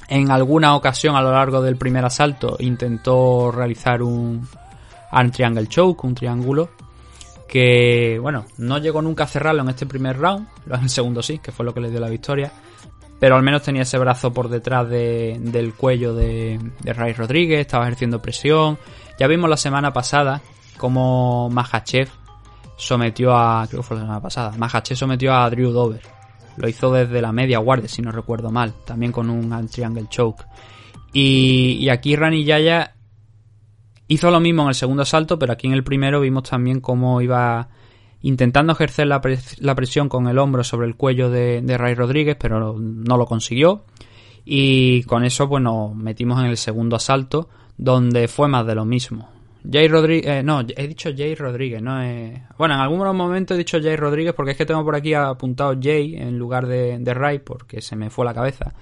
En 0.08 0.30
alguna 0.30 0.76
ocasión 0.76 1.16
a 1.16 1.22
lo 1.22 1.32
largo 1.32 1.62
del 1.62 1.76
primer 1.76 2.04
asalto 2.04 2.56
intentó 2.60 3.50
realizar 3.50 4.02
un 4.02 4.46
arm 5.10 5.30
triangle 5.30 5.66
choke, 5.66 6.04
un 6.04 6.14
triángulo, 6.14 6.68
que 7.48 8.18
bueno, 8.20 8.44
no 8.58 8.78
llegó 8.78 9.00
nunca 9.00 9.24
a 9.24 9.26
cerrarlo 9.26 9.62
en 9.62 9.70
este 9.70 9.86
primer 9.86 10.18
round, 10.18 10.46
en 10.66 10.82
el 10.82 10.90
segundo 10.90 11.22
sí, 11.22 11.38
que 11.38 11.52
fue 11.52 11.64
lo 11.64 11.72
que 11.72 11.80
le 11.80 11.90
dio 11.90 12.00
la 12.00 12.10
victoria, 12.10 12.52
pero 13.20 13.36
al 13.36 13.42
menos 13.42 13.62
tenía 13.62 13.82
ese 13.82 13.98
brazo 13.98 14.32
por 14.32 14.48
detrás 14.48 14.88
de- 14.88 15.36
del 15.40 15.74
cuello 15.74 16.14
de, 16.14 16.58
de 16.80 16.92
Ray 16.92 17.12
Rodríguez, 17.12 17.60
estaba 17.60 17.84
ejerciendo 17.84 18.20
presión. 18.22 18.78
Ya 19.18 19.26
vimos 19.26 19.50
la 19.50 19.56
semana 19.56 19.92
pasada 19.92 20.40
cómo 20.76 21.48
Mahachev 21.50 22.08
sometió 22.76 23.36
a, 23.36 23.66
creo 23.68 23.80
que 23.82 23.86
fue 23.88 23.96
la 23.96 24.02
semana 24.04 24.20
pasada, 24.20 24.52
Mahachev 24.56 24.96
sometió 24.96 25.34
a 25.34 25.50
Drew 25.50 25.70
Dover. 25.72 26.02
Lo 26.56 26.68
hizo 26.68 26.92
desde 26.92 27.20
la 27.22 27.32
media 27.32 27.58
guardia, 27.58 27.88
si 27.88 28.02
no 28.02 28.10
recuerdo 28.12 28.50
mal, 28.50 28.74
también 28.84 29.12
con 29.12 29.30
un 29.30 29.68
triangle 29.68 30.06
choke. 30.08 30.44
Y, 31.12 31.78
y 31.80 31.88
aquí 31.88 32.16
Rani 32.16 32.44
Yaya 32.44 32.94
hizo 34.08 34.30
lo 34.30 34.40
mismo 34.40 34.62
en 34.62 34.68
el 34.68 34.74
segundo 34.74 35.02
asalto, 35.02 35.38
pero 35.38 35.52
aquí 35.52 35.66
en 35.66 35.72
el 35.74 35.84
primero 35.84 36.20
vimos 36.20 36.48
también 36.48 36.80
cómo 36.80 37.20
iba 37.20 37.68
intentando 38.22 38.72
ejercer 38.72 39.06
la, 39.06 39.20
la 39.58 39.74
presión 39.74 40.08
con 40.08 40.28
el 40.28 40.38
hombro 40.38 40.64
sobre 40.64 40.86
el 40.86 40.96
cuello 40.96 41.30
de, 41.30 41.62
Ray 41.76 41.94
Rodríguez, 41.94 42.36
pero 42.38 42.76
no 42.78 43.16
lo 43.16 43.26
consiguió. 43.26 43.84
Y 44.44 45.02
con 45.04 45.24
eso, 45.24 45.48
pues 45.48 45.62
nos 45.62 45.94
metimos 45.94 46.40
en 46.40 46.46
el 46.46 46.56
segundo 46.56 46.96
asalto, 46.96 47.48
donde 47.76 48.28
fue 48.28 48.48
más 48.48 48.66
de 48.66 48.74
lo 48.74 48.84
mismo. 48.84 49.30
Jay 49.70 49.88
Rodríguez, 49.88 50.26
eh, 50.26 50.42
no, 50.42 50.60
he 50.60 50.88
dicho 50.88 51.10
Jay 51.14 51.34
Rodríguez, 51.34 51.82
no 51.82 52.00
es... 52.00 52.40
Bueno, 52.56 52.74
en 52.74 52.80
algunos 52.80 53.14
momentos 53.14 53.54
he 53.54 53.58
dicho 53.58 53.78
Jay 53.82 53.96
Rodríguez 53.96 54.32
porque 54.32 54.52
es 54.52 54.56
que 54.56 54.64
tengo 54.64 54.84
por 54.84 54.94
aquí 54.94 55.12
apuntado 55.14 55.76
Jay 55.80 56.14
en 56.16 56.38
lugar 56.38 56.66
de, 56.66 56.98
de 56.98 57.14
Ray 57.14 57.40
porque 57.40 57.82
se 57.82 57.96
me 57.96 58.08
fue 58.08 58.24
la 58.24 58.32
cabeza. 58.32 58.72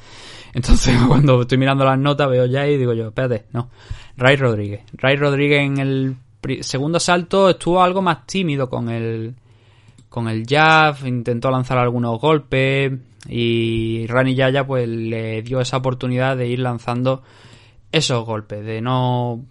Entonces 0.52 0.96
cuando 1.08 1.42
estoy 1.42 1.58
mirando 1.58 1.84
las 1.84 1.98
notas 1.98 2.28
veo 2.28 2.46
Jay 2.48 2.74
y 2.74 2.78
digo 2.78 2.92
yo, 2.92 3.08
espérate, 3.08 3.46
no. 3.52 3.70
Ray 4.16 4.36
Rodríguez. 4.36 4.82
Ray 4.92 5.16
Rodríguez 5.16 5.60
en 5.62 5.78
el 5.78 6.16
segundo 6.60 6.96
asalto 6.98 7.50
estuvo 7.50 7.82
algo 7.82 8.02
más 8.02 8.26
tímido 8.26 8.68
con 8.68 8.88
el 8.88 9.34
con 10.08 10.28
el 10.28 10.46
jab, 10.46 11.06
intentó 11.06 11.50
lanzar 11.50 11.78
algunos 11.78 12.20
golpes 12.20 12.92
y 13.28 14.06
Rani 14.06 14.34
Yaya 14.34 14.66
pues 14.66 14.88
le 14.88 15.42
dio 15.42 15.60
esa 15.60 15.76
oportunidad 15.76 16.36
de 16.36 16.48
ir 16.48 16.60
lanzando 16.60 17.22
esos 17.92 18.24
golpes, 18.24 18.64
de 18.64 18.80
no 18.80 19.44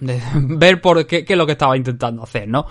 de 0.00 0.20
ver 0.34 0.80
por 0.80 1.06
qué, 1.06 1.24
qué 1.24 1.32
es 1.32 1.38
lo 1.38 1.46
que 1.46 1.52
estaba 1.52 1.76
intentando 1.76 2.22
hacer, 2.22 2.48
¿no? 2.48 2.66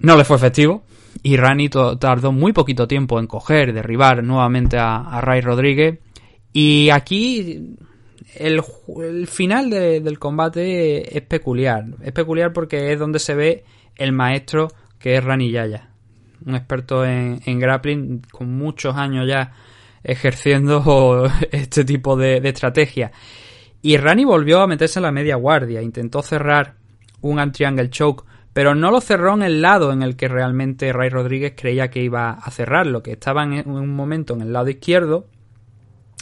No 0.00 0.16
le 0.16 0.24
fue 0.24 0.36
efectivo 0.36 0.82
y 1.22 1.36
Rani 1.36 1.68
tardó 1.68 2.32
muy 2.32 2.52
poquito 2.52 2.88
tiempo 2.88 3.18
en 3.18 3.26
coger, 3.26 3.72
derribar 3.72 4.22
nuevamente 4.24 4.76
a, 4.76 4.96
a 4.96 5.20
Ray 5.20 5.40
Rodríguez 5.40 6.00
y 6.52 6.90
aquí 6.90 7.76
el, 8.34 9.26
final 9.26 9.70
de- 9.70 10.00
del 10.00 10.18
combate 10.18 11.16
es 11.16 11.22
peculiar. 11.22 11.84
Es 12.02 12.12
peculiar 12.12 12.52
porque 12.52 12.92
es 12.92 12.98
donde 12.98 13.18
se 13.18 13.34
ve 13.34 13.64
el 13.96 14.12
maestro 14.12 14.68
que 14.98 15.16
es 15.16 15.24
Rani 15.24 15.50
Yaya. 15.50 15.90
Un 16.46 16.54
experto 16.54 17.04
en, 17.04 17.40
grappling 17.58 18.22
con 18.30 18.56
muchos 18.56 18.96
años 18.96 19.28
ya 19.28 19.52
ejerciendo 20.02 21.28
este 21.52 21.84
tipo 21.84 22.16
de, 22.16 22.38
estrategia. 22.38 23.12
Y 23.82 23.96
Rani 23.96 24.24
volvió 24.24 24.60
a 24.60 24.66
meterse 24.66 24.98
en 24.98 25.04
la 25.04 25.12
media 25.12 25.36
guardia, 25.36 25.82
intentó 25.82 26.22
cerrar 26.22 26.76
un 27.20 27.38
un 27.38 27.52
triangle 27.52 27.90
choke, 27.90 28.24
pero 28.52 28.74
no 28.74 28.90
lo 28.90 29.00
cerró 29.00 29.34
en 29.34 29.42
el 29.42 29.62
lado 29.62 29.92
en 29.92 30.02
el 30.02 30.16
que 30.16 30.28
realmente 30.28 30.92
Ray 30.92 31.08
Rodríguez 31.08 31.54
creía 31.56 31.90
que 31.90 32.02
iba 32.02 32.32
a 32.32 32.50
cerrarlo, 32.50 33.02
que 33.02 33.12
estaba 33.12 33.44
en 33.44 33.68
un 33.68 33.94
momento 33.94 34.34
en 34.34 34.42
el 34.42 34.52
lado 34.52 34.68
izquierdo. 34.68 35.26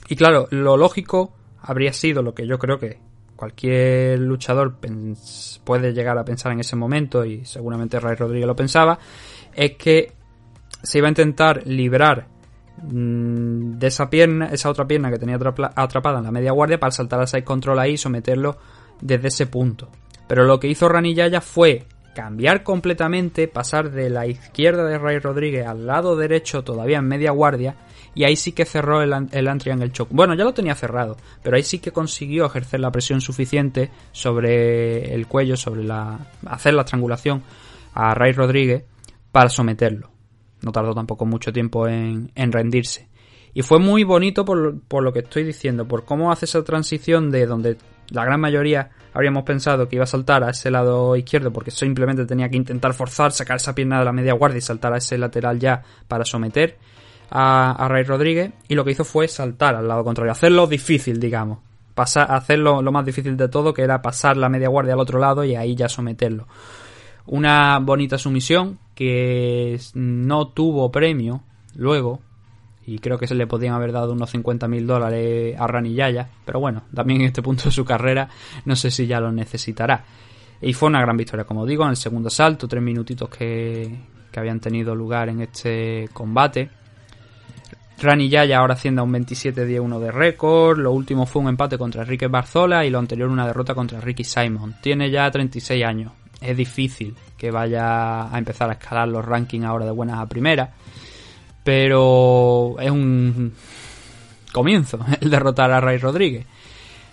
Y 0.08 0.16
claro, 0.16 0.46
lo 0.50 0.76
lógico 0.76 1.34
habría 1.62 1.92
sido 1.92 2.22
lo 2.22 2.34
que 2.34 2.46
yo 2.46 2.58
creo 2.58 2.78
que 2.78 2.98
cualquier 3.36 4.18
luchador 4.18 4.76
puede 5.64 5.94
llegar 5.94 6.18
a 6.18 6.24
pensar 6.24 6.52
en 6.52 6.60
ese 6.60 6.76
momento, 6.76 7.24
y 7.24 7.44
seguramente 7.44 7.98
Ray 7.98 8.14
Rodríguez 8.14 8.46
lo 8.46 8.54
pensaba, 8.54 8.98
es 9.54 9.76
que 9.76 10.12
se 10.82 10.98
iba 10.98 11.08
a 11.08 11.10
intentar 11.10 11.66
librar 11.66 12.26
mm, 12.82 13.78
de 13.78 13.86
esa 13.86 14.10
pierna, 14.10 14.50
esa 14.52 14.68
otra 14.68 14.86
pierna 14.86 15.10
que 15.10 15.18
tenía 15.18 15.38
atrapada 15.74 16.18
en 16.18 16.24
la 16.24 16.30
media 16.30 16.52
guardia 16.52 16.78
para 16.78 16.92
saltar 16.92 17.20
al 17.20 17.28
side 17.28 17.44
control 17.44 17.78
ahí 17.78 17.92
y 17.92 17.98
someterlo 17.98 18.58
desde 19.00 19.28
ese 19.28 19.46
punto. 19.46 19.88
Pero 20.28 20.44
lo 20.44 20.60
que 20.60 20.68
hizo 20.68 20.88
Ranillaya 20.88 21.40
fue 21.40 21.86
cambiar 22.14 22.62
completamente, 22.62 23.48
pasar 23.48 23.90
de 23.90 24.10
la 24.10 24.26
izquierda 24.26 24.84
de 24.84 24.98
Ray 24.98 25.18
Rodríguez 25.18 25.66
al 25.66 25.86
lado 25.86 26.16
derecho 26.16 26.62
todavía 26.62 26.98
en 26.98 27.08
media 27.08 27.30
guardia 27.30 27.76
y 28.14 28.24
ahí 28.24 28.36
sí 28.36 28.52
que 28.52 28.64
cerró 28.64 29.02
el, 29.02 29.12
el 29.32 29.48
el 29.48 29.92
choke. 29.92 30.12
Bueno, 30.12 30.34
ya 30.34 30.44
lo 30.44 30.52
tenía 30.52 30.74
cerrado, 30.74 31.16
pero 31.42 31.56
ahí 31.56 31.62
sí 31.62 31.78
que 31.78 31.92
consiguió 31.92 32.46
ejercer 32.46 32.80
la 32.80 32.90
presión 32.90 33.20
suficiente 33.20 33.90
sobre 34.12 35.14
el 35.14 35.26
cuello, 35.26 35.56
sobre 35.56 35.84
la 35.84 36.18
hacer 36.46 36.74
la 36.74 36.82
estrangulación 36.82 37.42
a 37.94 38.14
Ray 38.14 38.32
Rodríguez 38.32 38.84
para 39.30 39.48
someterlo. 39.48 40.10
No 40.62 40.72
tardó 40.72 40.94
tampoco 40.94 41.24
mucho 41.24 41.52
tiempo 41.52 41.86
en, 41.86 42.30
rendirse. 42.34 43.08
Y 43.54 43.62
fue 43.62 43.78
muy 43.78 44.04
bonito 44.04 44.44
por, 44.44 44.80
por, 44.82 45.02
lo 45.02 45.12
que 45.12 45.20
estoy 45.20 45.42
diciendo, 45.42 45.86
por 45.86 46.04
cómo 46.04 46.30
hace 46.30 46.44
esa 46.44 46.62
transición 46.62 47.30
de 47.30 47.46
donde 47.46 47.78
la 48.10 48.24
gran 48.24 48.40
mayoría 48.40 48.90
habríamos 49.12 49.44
pensado 49.44 49.88
que 49.88 49.96
iba 49.96 50.04
a 50.04 50.06
saltar 50.06 50.44
a 50.44 50.50
ese 50.50 50.70
lado 50.70 51.16
izquierdo 51.16 51.52
porque 51.52 51.70
simplemente 51.70 52.26
tenía 52.26 52.48
que 52.48 52.56
intentar 52.56 52.92
forzar, 52.92 53.32
sacar 53.32 53.56
esa 53.56 53.74
pierna 53.74 53.98
de 53.98 54.04
la 54.04 54.12
media 54.12 54.34
guardia 54.34 54.58
y 54.58 54.62
saltar 54.62 54.92
a 54.92 54.98
ese 54.98 55.18
lateral 55.18 55.58
ya 55.58 55.82
para 56.06 56.24
someter 56.24 56.78
a, 57.30 57.86
Ray 57.88 58.04
Rodríguez. 58.04 58.52
Y 58.68 58.74
lo 58.74 58.84
que 58.84 58.92
hizo 58.92 59.04
fue 59.04 59.28
saltar 59.28 59.74
al 59.74 59.88
lado 59.88 60.04
contrario, 60.04 60.32
hacerlo 60.32 60.66
difícil, 60.66 61.20
digamos. 61.20 61.58
Pasar, 61.94 62.30
hacerlo 62.32 62.82
lo 62.82 62.92
más 62.92 63.04
difícil 63.04 63.36
de 63.36 63.48
todo, 63.48 63.74
que 63.74 63.82
era 63.82 64.02
pasar 64.02 64.36
la 64.36 64.48
media 64.48 64.68
guardia 64.68 64.94
al 64.94 65.00
otro 65.00 65.18
lado 65.18 65.44
y 65.44 65.54
ahí 65.54 65.74
ya 65.74 65.88
someterlo. 65.88 66.46
Una 67.26 67.78
bonita 67.78 68.18
sumisión 68.18 68.78
que 68.94 69.78
no 69.94 70.48
tuvo 70.48 70.90
premio 70.90 71.42
luego, 71.76 72.20
y 72.86 72.98
creo 72.98 73.18
que 73.18 73.26
se 73.26 73.34
le 73.34 73.46
podían 73.46 73.74
haber 73.74 73.92
dado 73.92 74.12
unos 74.12 74.30
50 74.30 74.66
mil 74.66 74.86
dólares 74.86 75.54
a 75.58 75.66
Rani 75.66 75.94
Yaya, 75.94 76.28
pero 76.44 76.58
bueno, 76.58 76.82
también 76.94 77.20
en 77.20 77.28
este 77.28 77.42
punto 77.42 77.64
de 77.64 77.70
su 77.70 77.84
carrera 77.84 78.28
no 78.64 78.74
sé 78.74 78.90
si 78.90 79.06
ya 79.06 79.20
lo 79.20 79.30
necesitará. 79.30 80.04
Y 80.60 80.72
fue 80.72 80.88
una 80.88 81.00
gran 81.00 81.16
victoria, 81.16 81.44
como 81.44 81.64
digo, 81.64 81.84
en 81.84 81.90
el 81.90 81.96
segundo 81.96 82.28
salto, 82.28 82.68
tres 82.68 82.82
minutitos 82.82 83.28
que, 83.28 83.96
que 84.30 84.40
habían 84.40 84.60
tenido 84.60 84.94
lugar 84.94 85.28
en 85.28 85.40
este 85.40 86.08
combate. 86.12 86.68
Rani 88.02 88.30
Yaya 88.30 88.58
ahora 88.58 88.74
asciende 88.74 89.00
a 89.00 89.04
un 89.04 89.12
27-10-1 89.12 89.98
de 89.98 90.10
récord. 90.10 90.78
Lo 90.78 90.92
último 90.92 91.26
fue 91.26 91.42
un 91.42 91.48
empate 91.48 91.76
contra 91.76 92.02
Enrique 92.02 92.28
Barzola 92.28 92.84
y 92.86 92.90
lo 92.90 92.98
anterior 92.98 93.28
una 93.28 93.46
derrota 93.46 93.74
contra 93.74 94.00
Ricky 94.00 94.24
Simon. 94.24 94.76
Tiene 94.80 95.10
ya 95.10 95.30
36 95.30 95.84
años. 95.84 96.12
Es 96.40 96.56
difícil 96.56 97.14
que 97.36 97.50
vaya 97.50 98.34
a 98.34 98.38
empezar 98.38 98.70
a 98.70 98.74
escalar 98.74 99.08
los 99.08 99.24
rankings 99.24 99.66
ahora 99.66 99.84
de 99.84 99.90
buenas 99.90 100.18
a 100.18 100.26
primeras. 100.26 100.70
Pero 101.62 102.76
es 102.80 102.90
un 102.90 103.52
comienzo 104.50 104.98
el 105.20 105.28
derrotar 105.28 105.70
a 105.70 105.80
Ray 105.80 105.98
Rodríguez. 105.98 106.46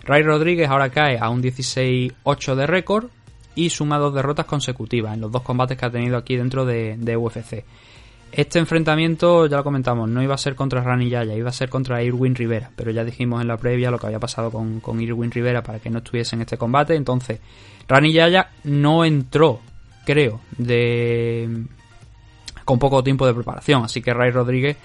Ray 0.03 0.23
Rodríguez 0.23 0.69
ahora 0.69 0.89
cae 0.89 1.17
a 1.19 1.29
un 1.29 1.43
16-8 1.43 2.55
de 2.55 2.65
récord 2.65 3.09
y 3.55 3.71
suma 3.71 3.97
dos 3.97 4.13
derrotas 4.13 4.45
consecutivas 4.45 5.15
en 5.15 5.21
los 5.21 5.31
dos 5.31 5.41
combates 5.41 5.77
que 5.77 5.85
ha 5.85 5.91
tenido 5.91 6.15
aquí 6.15 6.37
dentro 6.37 6.65
de, 6.65 7.17
UFC. 7.17 7.65
Este 8.31 8.59
enfrentamiento, 8.59 9.47
ya 9.47 9.57
lo 9.57 9.63
comentamos, 9.63 10.09
no 10.09 10.21
iba 10.21 10.35
a 10.35 10.37
ser 10.37 10.53
contra 10.53 10.81
Rani 10.81 11.09
Yaya, 11.09 11.33
iba 11.35 11.49
a 11.49 11.53
ser 11.53 11.69
contra 11.69 12.03
Irwin 12.03 12.35
Rivera, 12.35 12.69
pero 12.75 12.91
ya 12.91 13.03
dijimos 13.03 13.41
en 13.41 13.47
la 13.47 13.57
previa 13.57 13.89
lo 13.89 13.97
que 13.97 14.07
había 14.07 14.19
pasado 14.19 14.51
con, 14.51 14.79
con 14.79 15.01
Irwin 15.01 15.31
Rivera 15.31 15.63
para 15.63 15.79
que 15.79 15.89
no 15.89 15.99
estuviese 15.99 16.35
en 16.35 16.41
este 16.41 16.57
combate, 16.57 16.95
entonces 16.95 17.39
Rani 17.87 18.11
Yaya 18.11 18.51
no 18.65 19.05
entró, 19.05 19.61
creo, 20.05 20.41
de 20.57 21.65
con 22.67 22.79
poco 22.79 23.01
tiempo 23.01 23.25
de 23.25 23.33
preparación. 23.33 23.85
Así 23.85 24.01
que 24.01 24.13
Ray 24.13 24.29
Rodríguez 24.29 24.75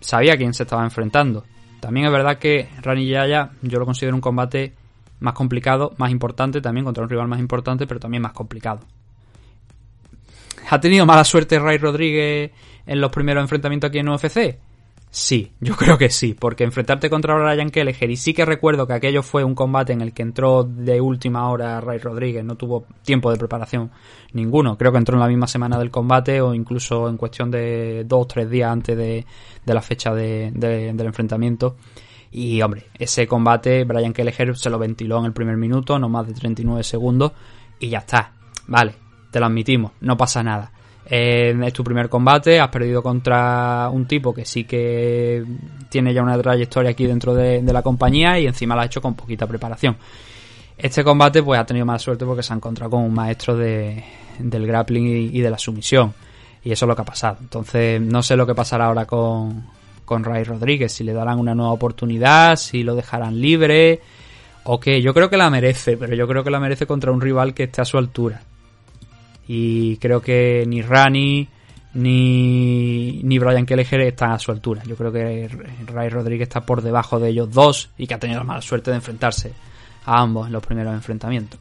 sabía 0.00 0.32
a 0.32 0.36
quién 0.38 0.54
se 0.54 0.62
estaba 0.62 0.82
enfrentando. 0.82 1.44
También 1.78 2.06
es 2.06 2.12
verdad 2.12 2.38
que 2.38 2.70
Rani 2.80 3.06
Yaya 3.06 3.50
yo 3.60 3.78
lo 3.78 3.84
considero 3.84 4.16
un 4.16 4.22
combate 4.22 4.74
más 5.20 5.34
complicado, 5.34 5.94
más 5.98 6.10
importante, 6.10 6.62
también 6.62 6.86
contra 6.86 7.04
un 7.04 7.10
rival 7.10 7.28
más 7.28 7.38
importante, 7.38 7.86
pero 7.86 8.00
también 8.00 8.22
más 8.22 8.32
complicado. 8.32 8.80
¿Ha 10.70 10.80
tenido 10.80 11.04
mala 11.04 11.22
suerte 11.22 11.58
Ray 11.58 11.76
Rodríguez 11.76 12.50
en 12.88 13.00
los 13.00 13.12
primeros 13.12 13.42
enfrentamientos 13.42 13.88
aquí 13.88 13.98
en 13.98 14.08
UFC? 14.08 14.58
Sí, 15.10 15.52
yo 15.60 15.74
creo 15.76 15.96
que 15.96 16.10
sí, 16.10 16.34
porque 16.34 16.64
enfrentarte 16.64 17.08
contra 17.08 17.34
Brian 17.34 17.70
Kelleher, 17.70 18.10
y 18.10 18.16
sí 18.16 18.34
que 18.34 18.44
recuerdo 18.44 18.86
que 18.86 18.94
aquello 18.94 19.22
fue 19.22 19.44
un 19.44 19.54
combate 19.54 19.92
en 19.92 20.00
el 20.00 20.12
que 20.12 20.22
entró 20.22 20.64
de 20.64 21.00
última 21.00 21.48
hora 21.50 21.80
Ray 21.80 21.98
Rodríguez, 21.98 22.44
no 22.44 22.56
tuvo 22.56 22.84
tiempo 23.04 23.30
de 23.30 23.38
preparación 23.38 23.90
ninguno, 24.32 24.76
creo 24.76 24.92
que 24.92 24.98
entró 24.98 25.14
en 25.14 25.20
la 25.20 25.28
misma 25.28 25.46
semana 25.46 25.78
del 25.78 25.90
combate 25.90 26.40
o 26.40 26.54
incluso 26.54 27.08
en 27.08 27.16
cuestión 27.16 27.50
de 27.50 28.04
dos 28.06 28.22
o 28.22 28.26
tres 28.26 28.50
días 28.50 28.70
antes 28.70 28.96
de, 28.96 29.24
la 29.64 29.82
fecha 29.82 30.14
de, 30.14 30.50
del 30.52 31.06
enfrentamiento. 31.06 31.76
Y 32.30 32.60
hombre, 32.60 32.88
ese 32.98 33.26
combate 33.26 33.84
Brian 33.84 34.12
Kelleher 34.12 34.56
se 34.58 34.68
lo 34.68 34.78
ventiló 34.78 35.18
en 35.20 35.26
el 35.26 35.32
primer 35.32 35.56
minuto, 35.56 35.98
no 35.98 36.10
más 36.10 36.26
de 36.26 36.34
39 36.34 36.82
segundos, 36.84 37.32
y 37.80 37.88
ya 37.88 37.98
está, 37.98 38.32
vale, 38.66 38.94
te 39.30 39.40
lo 39.40 39.46
admitimos, 39.46 39.92
no 40.00 40.18
pasa 40.18 40.42
nada 40.42 40.72
es 41.10 41.72
tu 41.72 41.82
primer 41.82 42.08
combate, 42.08 42.60
has 42.60 42.68
perdido 42.68 43.02
contra 43.02 43.88
un 43.90 44.06
tipo 44.06 44.34
que 44.34 44.44
sí 44.44 44.64
que 44.64 45.42
tiene 45.88 46.12
ya 46.12 46.22
una 46.22 46.36
trayectoria 46.36 46.90
aquí 46.90 47.06
dentro 47.06 47.34
de, 47.34 47.62
la 47.62 47.82
compañía 47.82 48.38
y 48.38 48.46
encima 48.46 48.74
lo 48.74 48.82
ha 48.82 48.86
hecho 48.86 49.00
con 49.00 49.14
poquita 49.14 49.46
preparación. 49.46 49.96
Este 50.76 51.02
combate 51.02 51.42
pues 51.42 51.58
ha 51.58 51.64
tenido 51.64 51.86
más 51.86 52.02
suerte 52.02 52.26
porque 52.26 52.42
se 52.42 52.52
ha 52.52 52.56
encontrado 52.56 52.90
con 52.90 53.02
un 53.02 53.14
maestro 53.14 53.56
de, 53.56 54.04
del 54.38 54.66
grappling 54.66 55.32
y, 55.32 55.40
de 55.40 55.50
la 55.50 55.58
sumisión. 55.58 56.12
Y 56.62 56.72
eso 56.72 56.84
es 56.84 56.88
lo 56.88 56.94
que 56.94 57.02
ha 57.02 57.06
pasado. 57.06 57.38
Entonces 57.40 58.00
no 58.00 58.22
sé 58.22 58.36
lo 58.36 58.46
que 58.46 58.54
pasará 58.54 58.86
ahora 58.86 59.06
con, 59.06 59.64
con 60.04 60.22
Ray 60.22 60.44
Rodríguez, 60.44 60.92
si 60.92 61.04
le 61.04 61.14
darán 61.14 61.38
una 61.38 61.54
nueva 61.54 61.72
oportunidad, 61.72 62.56
si 62.56 62.82
lo 62.82 62.94
dejarán 62.94 63.40
libre 63.40 64.00
o 64.64 64.78
qué. 64.78 65.00
Yo 65.00 65.14
creo 65.14 65.30
que 65.30 65.38
la 65.38 65.48
merece, 65.48 65.96
pero 65.96 66.14
yo 66.14 66.28
creo 66.28 66.44
que 66.44 66.50
la 66.50 66.60
merece 66.60 66.86
contra 66.86 67.10
un 67.10 67.20
rival 67.22 67.54
que 67.54 67.64
esté 67.64 67.80
a 67.80 67.86
su 67.86 67.96
altura 67.96 68.42
y 69.48 69.96
creo 69.96 70.20
que 70.20 70.64
ni 70.68 70.82
Rani 70.82 71.48
ni, 71.94 73.20
ni 73.22 73.38
Brian 73.38 73.64
Kelleher 73.64 74.02
están 74.02 74.32
a 74.32 74.38
su 74.38 74.52
altura. 74.52 74.82
Yo 74.84 74.94
creo 74.94 75.10
que 75.10 75.48
Ray 75.86 76.10
Rodríguez 76.10 76.48
está 76.48 76.60
por 76.60 76.82
debajo 76.82 77.18
de 77.18 77.30
ellos 77.30 77.50
dos 77.50 77.90
y 77.96 78.06
que 78.06 78.14
ha 78.14 78.18
tenido 78.18 78.40
la 78.40 78.44
mala 78.44 78.62
suerte 78.62 78.90
de 78.90 78.98
enfrentarse 78.98 79.52
a 80.04 80.20
ambos 80.20 80.46
en 80.46 80.52
los 80.52 80.64
primeros 80.64 80.92
enfrentamientos. 80.94 81.58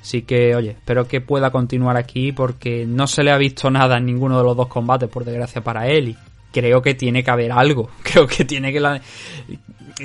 Así 0.00 0.22
que, 0.22 0.54
oye, 0.54 0.70
espero 0.70 1.06
que 1.06 1.20
pueda 1.20 1.50
continuar 1.50 1.96
aquí 1.96 2.32
porque 2.32 2.86
no 2.86 3.06
se 3.06 3.24
le 3.24 3.32
ha 3.32 3.36
visto 3.36 3.68
nada 3.70 3.98
en 3.98 4.06
ninguno 4.06 4.38
de 4.38 4.44
los 4.44 4.56
dos 4.56 4.68
combates, 4.68 5.08
por 5.08 5.24
desgracia 5.24 5.60
para 5.62 5.88
él. 5.88 6.16
Creo 6.52 6.82
que 6.82 6.94
tiene 6.94 7.22
que 7.22 7.30
haber 7.30 7.52
algo. 7.52 7.90
Creo 8.02 8.26
que 8.26 8.44
tiene 8.44 8.72
que, 8.72 8.80
la, 8.80 9.00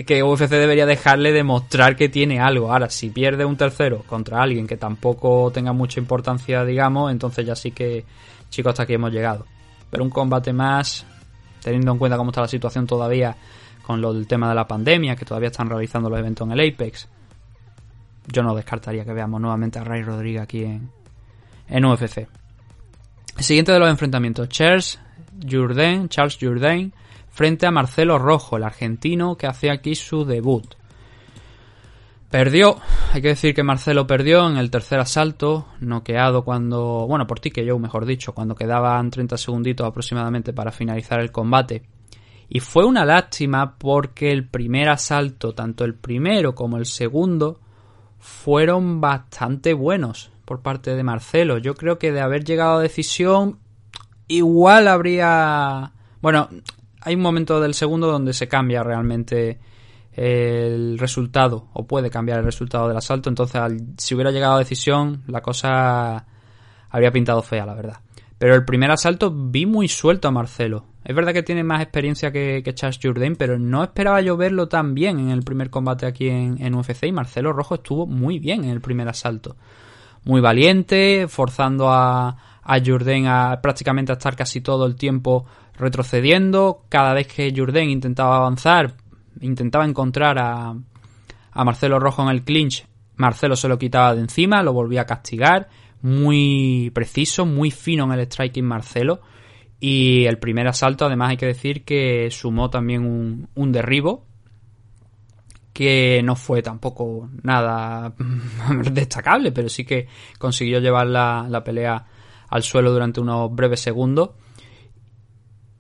que 0.06 0.24
UFC 0.24 0.50
debería 0.50 0.86
dejarle 0.86 1.32
demostrar 1.32 1.96
que 1.96 2.10
tiene 2.10 2.40
algo. 2.40 2.72
Ahora, 2.72 2.90
si 2.90 3.10
pierde 3.10 3.46
un 3.46 3.58
tercero 3.58 4.04
contra 4.08 4.42
alguien 4.42 4.68
que 4.68 4.78
tampoco 4.78 5.52
tenga 5.52 5.74
mucha 5.74 6.00
importancia, 6.00 6.66
digamos, 6.66 7.12
entonces 7.12 7.46
ya 7.46 7.56
sí 7.56 7.72
que, 7.72 8.06
chicos, 8.50 8.72
hasta 8.72 8.84
aquí 8.84 8.94
hemos 8.94 9.12
llegado. 9.12 9.46
Pero 9.90 10.04
un 10.04 10.10
combate 10.10 10.54
más, 10.54 11.06
teniendo 11.62 11.92
en 11.92 11.98
cuenta 11.98 12.18
cómo 12.18 12.32
está 12.32 12.42
la 12.42 12.48
situación 12.48 12.88
todavía 12.88 13.36
con 13.84 14.02
lo 14.02 14.14
del 14.14 14.28
tema 14.28 14.50
de 14.50 14.56
la 14.56 14.68
pandemia, 14.68 15.16
que 15.16 15.26
todavía 15.26 15.50
están 15.50 15.70
realizando 15.70 16.10
los 16.10 16.18
eventos 16.18 16.48
en 16.48 16.54
el 16.58 16.74
Apex, 16.74 17.08
yo 18.28 18.42
no 18.42 18.56
descartaría 18.56 19.04
que 19.04 19.14
veamos 19.14 19.42
nuevamente 19.42 19.80
a 19.80 19.84
Ray 19.84 20.02
Rodríguez 20.02 20.42
aquí 20.42 20.64
en, 20.64 20.90
en 21.68 21.86
UFC. 21.86 22.28
El 23.38 23.44
siguiente 23.44 23.72
de 23.72 23.80
los 23.80 23.90
enfrentamientos, 23.90 24.48
Charles 24.50 25.00
Charles 25.40 26.38
Jourdain 26.40 26.94
frente 27.30 27.66
a 27.66 27.72
Marcelo 27.72 28.20
Rojo, 28.20 28.58
el 28.58 28.64
argentino 28.64 29.36
que 29.38 29.48
hacía 29.48 29.74
aquí 29.74 29.96
su 29.96 30.26
debut. 30.26 30.76
Perdió, 32.30 32.78
hay 33.12 33.22
que 33.22 33.28
decir 33.28 33.54
que 33.54 33.62
Marcelo 33.62 34.08
perdió 34.08 34.50
en 34.50 34.58
el 34.58 34.72
tercer 34.72 35.00
asalto, 35.00 35.68
noqueado 35.80 36.44
cuando, 36.44 37.06
bueno, 37.08 37.28
por 37.28 37.40
ti 37.40 37.52
que 37.52 37.64
yo, 37.64 37.78
mejor 37.78 38.08
dicho, 38.08 38.34
cuando 38.34 38.56
quedaban 38.56 39.12
30 39.12 39.38
segunditos 39.38 39.86
aproximadamente 39.86 40.52
para 40.52 40.72
finalizar 40.72 41.20
el 41.20 41.32
combate. 41.32 41.84
Y 42.50 42.60
fue 42.60 42.86
una 42.86 43.06
lástima 43.06 43.78
porque 43.78 44.32
el 44.32 44.48
primer 44.48 44.90
asalto, 44.90 45.54
tanto 45.54 45.86
el 45.86 45.94
primero 45.94 46.56
como 46.56 46.78
el 46.78 46.88
segundo, 46.88 47.60
fueron 48.18 49.00
bastante 49.00 49.74
buenos 49.74 50.32
por 50.46 50.62
parte 50.62 50.96
de 50.96 51.04
Marcelo. 51.04 51.58
Yo 51.58 51.76
creo 51.76 52.00
que 52.00 52.12
de 52.12 52.22
haber 52.22 52.44
llegado 52.44 52.78
a 52.78 52.82
decisión, 52.82 53.60
igual 54.38 54.88
habría... 54.88 55.92
Bueno, 56.22 56.50
hay 57.02 57.16
un 57.16 57.22
momento 57.22 57.60
del 57.60 57.74
segundo 57.74 58.08
donde 58.08 58.34
se 58.34 58.48
cambia 58.48 58.84
realmente 58.84 59.60
el 60.14 60.98
resultado 61.00 61.68
o 61.74 61.86
puede 61.86 62.10
cambiar 62.10 62.40
el 62.40 62.46
resultado 62.46 62.88
del 62.88 62.98
asalto. 62.98 63.30
Entonces, 63.30 63.62
si 63.98 64.16
hubiera 64.16 64.32
llegado 64.32 64.56
a 64.56 64.60
decisión, 64.60 65.24
la 65.28 65.42
cosa 65.42 66.26
habría 66.90 67.12
pintado 67.12 67.42
fea, 67.42 67.66
la 67.66 67.74
verdad. 67.74 68.00
Pero 68.38 68.56
el 68.56 68.66
primer 68.66 68.92
asalto 68.92 69.32
vi 69.32 69.66
muy 69.66 69.88
suelto 69.88 70.28
a 70.28 70.32
Marcelo. 70.32 70.86
Es 71.04 71.16
verdad 71.16 71.34
que 71.34 71.44
tiene 71.44 71.64
más 71.64 71.82
experiencia 71.82 72.32
que, 72.32 72.62
que 72.64 72.74
Charles 72.74 73.00
Jourdain, 73.02 73.36
pero 73.36 73.60
no 73.60 73.84
esperaba 73.84 74.22
yo 74.22 74.38
verlo 74.38 74.68
tan 74.68 74.94
bien 74.94 75.20
en 75.20 75.30
el 75.30 75.44
primer 75.44 75.70
combate 75.70 76.06
aquí 76.06 76.30
en, 76.30 76.64
en 76.64 76.76
UFC 76.76 77.04
y 77.06 77.12
Marcelo 77.12 77.52
Rojo 77.52 77.76
estuvo 77.76 78.08
muy 78.08 78.40
bien 78.40 78.64
en 78.64 78.70
el 78.70 78.82
primer 78.82 79.10
asalto. 79.10 79.58
Muy 80.24 80.40
valiente, 80.40 81.28
forzando 81.28 81.90
a, 81.90 82.38
a 82.64 82.80
Jourdain 82.80 83.28
a 83.28 83.60
prácticamente 83.62 84.12
a 84.12 84.16
estar 84.16 84.36
casi 84.36 84.62
todo 84.62 84.86
el 84.86 84.96
tiempo 84.96 85.46
retrocediendo. 85.78 86.86
Cada 86.90 87.14
vez 87.14 87.28
que 87.28 87.54
Jourdain 87.56 87.90
intentaba 87.90 88.38
avanzar, 88.38 88.96
intentaba 89.42 89.86
encontrar 89.86 90.40
a, 90.40 90.76
a 91.52 91.64
Marcelo 91.64 92.00
Rojo 92.00 92.24
en 92.24 92.30
el 92.30 92.44
clinch, 92.44 92.86
Marcelo 93.16 93.56
se 93.56 93.68
lo 93.68 93.78
quitaba 93.78 94.16
de 94.16 94.22
encima, 94.22 94.64
lo 94.64 94.74
volvía 94.74 95.02
a 95.02 95.06
castigar, 95.06 95.70
muy 96.02 96.92
preciso, 96.94 97.46
muy 97.46 97.72
fino 97.72 98.06
en 98.06 98.20
el 98.20 98.26
striking 98.26 98.66
Marcelo. 98.66 99.22
Y 99.80 100.26
el 100.26 100.40
primer 100.40 100.68
asalto, 100.68 101.06
además, 101.06 101.32
hay 101.32 101.38
que 101.38 101.46
decir 101.46 101.84
que 101.84 102.30
sumó 102.32 102.70
también 102.70 103.06
un, 103.06 103.50
un 103.56 103.72
derribo, 103.72 104.26
que 105.74 106.22
no 106.24 106.36
fue 106.36 106.62
tampoco 106.62 107.30
nada 107.42 108.14
destacable, 108.92 109.52
pero 109.52 109.70
sí 109.70 109.84
que 109.84 110.08
consiguió 110.38 110.80
llevar 110.80 111.08
la, 111.08 111.48
la 111.50 111.64
pelea 111.64 112.06
al 112.54 112.62
suelo 112.62 112.92
durante 112.92 113.20
unos 113.20 113.54
breves 113.54 113.80
segundos. 113.80 114.30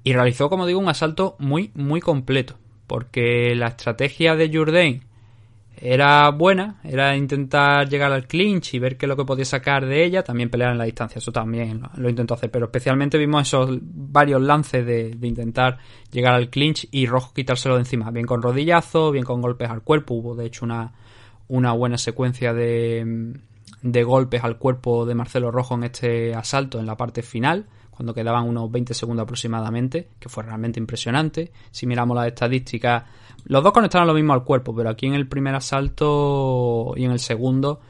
Y 0.03 0.11
realizó, 0.13 0.49
como 0.49 0.65
digo, 0.65 0.79
un 0.79 0.89
asalto 0.89 1.35
muy, 1.37 1.69
muy 1.75 2.01
completo. 2.01 2.55
Porque 2.87 3.53
la 3.55 3.67
estrategia 3.67 4.35
de 4.35 4.49
Jourdain 4.51 5.03
era 5.77 6.27
buena, 6.31 6.79
era 6.83 7.15
intentar 7.15 7.87
llegar 7.87 8.11
al 8.11 8.25
clinch 8.25 8.73
y 8.73 8.79
ver 8.79 8.97
qué 8.97 9.05
es 9.05 9.07
lo 9.07 9.15
que 9.15 9.23
podía 9.23 9.45
sacar 9.45 9.85
de 9.85 10.03
ella, 10.03 10.23
también 10.23 10.49
pelear 10.49 10.71
en 10.71 10.77
la 10.79 10.85
distancia, 10.85 11.19
eso 11.19 11.31
también 11.31 11.81
lo, 11.95 12.09
intentó 12.09 12.35
hacer, 12.35 12.51
pero 12.51 12.65
especialmente 12.65 13.17
vimos 13.17 13.47
esos 13.47 13.79
varios 13.81 14.41
lances 14.41 14.85
de, 14.85 15.15
de 15.15 15.27
intentar 15.27 15.79
llegar 16.11 16.35
al 16.35 16.49
clinch 16.49 16.87
y 16.91 17.05
Rojo 17.07 17.33
quitárselo 17.33 17.75
de 17.75 17.81
encima, 17.81 18.11
bien 18.11 18.25
con 18.25 18.41
rodillazo, 18.41 19.11
bien 19.11 19.25
con 19.25 19.41
golpes 19.41 19.69
al 19.69 19.81
cuerpo, 19.81 20.13
hubo 20.13 20.35
de 20.35 20.45
hecho 20.45 20.63
una, 20.63 20.93
una 21.47 21.73
buena 21.73 21.97
secuencia 21.97 22.53
de, 22.53 23.33
de 23.81 24.03
golpes 24.03 24.43
al 24.43 24.57
cuerpo 24.57 25.05
de 25.05 25.15
Marcelo 25.15 25.51
Rojo 25.51 25.75
en 25.75 25.83
este 25.83 26.33
asalto 26.35 26.79
en 26.79 26.85
la 26.85 26.97
parte 26.97 27.21
final, 27.21 27.67
cuando 27.89 28.13
quedaban 28.13 28.47
unos 28.47 28.71
20 28.71 28.93
segundos 28.93 29.23
aproximadamente, 29.23 30.09
que 30.19 30.29
fue 30.29 30.43
realmente 30.43 30.79
impresionante. 30.79 31.51
Si 31.71 31.85
miramos 31.85 32.15
las 32.15 32.27
estadísticas, 32.27 33.03
los 33.45 33.63
dos 33.63 33.73
conectaron 33.73 34.07
lo 34.07 34.13
mismo 34.13 34.33
al 34.33 34.43
cuerpo, 34.43 34.75
pero 34.75 34.89
aquí 34.89 35.05
en 35.05 35.13
el 35.13 35.27
primer 35.27 35.55
asalto 35.55 36.93
y 36.95 37.05
en 37.05 37.11
el 37.11 37.19
segundo 37.19 37.81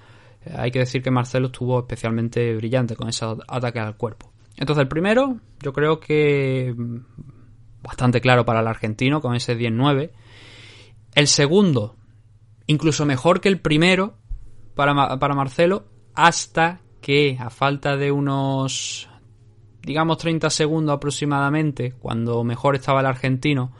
eh, 0.45 0.53
hay 0.55 0.71
que 0.71 0.79
decir 0.79 1.01
que 1.01 1.11
Marcelo 1.11 1.47
estuvo 1.47 1.79
especialmente 1.79 2.55
brillante 2.55 2.95
con 2.95 3.07
esos 3.07 3.39
ataques 3.47 3.81
al 3.81 3.95
cuerpo. 3.95 4.31
Entonces 4.57 4.81
el 4.81 4.87
primero, 4.87 5.37
yo 5.61 5.73
creo 5.73 5.99
que 5.99 6.73
mm, 6.75 6.97
bastante 7.81 8.21
claro 8.21 8.45
para 8.45 8.61
el 8.61 8.67
argentino 8.67 9.21
con 9.21 9.35
ese 9.35 9.57
10-9. 9.57 10.11
El 11.15 11.27
segundo, 11.27 11.95
incluso 12.67 13.05
mejor 13.05 13.41
que 13.41 13.49
el 13.49 13.59
primero 13.59 14.15
para, 14.75 15.19
para 15.19 15.35
Marcelo, 15.35 15.85
hasta 16.13 16.79
que 17.01 17.37
a 17.39 17.49
falta 17.49 17.97
de 17.97 18.11
unos 18.11 19.09
digamos 19.83 20.17
30 20.17 20.49
segundos 20.49 20.95
aproximadamente, 20.95 21.93
cuando 21.99 22.43
mejor 22.43 22.75
estaba 22.75 23.01
el 23.01 23.05
argentino, 23.05 23.73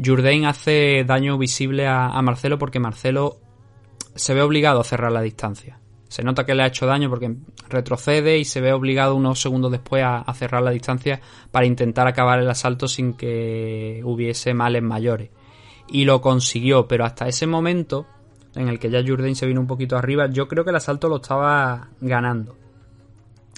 Jourdain 0.00 0.44
hace 0.44 1.04
daño 1.04 1.36
visible 1.38 1.86
a, 1.88 2.20
Marcelo 2.22 2.58
porque 2.58 2.78
Marcelo 2.78 3.38
se 4.14 4.32
ve 4.32 4.42
obligado 4.42 4.80
a 4.80 4.84
cerrar 4.84 5.10
la 5.10 5.20
distancia. 5.20 5.80
Se 6.08 6.22
nota 6.22 6.46
que 6.46 6.54
le 6.54 6.62
ha 6.62 6.68
hecho 6.68 6.86
daño 6.86 7.10
porque 7.10 7.34
retrocede 7.68 8.38
y 8.38 8.44
se 8.44 8.60
ve 8.60 8.72
obligado 8.72 9.14
unos 9.14 9.42
segundos 9.42 9.72
después 9.72 10.04
a 10.04 10.32
cerrar 10.34 10.62
la 10.62 10.70
distancia 10.70 11.20
para 11.50 11.66
intentar 11.66 12.06
acabar 12.06 12.38
el 12.38 12.48
asalto 12.48 12.88
sin 12.88 13.12
que 13.12 14.00
hubiese 14.04 14.54
males 14.54 14.82
mayores. 14.82 15.30
Y 15.88 16.04
lo 16.04 16.20
consiguió, 16.22 16.86
pero 16.86 17.04
hasta 17.04 17.28
ese 17.28 17.46
momento 17.46 18.06
en 18.54 18.68
el 18.68 18.78
que 18.78 18.90
ya 18.90 19.02
Jourdain 19.06 19.36
se 19.36 19.46
vino 19.46 19.60
un 19.60 19.66
poquito 19.66 19.96
arriba, 19.96 20.28
yo 20.28 20.48
creo 20.48 20.64
que 20.64 20.70
el 20.70 20.76
asalto 20.76 21.08
lo 21.08 21.16
estaba 21.16 21.88
ganando. 22.00 22.56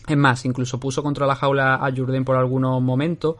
Es 0.06 0.16
más, 0.16 0.44
incluso 0.44 0.80
puso 0.80 1.02
contra 1.02 1.26
la 1.26 1.36
jaula 1.36 1.76
a 1.76 1.90
Jourdain 1.94 2.24
por 2.24 2.36
algunos 2.36 2.82
momentos. 2.82 3.36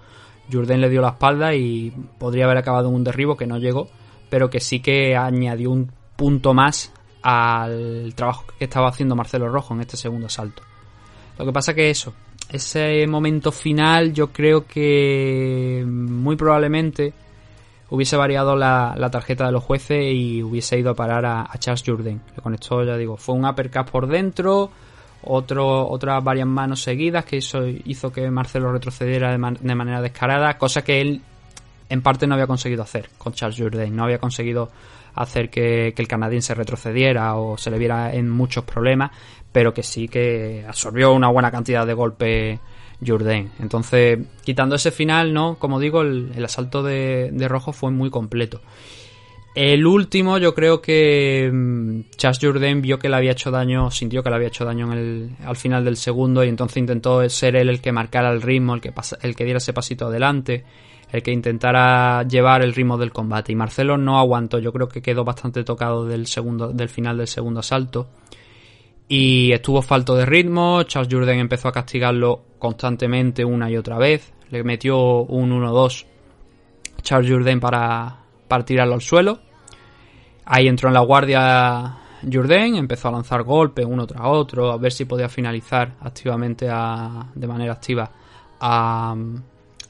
Jourdain 0.51 0.81
le 0.81 0.89
dio 0.89 1.01
la 1.01 1.11
espalda 1.11 1.55
y 1.55 1.91
podría 2.19 2.45
haber 2.45 2.59
acabado 2.59 2.89
en 2.89 2.95
un 2.95 3.05
derribo 3.05 3.37
que 3.37 3.47
no 3.47 3.59
llegó, 3.59 3.89
pero 4.29 4.51
que 4.51 4.61
sí 4.61 4.81
que 4.81 5.17
añadió 5.17 5.71
un 5.71 5.91
punto 6.17 6.55
más 6.55 6.93
al 7.23 8.13
trabajo 8.15 8.45
que 8.59 8.65
estaba 8.65 8.89
haciendo 8.89 9.17
Marcelo 9.17 9.49
Rojo 9.49 9.75
en 9.75 9.81
este 9.81 9.97
segundo 9.97 10.27
asalto. 10.27 10.63
Lo 11.39 11.45
que 11.45 11.53
pasa 11.53 11.75
que 11.75 11.91
eso, 11.91 12.13
ese 12.51 13.07
momento 13.07 13.53
final 13.53 14.13
yo 14.13 14.33
creo 14.33 14.67
que 14.67 15.85
muy 15.87 16.37
probablemente 16.37 17.13
hubiese 17.91 18.17
variado 18.17 18.57
la, 18.57 18.95
la 18.97 19.11
tarjeta 19.11 19.47
de 19.47 19.53
los 19.53 19.65
jueces 19.65 20.03
y 20.15 20.43
hubiese 20.43 20.79
ido 20.79 20.91
a 20.91 20.95
parar 20.95 21.27
a, 21.27 21.51
Charles 21.59 21.83
Jourdain. 21.85 22.21
Le 22.37 22.43
conectó, 22.43 22.83
ya 22.85 22.97
digo, 22.97 23.17
fue 23.17 23.35
un 23.35 23.45
uppercut 23.45 23.91
por 23.91 24.07
dentro, 24.07 24.71
otro, 25.23 25.89
otras 25.89 26.23
varias 26.23 26.47
manos 26.47 26.83
seguidas 26.83 27.25
que 27.25 27.39
eso 27.39 27.67
hizo 27.67 28.13
que 28.13 28.31
Marcelo 28.31 28.73
retrocediera 28.73 29.31
de, 29.33 29.39
man- 29.39 29.59
de 29.61 29.75
manera 29.75 30.01
descarada, 30.01 30.57
cosa 30.57 30.83
que 30.83 31.01
él 31.01 31.21
en 31.89 32.03
parte 32.03 32.27
no 32.27 32.35
había 32.35 32.47
conseguido 32.47 32.83
hacer 32.85 33.11
con 33.19 33.33
Charles 33.33 33.59
Jourdain, 33.59 33.95
no 33.95 34.05
había 34.05 34.19
conseguido 34.19 34.71
hacer 35.17 35.51
que, 35.51 35.93
que 35.95 36.03
el 36.03 36.07
canadiense 36.09 36.55
retrocediera 36.55 37.35
o 37.35 37.59
se 37.59 37.71
le 37.71 37.79
viera 37.79 38.15
en 38.15 38.31
muchos 38.31 38.63
problemas, 38.65 39.11
pero 39.51 39.75
que 39.75 39.83
sí 39.83 40.07
que 40.07 40.65
absorbió 40.67 41.13
una 41.13 41.29
buena 41.29 41.51
cantidad 41.51 41.85
de 41.85 41.95
golpes 41.95 42.61
Jourdain. 43.05 43.51
Entonces, 43.59 44.19
quitando 44.45 44.77
ese 44.77 44.91
final, 44.91 45.33
no, 45.33 45.57
como 45.59 45.81
digo, 45.81 46.03
el, 46.03 46.45
asalto 46.45 46.83
de, 46.83 47.31
de 47.33 47.49
Rojo 47.49 47.73
fue 47.73 47.91
muy 47.91 48.11
completo. 48.11 48.61
El 49.55 49.85
último, 49.85 50.39
yo 50.39 50.55
creo 50.55 50.81
que 50.81 51.51
mm, 51.53 52.11
Charles 52.17 52.39
Jourdain 52.41 52.81
vio 52.81 53.01
que 53.01 53.09
le 53.09 53.17
había 53.17 53.33
hecho 53.33 53.51
daño, 53.51 53.91
sintió 53.91 54.23
que 54.23 54.31
le 54.31 54.37
había 54.37 54.49
hecho 54.49 54.65
daño 54.65 54.93
en 54.93 54.99
el, 54.99 55.31
al 55.45 55.57
final 55.57 55.85
del 55.85 55.97
segundo 55.97 56.45
y 56.45 56.49
entonces 56.49 56.77
intentó 56.77 57.29
ser 57.29 57.57
él 57.57 57.69
el 57.69 57.81
que 57.81 57.91
marcara 57.91 58.31
el 58.31 58.43
ritmo, 58.43 58.75
el 58.75 58.81
que, 58.81 58.93
el 59.23 59.35
que 59.35 59.45
diera 59.45 59.59
ese 59.59 59.73
pasito 59.73 60.07
adelante, 60.07 60.65
el 61.11 61.23
que 61.25 61.33
intentara 61.33 62.23
llevar 62.29 62.63
el 62.63 62.73
ritmo 62.75 62.97
del 62.97 63.11
combate. 63.13 63.51
Y 63.51 63.57
Marcelo 63.57 63.99
no 63.99 64.21
aguantó, 64.21 64.61
yo 64.61 64.73
creo 64.73 64.89
que 64.89 65.03
quedó 65.03 65.25
bastante 65.25 65.65
tocado 65.65 66.07
del, 66.07 66.29
segundo, 66.29 66.69
del 66.69 66.89
final 66.89 67.19
del 67.19 67.27
segundo 67.27 67.59
asalto. 67.59 68.09
Y 69.13 69.51
estuvo 69.51 69.83
falto 69.83 70.15
de 70.15 70.25
ritmo, 70.25 70.85
Charles 70.85 71.13
Jourdain 71.13 71.41
empezó 71.41 71.67
a 71.67 71.73
castigarlo 71.73 72.43
constantemente 72.61 73.45
una 73.45 73.69
y 73.69 73.77
otra 73.77 73.99
vez, 73.99 74.33
le 74.51 74.63
metió 74.63 75.23
un 75.25 75.51
1-2 75.51 76.07
Charles 77.03 77.29
Jourdain 77.29 77.59
para, 77.59 78.19
para 78.47 78.65
tirarlo 78.65 78.95
al 78.95 79.01
suelo. 79.01 79.41
Ahí 80.45 80.69
entró 80.69 80.91
en 80.91 80.95
la 80.95 81.01
guardia 81.01 81.99
Jourdain, 82.33 82.77
empezó 82.77 83.09
a 83.09 83.11
lanzar 83.11 83.43
golpes 83.43 83.85
uno 83.85 84.07
tras 84.07 84.23
otro, 84.27 84.71
a 84.71 84.77
ver 84.77 84.93
si 84.93 85.07
podía 85.07 85.29
finalizar 85.29 85.97
activamente 86.03 86.69
a- 86.71 87.27
de 87.35 87.47
manera 87.49 87.73
activa 87.73 88.09
a, 88.61 89.17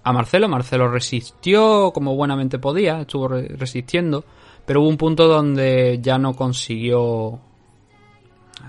a 0.02 0.12
Marcelo. 0.14 0.48
Marcelo 0.48 0.88
resistió 0.88 1.90
como 1.92 2.16
buenamente 2.16 2.58
podía, 2.58 3.02
estuvo 3.02 3.28
re- 3.28 3.48
resistiendo, 3.48 4.24
pero 4.64 4.80
hubo 4.80 4.88
un 4.88 4.96
punto 4.96 5.28
donde 5.28 5.98
ya 6.00 6.16
no 6.16 6.32
consiguió 6.32 7.38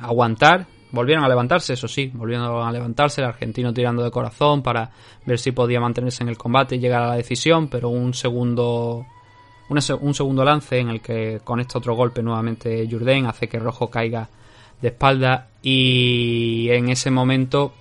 aguantar. 0.02 0.68
Volvieron 0.92 1.24
a 1.24 1.30
levantarse, 1.30 1.74
eso 1.74 1.88
sí, 1.88 2.12
volvieron 2.14 2.62
a 2.62 2.72
levantarse, 2.72 3.22
el 3.22 3.28
argentino 3.28 3.74
tirando 3.74 4.04
de 4.04 4.12
corazón 4.12 4.62
para 4.62 4.92
ver 5.26 5.40
si 5.40 5.54
podía 5.54 5.80
mantenerse 5.80 6.24
en 6.24 6.30
el 6.30 6.38
combate 6.38 6.76
y 6.76 6.80
llegar 6.80 7.02
a 7.04 7.08
la 7.08 7.16
decisión, 7.16 7.70
pero 7.70 7.90
un 7.90 8.14
segundo 8.14 9.06
un 10.02 10.14
segundo 10.14 10.44
lance 10.44 10.80
en 10.80 10.90
el 10.90 11.02
que 11.02 11.40
conecta 11.44 11.78
otro 11.78 11.96
golpe 11.96 12.22
nuevamente 12.22 12.88
Jourdain 12.90 13.26
hace 13.26 13.48
que 13.48 13.58
Rojo 13.58 13.90
caiga 13.90 14.28
de 14.82 14.90
espalda 14.90 15.48
y 15.62 16.68
en 16.72 16.90
ese 16.90 17.10
momento 17.10 17.74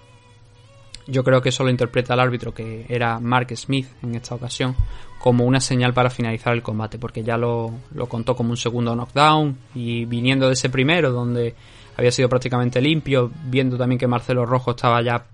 yo 1.07 1.25
creo 1.25 1.43
que 1.43 1.49
eso 1.49 1.65
lo 1.65 1.71
interpreta 1.71 2.15
el 2.15 2.21
árbitro 2.21 2.55
que 2.55 2.87
era 2.89 3.19
Mark 3.19 3.57
Smith 3.57 3.89
en 4.03 4.15
esta 4.15 4.37
ocasión 4.37 4.77
como 5.19 5.45
una 5.45 5.61
señal 5.61 5.93
para 5.93 6.11
finalizar 6.11 6.53
el 6.53 6.63
combate 6.63 6.99
porque 6.99 7.25
ya 7.25 7.37
lo, 7.37 7.73
lo 7.93 8.07
contó 8.09 8.37
como 8.37 8.51
un 8.51 8.57
segundo 8.57 8.95
knockdown 8.95 9.59
y 9.75 10.05
viniendo 10.05 10.47
de 10.47 10.53
ese 10.53 10.71
primero 10.71 11.11
donde 11.11 11.55
había 11.97 12.11
sido 12.13 12.29
prácticamente 12.29 12.81
limpio 12.81 13.31
viendo 13.45 13.77
también 13.77 13.99
que 13.99 14.07
Marcelo 14.07 14.47
Rojo 14.47 14.73
estaba 14.73 15.03
ya 15.03 15.25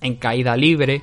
en 0.00 0.16
caída 0.16 0.56
libre 0.56 1.02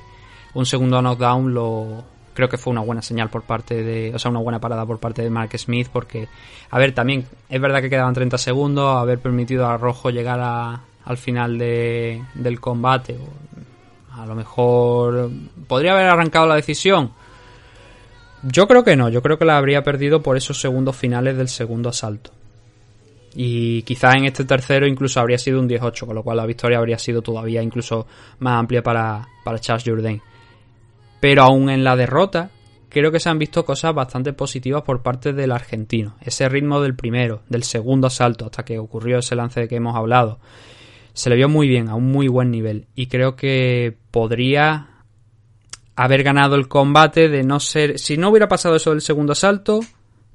un 0.54 0.66
segundo 0.66 1.00
knockdown 1.00 1.54
lo 1.54 2.04
creo 2.34 2.48
que 2.48 2.58
fue 2.58 2.70
una 2.72 2.80
buena 2.82 3.02
señal 3.02 3.30
por 3.30 3.42
parte 3.42 3.82
de 3.82 4.14
o 4.14 4.18
sea 4.18 4.30
una 4.30 4.40
buena 4.40 4.60
parada 4.60 4.84
por 4.86 4.98
parte 4.98 5.22
de 5.22 5.30
Mark 5.30 5.50
Smith 5.58 5.88
porque 5.92 6.28
a 6.70 6.78
ver 6.78 6.92
también 6.94 7.26
es 7.48 7.60
verdad 7.60 7.80
que 7.80 7.90
quedaban 7.90 8.14
30 8.14 8.38
segundos 8.38 8.96
haber 8.96 9.18
permitido 9.18 9.66
a 9.66 9.76
Rojo 9.76 10.10
llegar 10.10 10.40
a- 10.40 10.80
al 11.04 11.16
final 11.16 11.58
de, 11.58 12.22
del 12.34 12.60
combate 12.60 13.16
a 14.12 14.26
lo 14.26 14.34
mejor 14.34 15.30
podría 15.66 15.92
haber 15.92 16.06
arrancado 16.06 16.46
la 16.46 16.56
decisión 16.56 17.12
Yo 18.42 18.66
creo 18.68 18.84
que 18.84 18.94
no, 18.96 19.08
yo 19.08 19.20
creo 19.22 19.38
que 19.38 19.44
la 19.44 19.56
habría 19.58 19.82
perdido 19.82 20.22
por 20.22 20.36
esos 20.36 20.60
segundos 20.60 20.94
finales 20.96 21.36
del 21.36 21.48
segundo 21.48 21.88
asalto. 21.88 22.30
Y 23.34 23.82
quizás 23.82 24.16
en 24.16 24.24
este 24.24 24.44
tercero 24.44 24.86
incluso 24.86 25.20
habría 25.20 25.38
sido 25.38 25.60
un 25.60 25.68
18, 25.68 26.06
con 26.06 26.14
lo 26.14 26.22
cual 26.22 26.38
la 26.38 26.46
victoria 26.46 26.78
habría 26.78 26.98
sido 26.98 27.22
todavía 27.22 27.62
incluso 27.62 28.06
más 28.38 28.58
amplia 28.58 28.82
para, 28.82 29.28
para 29.44 29.58
Charles 29.58 29.84
Jourdain. 29.84 30.20
Pero 31.20 31.42
aún 31.42 31.68
en 31.70 31.84
la 31.84 31.96
derrota, 31.96 32.50
creo 32.88 33.12
que 33.12 33.20
se 33.20 33.28
han 33.28 33.38
visto 33.38 33.64
cosas 33.64 33.94
bastante 33.94 34.32
positivas 34.32 34.82
por 34.82 35.02
parte 35.02 35.32
del 35.32 35.52
argentino. 35.52 36.16
Ese 36.20 36.48
ritmo 36.48 36.80
del 36.80 36.94
primero, 36.94 37.42
del 37.48 37.64
segundo 37.64 38.06
asalto, 38.06 38.46
hasta 38.46 38.64
que 38.64 38.78
ocurrió 38.78 39.18
ese 39.18 39.36
lance 39.36 39.60
de 39.60 39.68
que 39.68 39.76
hemos 39.76 39.96
hablado, 39.96 40.38
se 41.12 41.30
le 41.30 41.36
vio 41.36 41.48
muy 41.48 41.68
bien, 41.68 41.88
a 41.88 41.94
un 41.94 42.10
muy 42.10 42.28
buen 42.28 42.50
nivel. 42.50 42.86
Y 42.94 43.06
creo 43.06 43.34
que 43.34 43.96
podría 44.10 44.88
haber 45.96 46.22
ganado 46.22 46.54
el 46.54 46.68
combate 46.68 47.28
de 47.28 47.42
no 47.42 47.58
ser... 47.58 47.98
Si 47.98 48.16
no 48.16 48.30
hubiera 48.30 48.48
pasado 48.48 48.76
eso 48.76 48.90
del 48.90 49.00
segundo 49.00 49.32
asalto, 49.32 49.80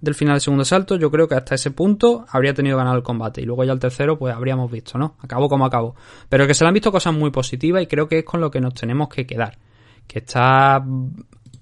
del 0.03 0.15
final 0.15 0.33
del 0.33 0.41
segundo 0.41 0.63
asalto, 0.63 0.97
yo 0.97 1.09
creo 1.09 1.29
que 1.29 1.35
hasta 1.35 1.55
ese 1.55 1.71
punto 1.71 2.25
habría 2.29 2.53
tenido 2.53 2.75
ganado 2.75 2.97
el 2.97 3.03
combate. 3.03 3.41
Y 3.41 3.45
luego 3.45 3.63
ya 3.63 3.71
el 3.71 3.79
tercero, 3.79 4.19
pues 4.19 4.35
habríamos 4.35 4.69
visto, 4.69 4.97
¿no? 4.97 5.15
Acabó 5.21 5.47
como 5.47 5.63
acabó. 5.63 5.95
Pero 6.27 6.45
que 6.45 6.53
se 6.53 6.65
le 6.65 6.67
han 6.67 6.73
visto 6.73 6.91
cosas 6.91 7.13
muy 7.13 7.31
positivas 7.31 7.81
y 7.81 7.87
creo 7.87 8.09
que 8.09 8.19
es 8.19 8.25
con 8.25 8.41
lo 8.41 8.51
que 8.51 8.59
nos 8.59 8.73
tenemos 8.73 9.07
que 9.07 9.25
quedar. 9.25 9.57
Que 10.05 10.19
está 10.19 10.83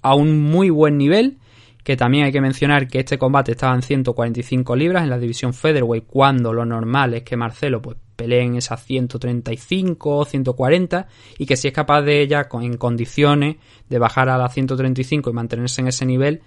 a 0.02 0.14
un 0.16 0.42
muy 0.42 0.70
buen 0.70 0.98
nivel. 0.98 1.38
Que 1.84 1.96
también 1.96 2.24
hay 2.24 2.32
que 2.32 2.40
mencionar 2.40 2.88
que 2.88 2.98
este 2.98 3.16
combate 3.16 3.52
estaba 3.52 3.76
en 3.76 3.82
145 3.82 4.74
libras 4.74 5.04
en 5.04 5.10
la 5.10 5.18
división 5.18 5.54
Featherweight, 5.54 6.06
cuando 6.06 6.52
lo 6.52 6.64
normal 6.64 7.14
es 7.14 7.22
que 7.22 7.36
Marcelo 7.36 7.80
pues 7.80 7.96
peleen 8.16 8.56
esas 8.56 8.84
135 8.84 10.16
o 10.16 10.24
140 10.24 11.06
y 11.38 11.46
que 11.46 11.56
si 11.56 11.68
es 11.68 11.74
capaz 11.74 12.02
de 12.02 12.22
ella 12.22 12.48
en 12.52 12.76
condiciones 12.76 13.56
de 13.88 13.98
bajar 13.98 14.28
a 14.28 14.38
las 14.38 14.52
135 14.52 15.30
y 15.30 15.32
mantenerse 15.32 15.80
en 15.80 15.88
ese 15.88 16.06
nivel, 16.06 16.42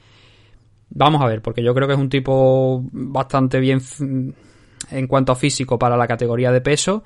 vamos 0.90 1.22
a 1.22 1.28
ver, 1.28 1.42
porque 1.42 1.64
yo 1.64 1.74
creo 1.74 1.88
que 1.88 1.94
es 1.94 2.00
un 2.00 2.10
tipo 2.10 2.84
bastante 2.92 3.60
bien 3.60 3.82
en 4.92 5.08
cuanto 5.08 5.32
a 5.32 5.36
físico 5.36 5.80
para 5.80 5.98
la 5.98 6.08
categoría 6.08 6.52
de 6.52 6.62
peso 6.62 7.04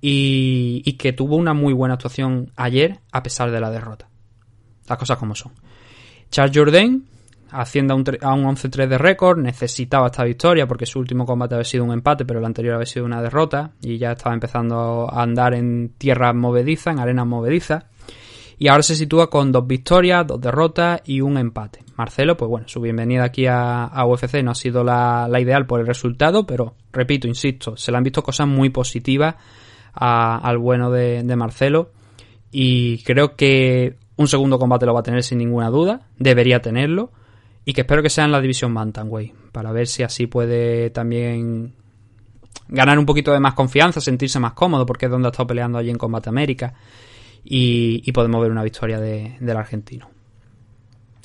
y, 0.00 0.92
que 0.98 1.12
tuvo 1.12 1.36
una 1.36 1.54
muy 1.54 1.72
buena 1.72 1.94
actuación 1.94 2.52
ayer 2.56 3.00
a 3.12 3.22
pesar 3.22 3.50
de 3.50 3.60
la 3.60 3.70
derrota. 3.70 4.08
Las 4.88 4.98
cosas 4.98 5.18
como 5.18 5.34
son. 5.34 5.52
Charles 6.30 6.56
Jourdain 6.56 7.06
haciendo 7.50 7.94
a 7.94 7.96
un, 7.96 8.04
11-3 8.04 8.88
de 8.88 8.98
récord, 8.98 9.38
necesitaba 9.38 10.06
esta 10.06 10.24
victoria 10.24 10.66
porque 10.66 10.86
su 10.86 10.98
último 10.98 11.24
combate 11.24 11.54
había 11.54 11.64
sido 11.64 11.84
un 11.84 11.92
empate, 11.92 12.24
pero 12.24 12.40
el 12.40 12.44
anterior 12.44 12.74
había 12.74 12.86
sido 12.86 13.06
una 13.06 13.22
derrota 13.22 13.72
y 13.80 13.98
ya 13.98 14.12
estaba 14.12 14.34
empezando 14.34 15.08
a 15.10 15.22
andar 15.22 15.54
en 15.54 15.94
tierras 15.96 16.34
movedizas, 16.34 16.94
en 16.94 17.00
arenas 17.00 17.26
movedizas. 17.26 17.84
Y 18.58 18.68
ahora 18.68 18.82
se 18.82 18.96
sitúa 18.96 19.30
con 19.30 19.52
dos 19.52 19.66
victorias, 19.66 20.26
dos 20.26 20.40
derrotas 20.40 21.00
y 21.04 21.20
un 21.20 21.38
empate. 21.38 21.80
Marcelo, 21.96 22.36
pues 22.36 22.48
bueno, 22.48 22.66
su 22.68 22.80
bienvenida 22.80 23.24
aquí 23.24 23.46
a, 23.46 23.90
UFC 24.04 24.42
no 24.42 24.50
ha 24.50 24.54
sido 24.54 24.82
la, 24.82 25.28
ideal 25.40 25.66
por 25.66 25.80
el 25.80 25.86
resultado, 25.86 26.44
pero 26.46 26.74
repito, 26.92 27.28
insisto, 27.28 27.76
se 27.76 27.92
le 27.92 27.98
han 27.98 28.04
visto 28.04 28.22
cosas 28.22 28.48
muy 28.48 28.70
positivas 28.70 29.36
al 29.94 30.58
bueno 30.58 30.90
de 30.90 31.36
Marcelo 31.36 31.92
y 32.50 33.02
creo 33.02 33.36
que 33.36 33.96
un 34.16 34.28
segundo 34.28 34.58
combate 34.58 34.86
lo 34.86 34.94
va 34.94 35.00
a 35.00 35.04
tener 35.04 35.22
sin 35.22 35.38
ninguna 35.38 35.70
duda, 35.70 36.02
debería 36.18 36.60
tenerlo 36.60 37.12
y 37.64 37.72
que 37.72 37.82
espero 37.82 38.02
que 38.02 38.10
sea 38.10 38.24
en 38.24 38.32
la 38.32 38.40
división 38.40 38.74
Bantamweight 38.74 39.34
para 39.52 39.72
ver 39.72 39.86
si 39.86 40.02
así 40.02 40.26
puede 40.26 40.90
también 40.90 41.74
ganar 42.68 42.98
un 42.98 43.06
poquito 43.06 43.32
de 43.32 43.40
más 43.40 43.54
confianza, 43.54 44.00
sentirse 44.00 44.40
más 44.40 44.54
cómodo 44.54 44.86
porque 44.86 45.06
es 45.06 45.12
donde 45.12 45.28
ha 45.28 45.30
estado 45.30 45.46
peleando 45.46 45.78
allí 45.78 45.90
en 45.90 45.98
Combate 45.98 46.28
América 46.28 46.74
y, 47.44 48.10
podemos 48.12 48.40
ver 48.42 48.50
una 48.50 48.62
victoria 48.62 49.00
del 49.00 49.56
argentino. 49.56 50.08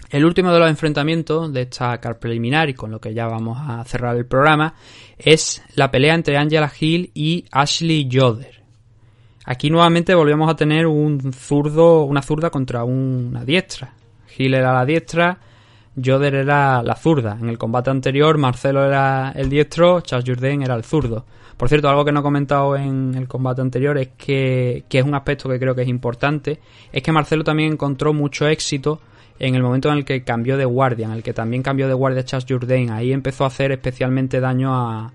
El 0.09 0.26
último 0.26 0.53
de 0.53 0.59
los 0.59 0.70
enfrentamientos 0.70 1.51
de 1.51 1.64
esta 1.64 1.99
car 1.99 2.20
preliminar 2.20 2.70
y 2.70 2.76
con 2.76 2.91
lo 2.91 3.01
que 3.01 3.16
ya 3.16 3.26
vamos 3.26 3.57
a 3.59 3.84
cerrar 3.84 4.16
el 4.16 4.28
programa 4.28 4.76
es 5.18 5.64
la 5.74 5.89
pelea 5.89 6.14
entre 6.14 6.38
Angela 6.38 6.72
Hill 6.80 7.09
y 7.16 7.45
Ashley 7.51 8.07
Joder. 8.11 8.61
Aquí 9.45 9.70
nuevamente 9.72 10.14
volvemos 10.14 10.49
a 10.49 10.55
tener 10.55 10.86
un 10.86 11.34
zurdo, 11.34 12.03
una 12.03 12.22
zurda 12.22 12.51
contra 12.51 12.84
una 12.84 13.43
diestra. 13.43 13.93
Hill 14.38 14.53
era 14.53 14.72
la 14.72 14.86
diestra, 14.86 15.38
Joder 16.01 16.35
era 16.35 16.81
la 16.81 16.95
zurda. 16.95 17.37
En 17.39 17.49
el 17.49 17.57
combate 17.57 17.89
anterior, 17.89 18.37
Marcelo 18.37 18.85
era 18.85 19.31
el 19.35 19.49
diestro, 19.49 20.01
Charles 20.01 20.27
Jourdain 20.27 20.63
era 20.63 20.75
el 20.75 20.83
zurdo. 20.83 21.25
Por 21.57 21.69
cierto, 21.69 21.87
algo 21.87 22.03
que 22.03 22.11
no 22.11 22.21
he 22.21 22.23
comentado 22.23 22.75
en 22.75 23.13
el 23.15 23.27
combate 23.27 23.61
anterior 23.61 23.97
es 23.97 24.09
que, 24.17 24.85
que 24.89 24.99
es 24.99 25.05
un 25.05 25.13
aspecto 25.13 25.47
que 25.49 25.59
creo 25.59 25.75
que 25.75 25.83
es 25.83 25.87
importante, 25.87 26.59
es 26.91 27.03
que 27.03 27.11
Marcelo 27.11 27.43
también 27.43 27.73
encontró 27.73 28.11
mucho 28.11 28.47
éxito 28.47 28.99
en 29.37 29.55
el 29.55 29.61
momento 29.61 29.89
en 29.89 29.99
el 29.99 30.05
que 30.05 30.23
cambió 30.23 30.57
de 30.57 30.65
guardia, 30.65 31.05
en 31.05 31.13
el 31.13 31.23
que 31.23 31.33
también 31.33 31.61
cambió 31.61 31.87
de 31.87 31.93
guardia 31.93 32.25
Charles 32.25 32.47
Jourdain. 32.49 32.89
Ahí 32.89 33.13
empezó 33.13 33.43
a 33.43 33.47
hacer 33.47 33.71
especialmente 33.71 34.39
daño 34.39 34.73
a, 34.73 35.13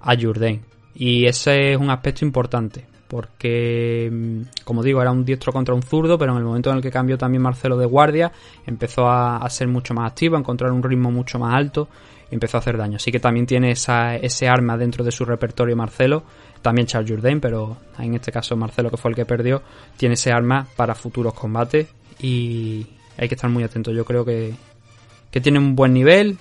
a 0.00 0.16
Jourdain. 0.16 0.62
Y 0.94 1.26
ese 1.26 1.72
es 1.72 1.78
un 1.78 1.90
aspecto 1.90 2.24
importante 2.24 2.93
porque, 3.14 4.10
mm, 4.12 4.64
como 4.64 4.82
digo, 4.82 5.00
era 5.00 5.12
un 5.12 5.24
diestro 5.24 5.52
contra 5.52 5.72
un 5.72 5.84
zurdo, 5.84 6.18
pero 6.18 6.32
en 6.32 6.38
el 6.38 6.44
momento 6.44 6.70
en 6.70 6.78
el 6.78 6.82
que 6.82 6.90
cambió 6.90 7.16
también 7.16 7.42
Marcelo 7.42 7.76
de 7.76 7.86
guardia, 7.86 8.32
empezó 8.66 9.08
a, 9.08 9.48
ser 9.50 9.68
mucho 9.68 9.94
más 9.94 10.10
activo, 10.10 10.34
a 10.34 10.40
encontrar 10.40 10.72
un 10.72 10.82
ritmo 10.82 11.12
mucho 11.12 11.38
más 11.38 11.54
alto 11.54 11.86
y 12.28 12.34
empezó 12.34 12.56
a 12.56 12.60
hacer 12.60 12.76
daño. 12.76 12.96
Así 12.96 13.12
que 13.12 13.20
también 13.20 13.46
tiene 13.46 13.70
ese 13.70 14.48
arma 14.48 14.76
dentro 14.76 15.04
de 15.04 15.12
su 15.12 15.24
repertorio 15.24 15.76
Marcelo, 15.76 16.24
también 16.60 16.88
Charles 16.88 17.08
Jourdain, 17.08 17.38
pero 17.38 17.76
en 18.00 18.14
este 18.14 18.32
caso 18.32 18.56
Marcelo, 18.56 18.90
que 18.90 18.96
fue 18.96 19.12
el 19.12 19.14
que 19.14 19.26
perdió, 19.26 19.62
tiene 19.96 20.14
ese 20.14 20.32
arma 20.32 20.66
para 20.74 20.96
futuros 20.96 21.34
combates 21.34 21.86
y 22.18 22.84
hay 23.16 23.28
que 23.28 23.36
estar 23.36 23.48
muy 23.48 23.62
atento. 23.62 23.92
Yo 23.92 24.04
creo 24.04 24.24
que, 24.24 24.56
que 25.30 25.40
tiene 25.40 25.60
un 25.60 25.76
buen 25.76 25.92
nivel, 25.92 26.36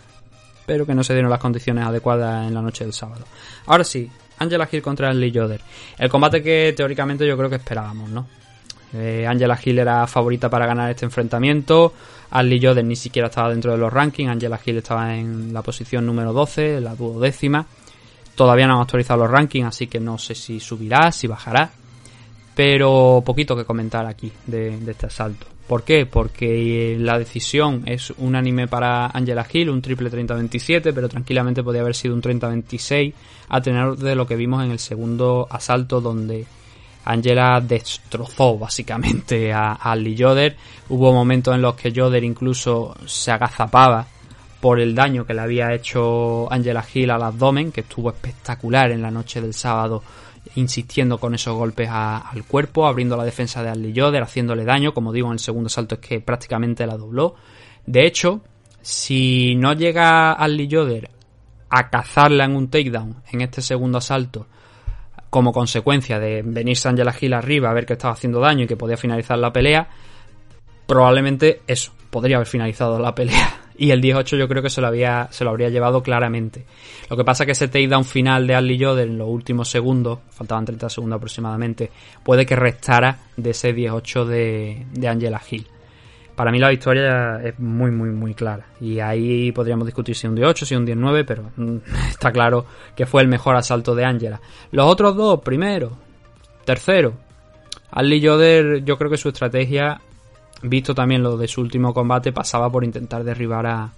pero 0.65 0.88
que 0.88 0.95
no 0.95 1.03
se 1.03 1.13
dieron 1.13 1.30
las 1.30 1.39
condiciones 1.39 1.86
adecuadas 1.86 2.47
en 2.47 2.55
la 2.55 2.63
noche 2.63 2.84
del 2.84 2.93
sábado. 2.93 3.26
Ahora 3.67 3.84
sí, 3.84 4.09
Angela 4.39 4.67
Hill 4.71 4.81
contra 4.81 5.09
Ashley 5.09 5.31
Joder. 5.34 5.61
El 5.97 6.09
combate 6.09 6.41
que 6.41 6.73
teóricamente 6.75 7.27
yo 7.27 7.38
creo 7.38 7.49
que 7.49 7.57
esperábamos, 7.57 8.09
¿no? 8.09 8.27
Eh, 8.93 9.25
Angela 9.27 9.59
Hill 9.63 9.79
era 9.79 10.05
favorita 10.07 10.49
para 10.49 10.65
ganar 10.65 10.91
este 10.91 11.05
enfrentamiento. 11.05 11.93
Ashley 12.31 12.59
Joder 12.61 12.86
ni 12.86 12.95
siquiera 12.95 13.27
estaba 13.27 13.49
dentro 13.49 13.71
de 13.71 13.77
los 13.77 13.91
rankings. 13.91 14.29
Angela 14.29 14.59
Hill 14.63 14.77
estaba 14.77 15.15
en 15.15 15.53
la 15.53 15.61
posición 15.61 16.05
número 16.05 16.34
12, 16.34 16.81
la 16.81 16.95
duodécima. 16.95 17.65
Todavía 18.36 18.67
no 18.67 18.75
han 18.75 18.81
actualizado 18.81 19.21
los 19.21 19.31
rankings, 19.31 19.67
así 19.67 19.88
que 19.88 19.99
no 19.99 20.17
sé 20.17 20.36
si 20.36 20.59
subirá, 20.59 21.11
si 21.11 21.27
bajará. 21.27 21.69
Pero 22.55 23.23
poquito 23.25 23.55
que 23.55 23.65
comentar 23.65 24.05
aquí 24.05 24.31
de 24.45 24.79
este 24.88 25.07
asalto. 25.07 25.53
¿Por 25.74 25.84
qué? 25.84 26.05
Porque 26.05 26.95
la 26.99 27.17
decisión 27.17 27.82
es 27.88 28.13
unánime 28.19 28.67
para 28.67 29.07
Angela 29.07 29.43
Hill, 29.51 29.71
un 29.71 29.82
triple 29.82 30.11
30-27, 30.11 30.93
pero 30.93 31.09
tranquilamente 31.09 31.63
podría 31.63 31.82
haber 31.82 31.95
sido 31.95 32.13
un 32.13 32.21
30-26 32.21 33.11
a 33.49 33.59
tener 33.59 33.95
de 33.95 34.13
lo 34.13 34.28
que 34.28 34.36
vimos 34.36 34.63
en 34.63 34.69
el 34.69 34.78
segundo 34.78 35.47
asalto 35.49 35.99
donde 35.99 36.45
Angela 37.05 37.59
destrozó 37.59 38.55
básicamente 38.55 39.51
a, 39.51 39.71
a 39.74 39.95
Lee 39.95 40.15
Joder. 40.15 40.55
Hubo 40.89 41.11
momentos 41.11 41.55
en 41.55 41.63
los 41.63 41.74
que 41.74 41.91
Joder 41.91 42.24
incluso 42.24 42.95
se 43.07 43.32
agazapaba 43.32 44.05
por 44.64 44.80
el 44.80 44.95
daño 44.95 45.26
que 45.26 45.34
le 45.34 45.41
había 45.41 45.74
hecho 45.74 46.49
Angela 46.49 46.86
Hill 46.93 47.11
al 47.11 47.22
abdomen, 47.22 47.74
que 47.74 47.82
estuvo 47.82 48.09
espectacular 48.09 48.91
en 48.91 49.01
la 49.01 49.11
noche 49.11 49.41
del 49.41 49.53
sábado 49.53 50.01
insistiendo 50.55 51.18
con 51.18 51.36
esos 51.36 51.53
golpes 51.53 51.89
al 51.91 52.45
cuerpo, 52.47 52.88
abriendo 52.88 53.18
la 53.18 53.26
defensa 53.26 53.61
de 53.61 53.68
Ali 53.68 53.91
Yoder, 53.91 54.24
haciéndole 54.24 54.64
daño, 54.64 54.93
como 54.93 55.11
digo 55.11 55.28
en 55.28 55.34
el 55.34 55.39
segundo 55.39 55.68
salto 55.68 55.95
es 55.95 55.99
que 55.99 56.22
prácticamente 56.22 56.88
la 56.88 56.95
dobló. 56.95 57.36
De 57.86 58.07
hecho, 58.07 58.39
si 58.82 59.53
no 59.55 59.74
llega 59.74 60.32
Ali 60.32 60.70
Yoder 60.70 61.09
a 61.70 61.89
cazarla 61.89 62.45
en 62.45 62.55
un 62.55 62.70
takedown 62.70 63.18
en 63.34 63.41
este 63.41 63.61
segundo 63.61 63.97
asalto, 63.97 64.47
como 65.30 65.51
consecuencia 65.51 66.20
de 66.20 66.41
venirse 66.41 66.88
Angela 66.88 67.14
Hill 67.20 67.34
arriba 67.34 67.70
a 67.70 67.74
ver 67.74 67.86
que 67.86 67.93
estaba 67.93 68.14
haciendo 68.14 68.39
daño 68.39 68.64
y 68.64 68.68
que 68.68 68.78
podía 68.78 68.95
finalizar 68.95 69.38
la 69.38 69.51
pelea, 69.51 69.89
probablemente 70.88 71.64
eso, 71.68 71.91
podría 72.09 72.38
haber 72.38 72.47
finalizado 72.47 72.97
la 72.97 73.14
pelea 73.14 73.62
y 73.78 73.91
el 73.91 74.01
18 74.01 74.38
yo 74.38 74.47
creo 74.47 74.61
que 74.61 74.69
se 74.69 74.82
lo, 74.82 74.88
había, 74.88 75.28
se 75.32 75.43
lo 75.43 75.49
habría 75.49 75.69
llevado 75.69 76.03
claramente. 76.03 76.65
Lo 77.09 77.17
que 77.17 77.24
pasa 77.24 77.45
que 77.45 77.53
ese 77.53 77.67
takedown 77.67 78.05
final 78.05 78.47
de 78.47 78.55
Ali 78.55 78.78
Yoder 78.78 79.07
en 79.07 79.17
los 79.17 79.28
últimos 79.28 79.69
segundos, 79.69 80.19
faltaban 80.30 80.65
30 80.65 80.89
segundos 80.89 81.17
aproximadamente, 81.17 81.89
puede 82.24 82.45
que 82.45 82.55
restara 82.55 83.17
de 83.36 83.49
ese 83.51 83.74
18 83.74 84.26
de, 84.26 84.86
de 84.91 85.07
Angela 85.07 85.41
Hill. 85.49 85.67
Para 86.36 86.51
mí 86.51 86.57
la 86.57 86.69
victoria 86.69 87.39
es 87.43 87.59
muy, 87.59 87.91
muy, 87.91 88.09
muy 88.09 88.34
clara. 88.34 88.65
Y 88.82 88.99
ahí 88.99 89.51
podríamos 89.51 89.86
discutir 89.86 90.15
si 90.15 90.28
un 90.28 90.36
18, 90.36 90.65
si 90.65 90.76
un 90.76 90.86
19, 90.86 91.26
pero 91.26 91.51
mm, 91.55 91.78
está 92.09 92.32
claro 92.32 92.65
que 92.95 93.05
fue 93.05 93.21
el 93.21 93.28
mejor 93.28 93.55
asalto 93.55 93.93
de 93.93 94.05
Angela. 94.05 94.41
Los 94.71 94.88
otros 94.88 95.15
dos, 95.15 95.41
primero, 95.41 95.91
tercero. 96.65 97.13
Ali 97.91 98.19
Yoder, 98.19 98.84
yo 98.84 98.97
creo 98.97 99.11
que 99.11 99.17
su 99.17 99.30
estrategia 99.30 100.01
visto 100.64 100.95
también 100.95 101.24
lo 101.24 101.38
de 101.38 101.47
su 101.47 101.61
último 101.61 101.93
combate, 101.93 102.32
pasaba 102.32 102.70
por 102.72 102.84
intentar 102.84 103.24
derribar 103.24 103.66
a, 103.68 103.91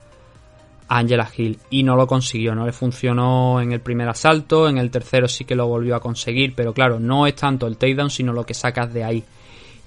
Angela 0.87 1.27
Hill 1.35 1.59
y 1.69 1.83
no 1.83 1.95
lo 1.95 2.05
consiguió, 2.05 2.53
no 2.53 2.65
le 2.65 2.71
funcionó 2.71 3.59
en 3.59 3.71
el 3.71 3.81
primer 3.81 4.07
asalto, 4.07 4.69
en 4.69 4.77
el 4.77 4.91
tercero 4.91 5.27
sí 5.27 5.45
que 5.45 5.55
lo 5.55 5.67
volvió 5.67 5.95
a 5.95 5.99
conseguir, 5.99 6.53
pero 6.55 6.73
claro, 6.73 6.99
no 6.99 7.25
es 7.25 7.35
tanto 7.35 7.67
el 7.67 7.77
takedown 7.77 8.09
sino 8.09 8.33
lo 8.33 8.45
que 8.45 8.53
sacas 8.53 8.93
de 8.93 9.03
ahí. 9.03 9.23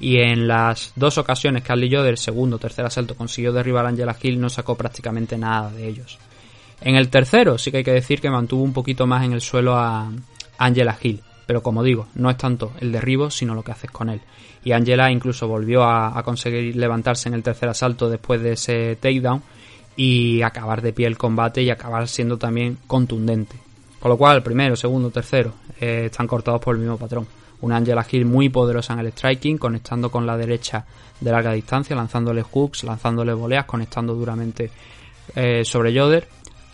y 0.01 0.19
en 0.19 0.47
las 0.47 0.93
dos 0.95 1.19
ocasiones 1.19 1.65
que 1.65 1.73
Ali 1.73 1.89
Yoder, 1.89 2.17
segundo 2.19 2.57
o 2.57 2.59
tercer 2.59 2.85
asalto, 2.85 3.17
consiguió 3.17 3.53
derribar 3.53 3.85
a 3.85 3.89
Angela 3.89 4.17
Hill, 4.21 4.41
no 4.41 4.49
sacó 4.49 4.77
prácticamente 4.77 5.37
nada 5.37 5.71
de 5.73 5.89
ellos. 5.89 6.19
En 6.81 6.95
el 6.95 7.09
tercero 7.09 7.59
sí 7.59 7.73
que 7.73 7.79
hay 7.79 7.85
que 7.85 7.93
decir 7.93 8.21
que 8.21 8.31
mantuvo 8.31 8.63
un 8.63 8.73
poquito 8.73 9.07
más 9.09 9.25
en 9.25 9.33
el 9.33 9.41
suelo 9.41 9.75
a 9.77 10.11
Angela 10.57 10.97
Hill, 11.03 11.21
pero 11.49 11.63
como 11.63 11.83
digo, 11.83 12.09
no 12.15 12.29
es 12.29 12.37
tanto 12.37 12.73
el 12.79 12.93
derribo, 12.93 13.31
sino 13.31 13.55
lo 13.55 13.63
que 13.63 13.73
haces 13.73 13.91
con 13.91 14.11
él. 14.11 14.21
Y 14.65 14.73
Angela 14.73 15.11
incluso 15.11 15.49
volvió 15.49 15.83
a, 15.83 16.23
conseguir 16.23 16.77
levantarse 16.77 17.31
en 17.31 17.35
el 17.35 17.43
tercer 17.43 17.71
asalto 17.71 18.11
después 18.11 18.43
de 18.43 18.53
ese 18.53 18.97
takedown 18.97 19.43
y 19.97 20.43
acabar 20.43 20.83
de 20.83 20.93
pie 20.93 21.07
el 21.07 21.17
combate 21.17 21.63
y 21.63 21.71
acabar 21.71 22.07
siendo 22.07 22.37
también 22.37 22.77
contundente. 22.87 23.57
Con 23.99 24.11
lo 24.11 24.19
cual, 24.19 24.43
primero, 24.43 24.77
segundo, 24.77 25.11
tercero, 25.11 25.55
eh, 25.81 26.09
están 26.11 26.27
cortados 26.27 26.61
por 26.61 26.75
el 26.75 26.83
mismo 26.83 26.99
patrón. 26.99 27.27
Una 27.63 27.79
Angela 27.79 28.07
Hill 28.09 28.27
muy 28.27 28.51
poderosa 28.51 28.93
en 28.93 28.99
el 28.99 29.13
striking, 29.13 29.57
conectando 29.57 30.11
con 30.11 30.27
la 30.27 30.37
derecha 30.37 30.85
de 31.19 31.31
larga 31.31 31.55
distancia, 31.55 31.97
lanzándole 31.97 32.43
hooks, 32.43 32.85
lanzándole 32.85 33.33
voleas, 33.33 33.65
conectando 33.65 34.15
duramente 34.15 34.71
eh, 35.35 35.65
sobre 35.65 35.95
Yoder, 35.95 36.29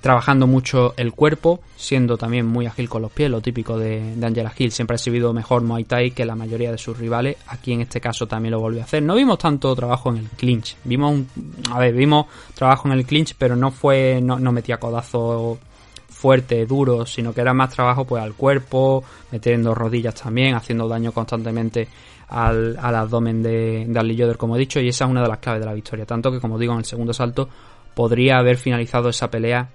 trabajando 0.04 0.46
mucho 0.46 0.92
el 0.98 1.14
cuerpo, 1.14 1.60
siendo 1.76 2.18
también 2.18 2.44
muy 2.44 2.66
ágil 2.66 2.90
con 2.90 3.00
los 3.00 3.10
pies, 3.10 3.30
lo 3.30 3.40
típico 3.40 3.78
de, 3.78 4.14
Angela 4.22 4.52
Hill. 4.54 4.70
Siempre 4.70 4.96
ha 4.96 4.96
exhibido 4.96 5.32
mejor 5.32 5.62
Muay 5.62 5.84
Thai 5.84 6.10
que 6.10 6.26
la 6.26 6.36
mayoría 6.36 6.70
de 6.70 6.76
sus 6.76 6.98
rivales. 6.98 7.38
Aquí 7.46 7.72
en 7.72 7.80
este 7.80 8.02
caso 8.02 8.26
también 8.26 8.52
lo 8.52 8.60
volvió 8.60 8.82
a 8.82 8.84
hacer. 8.84 9.02
No 9.02 9.14
vimos 9.14 9.38
tanto 9.38 9.74
trabajo 9.74 10.10
en 10.10 10.18
el 10.18 10.28
clinch. 10.28 10.76
Vimos 10.84 11.10
un, 11.10 11.28
a 11.72 11.78
ver, 11.78 11.94
vimos 11.94 12.26
trabajo 12.52 12.86
en 12.86 12.98
el 12.98 13.06
clinch, 13.06 13.34
pero 13.38 13.56
no 13.56 13.70
fue, 13.70 14.20
no, 14.20 14.36
metía 14.52 14.76
codazo 14.76 15.58
fuerte, 16.06 16.66
duro, 16.66 17.06
sino 17.06 17.32
que 17.32 17.40
era 17.40 17.54
más 17.54 17.70
trabajo 17.70 18.04
pues 18.04 18.22
al 18.22 18.34
cuerpo, 18.34 19.02
metiendo 19.32 19.74
rodillas 19.74 20.16
también, 20.16 20.54
haciendo 20.54 20.86
daño 20.86 21.12
constantemente 21.12 21.88
al, 22.28 22.76
abdomen 22.76 23.42
de, 23.42 23.86
de 23.88 24.34
como 24.34 24.56
he 24.56 24.58
dicho, 24.58 24.80
y 24.80 24.88
esa 24.88 25.06
es 25.06 25.10
una 25.10 25.22
de 25.22 25.28
las 25.28 25.38
claves 25.38 25.60
de 25.60 25.66
la 25.66 25.72
victoria. 25.72 26.04
Tanto 26.04 26.30
que, 26.30 26.40
como 26.40 26.58
digo, 26.58 26.74
en 26.74 26.80
el 26.80 26.84
segundo 26.84 27.14
salto 27.14 27.48
podría 27.94 28.36
haber 28.36 28.58
finalizado 28.58 29.08
esa 29.08 29.30
pelea 29.30 29.70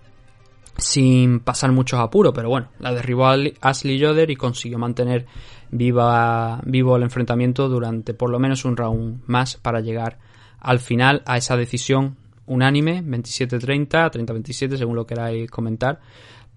sin 0.78 1.40
pasar 1.42 1.72
muchos 1.72 2.00
apuros, 2.00 2.34
pero 2.36 2.50
bueno, 2.50 2.70
la 2.80 2.94
derribó 2.94 3.28
Ali- 3.28 3.54
Ashley 3.62 3.98
Yoder 3.98 4.30
y 4.30 4.36
consiguió 4.36 4.78
mantener 4.78 5.26
viva, 5.72 6.62
vivo 6.66 6.96
el 6.96 7.04
enfrentamiento 7.04 7.68
durante 7.70 8.14
por 8.14 8.30
lo 8.30 8.40
menos 8.40 8.66
un 8.66 8.78
round 8.78 9.22
más 9.28 9.58
para 9.58 9.82
llegar 9.82 10.18
al 10.60 10.80
final 10.80 11.22
a 11.26 11.38
esa 11.38 11.56
decisión 11.58 12.18
unánime, 12.46 13.04
27-30, 13.04 14.12
30-27, 14.12 14.78
según 14.78 14.96
lo 14.96 15.06
queráis 15.06 15.50
comentar, 15.52 16.00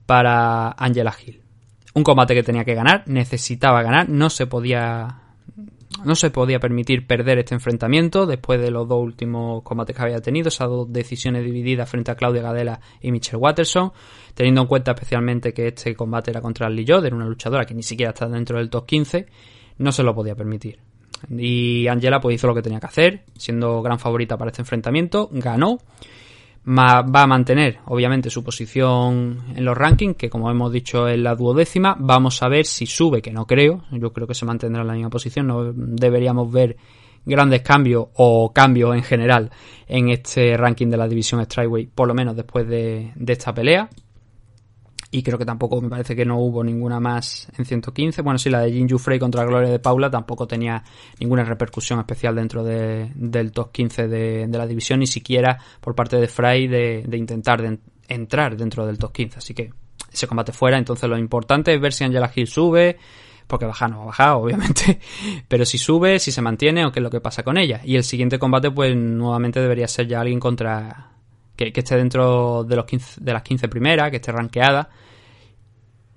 para 0.07 0.71
Angela 0.79 1.15
Hill. 1.25 1.41
Un 1.95 2.03
combate 2.03 2.35
que 2.35 2.43
tenía 2.43 2.65
que 2.65 2.75
ganar, 2.75 3.05
necesitaba 3.07 3.83
ganar, 3.83 4.09
no 4.09 4.31
se 4.31 4.47
podía 4.47 5.19
no 6.05 6.14
se 6.14 6.30
podía 6.30 6.59
permitir 6.59 7.07
perder 7.07 7.38
este 7.38 7.55
enfrentamiento 7.55 8.26
después 8.26 8.61
de 8.61 8.70
los 8.70 8.88
dos 8.88 9.03
últimos 9.03 9.62
combates 9.62 9.97
que 9.97 10.03
había 10.03 10.20
tenido, 10.20 10.49
esas 10.49 10.68
dos 10.68 10.93
decisiones 10.93 11.45
divididas 11.45 11.88
frente 11.88 12.11
a 12.11 12.14
Claudia 12.14 12.43
Gadela 12.43 12.80
y 13.01 13.12
Michelle 13.12 13.38
Watterson, 13.38 13.93
teniendo 14.34 14.62
en 14.62 14.66
cuenta 14.66 14.93
especialmente 14.93 15.53
que 15.53 15.68
este 15.68 15.95
combate 15.95 16.30
era 16.30 16.40
contra 16.40 16.68
Lee 16.68 16.84
Yoder, 16.84 17.14
una 17.14 17.26
luchadora 17.26 17.64
que 17.64 17.74
ni 17.74 17.82
siquiera 17.82 18.11
está 18.11 18.28
dentro 18.28 18.59
del 18.59 18.70
top 18.70 18.86
15, 18.86 19.26
no 19.78 19.93
se 19.93 20.03
lo 20.03 20.14
podía 20.14 20.34
permitir. 20.34 20.80
Y 21.30 21.86
Angela 21.86 22.20
pues 22.20 22.34
hizo 22.34 22.47
lo 22.47 22.55
que 22.55 22.62
tenía 22.62 22.80
que 22.80 22.86
hacer, 22.86 23.24
siendo 23.36 23.82
gran 23.82 23.99
favorita 23.99 24.36
para 24.36 24.51
este 24.51 24.62
enfrentamiento, 24.62 25.28
ganó, 25.32 25.78
va 26.67 27.23
a 27.23 27.27
mantener 27.27 27.79
obviamente 27.87 28.31
su 28.31 28.45
posición 28.45 29.45
en 29.55 29.65
los 29.65 29.77
rankings, 29.77 30.17
que 30.17 30.31
como 30.31 30.51
hemos 30.51 30.73
dicho 30.73 31.09
es 31.09 31.19
la 31.19 31.35
duodécima, 31.35 31.97
vamos 31.99 32.43
a 32.43 32.49
ver 32.49 32.67
si 32.67 32.87
sube, 32.87 33.21
que 33.21 33.33
no 33.33 33.47
creo, 33.47 33.83
yo 33.91 34.13
creo 34.13 34.27
que 34.27 34.35
se 34.35 34.45
mantendrá 34.45 34.83
en 34.83 34.89
la 34.89 34.95
misma 34.95 35.11
posición, 35.11 35.49
no 35.49 35.73
deberíamos 35.75 36.53
ver 36.53 36.77
grandes 37.25 37.63
cambios 37.63 38.07
o 38.15 38.53
cambios 38.53 38.95
en 38.95 39.03
general 39.03 39.51
en 39.87 40.09
este 40.11 40.57
ranking 40.57 40.89
de 40.89 40.97
la 40.97 41.09
división 41.09 41.45
Strikeway, 41.45 41.87
por 41.87 42.09
lo 42.09 42.15
menos 42.15 42.37
después 42.37 42.67
de, 42.69 43.13
de 43.15 43.33
esta 43.33 43.53
pelea. 43.53 43.89
Y 45.15 45.23
creo 45.23 45.37
que 45.39 45.45
tampoco 45.45 45.79
me 45.83 45.91
parece 45.91 46.17
que 46.17 46.25
no 46.25 46.39
hubo 46.39 46.65
ninguna 46.65 46.99
más 46.99 47.47
en 47.59 47.67
115. 47.67 48.23
Bueno, 48.23 48.39
sí, 48.39 48.49
la 48.49 48.61
de 48.61 48.73
Jinju 48.73 48.99
Frey 48.99 49.19
contra 49.19 49.45
Gloria 49.45 49.69
de 49.69 49.79
Paula 49.79 50.11
tampoco 50.11 50.47
tenía 50.47 50.83
ninguna 51.21 51.45
repercusión 51.45 51.99
especial 51.99 52.35
dentro 52.35 52.65
de- 52.65 53.13
del 53.15 53.53
top 53.53 53.71
15 53.73 54.09
de, 54.09 54.49
la 54.51 54.67
división, 54.67 55.01
ni 55.01 55.07
siquiera 55.07 55.59
por 55.83 55.95
parte 55.95 56.17
de 56.17 56.29
Frey 56.29 56.67
de, 56.67 57.05
intentar 57.13 57.79
entrar 58.09 58.57
dentro 58.57 58.87
del 58.87 58.97
top 58.97 59.13
15. 59.13 59.39
Así 59.39 59.53
que 59.53 59.71
ese 60.11 60.27
combate 60.27 60.53
fuera. 60.53 60.79
Entonces 60.79 61.07
lo 61.11 61.19
importante 61.19 61.75
es 61.75 61.81
ver 61.81 61.93
si 61.93 62.05
Angela 62.05 62.33
Hill 62.35 62.47
sube, 62.47 62.97
porque 63.47 63.67
baja 63.67 63.89
no 63.89 63.99
va 63.99 64.03
a 64.05 64.07
bajar, 64.07 64.31
obviamente, 64.31 64.99
pero 65.47 65.67
si 65.67 65.77
sube, 65.77 66.21
si 66.21 66.33
se 66.33 66.41
mantiene 66.41 66.87
o 66.87 66.91
qué 66.91 67.01
es 67.01 67.05
lo 67.05 67.11
que 67.11 67.21
pasa 67.21 67.43
con 67.43 67.59
ella. 67.59 67.83
Y 67.85 67.97
el 67.97 68.05
siguiente 68.05 68.39
combate, 68.39 68.71
pues 68.71 68.97
nuevamente 68.97 69.61
debería 69.61 69.87
ser 69.89 70.09
ya 70.09 70.23
alguien 70.23 70.41
contra. 70.41 71.11
Que, 71.57 71.73
esté 71.75 71.97
dentro 71.97 72.65
de, 72.65 72.77
los 72.77 72.85
15 72.85 73.21
de 73.23 73.33
las 73.33 73.43
15 73.43 73.69
primeras, 73.69 74.11
que 74.11 74.17
esté 74.17 74.33
rankeada. 74.33 74.89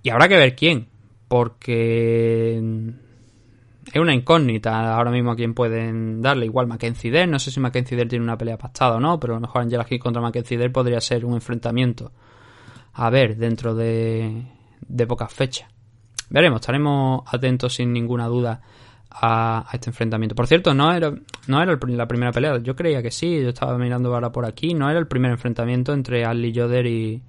Y 0.01 0.09
habrá 0.09 0.27
que 0.27 0.37
ver 0.37 0.55
quién, 0.55 0.87
porque 1.27 2.57
es 3.91 4.01
una 4.01 4.13
incógnita 4.13 4.95
ahora 4.95 5.11
mismo 5.11 5.31
a 5.31 5.35
quién 5.35 5.53
pueden 5.53 6.21
darle. 6.21 6.45
Igual 6.45 6.67
Mackenzie 6.67 7.11
Dern, 7.11 7.31
no 7.31 7.39
sé 7.39 7.51
si 7.51 7.59
Mackenzie 7.59 8.05
tiene 8.05 8.23
una 8.23 8.37
pelea 8.37 8.57
pactada 8.57 8.95
o 8.95 8.99
no, 8.99 9.19
pero 9.19 9.33
a 9.33 9.37
lo 9.37 9.41
mejor 9.41 9.61
Angela 9.61 9.85
Hill 9.89 9.99
contra 9.99 10.21
Mackenzie 10.21 10.69
podría 10.69 11.01
ser 11.01 11.25
un 11.25 11.33
enfrentamiento. 11.33 12.11
A 12.93 13.09
ver, 13.09 13.35
dentro 13.35 13.75
de, 13.75 14.45
de 14.87 15.07
pocas 15.07 15.33
fechas. 15.33 15.69
Veremos, 16.29 16.61
estaremos 16.61 17.23
atentos 17.27 17.75
sin 17.75 17.93
ninguna 17.93 18.27
duda 18.27 18.61
a, 19.21 19.65
este 19.73 19.89
enfrentamiento. 19.89 20.35
Por 20.35 20.47
cierto, 20.47 20.73
no 20.73 20.91
era, 20.91 21.13
no 21.47 21.61
era 21.61 21.77
la 21.81 22.07
primera 22.07 22.31
pelea, 22.31 22.57
yo 22.59 22.75
creía 22.75 23.01
que 23.01 23.11
sí, 23.11 23.41
yo 23.41 23.49
estaba 23.49 23.77
mirando 23.77 24.13
ahora 24.13 24.31
por 24.31 24.45
aquí, 24.45 24.73
no 24.73 24.89
era 24.89 24.99
el 24.99 25.07
primer 25.07 25.31
enfrentamiento 25.31 25.93
entre 25.93 26.25
Ali 26.25 26.51
Yoder 26.51 26.85
y, 26.85 27.21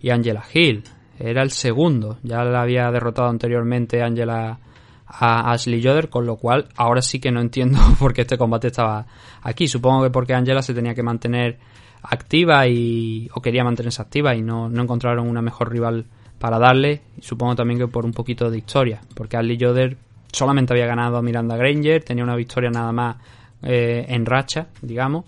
y 0.00 0.10
Angela 0.10 0.44
Hill, 0.52 0.84
era 1.18 1.42
el 1.42 1.50
segundo, 1.50 2.18
ya 2.22 2.44
la 2.44 2.62
había 2.62 2.90
derrotado 2.90 3.28
anteriormente 3.28 4.02
Angela 4.02 4.58
a 5.06 5.52
Ashley 5.52 5.80
Yoder, 5.80 6.08
con 6.08 6.26
lo 6.26 6.36
cual 6.36 6.68
ahora 6.76 7.02
sí 7.02 7.20
que 7.20 7.30
no 7.30 7.40
entiendo 7.40 7.78
por 7.98 8.12
qué 8.12 8.22
este 8.22 8.38
combate 8.38 8.68
estaba 8.68 9.06
aquí. 9.42 9.68
Supongo 9.68 10.02
que 10.02 10.10
porque 10.10 10.34
Angela 10.34 10.62
se 10.62 10.74
tenía 10.74 10.94
que 10.94 11.02
mantener 11.02 11.58
activa 12.02 12.66
y 12.66 13.28
o 13.34 13.40
quería 13.40 13.64
mantenerse 13.64 14.02
activa 14.02 14.34
y 14.34 14.42
no, 14.42 14.68
no 14.68 14.82
encontraron 14.82 15.28
una 15.28 15.42
mejor 15.42 15.70
rival 15.70 16.06
para 16.38 16.58
darle. 16.58 17.02
Supongo 17.20 17.54
también 17.54 17.78
que 17.78 17.86
por 17.86 18.04
un 18.04 18.12
poquito 18.12 18.50
de 18.50 18.58
historia, 18.58 19.02
porque 19.14 19.36
Ashley 19.36 19.56
Yoder 19.56 19.96
solamente 20.34 20.72
había 20.72 20.86
ganado 20.86 21.16
a 21.16 21.22
Miranda 21.22 21.56
Granger, 21.56 22.02
tenía 22.02 22.24
una 22.24 22.36
victoria 22.36 22.70
nada 22.70 22.92
más 22.92 23.16
eh, 23.62 24.04
en 24.08 24.26
racha, 24.26 24.66
digamos. 24.82 25.24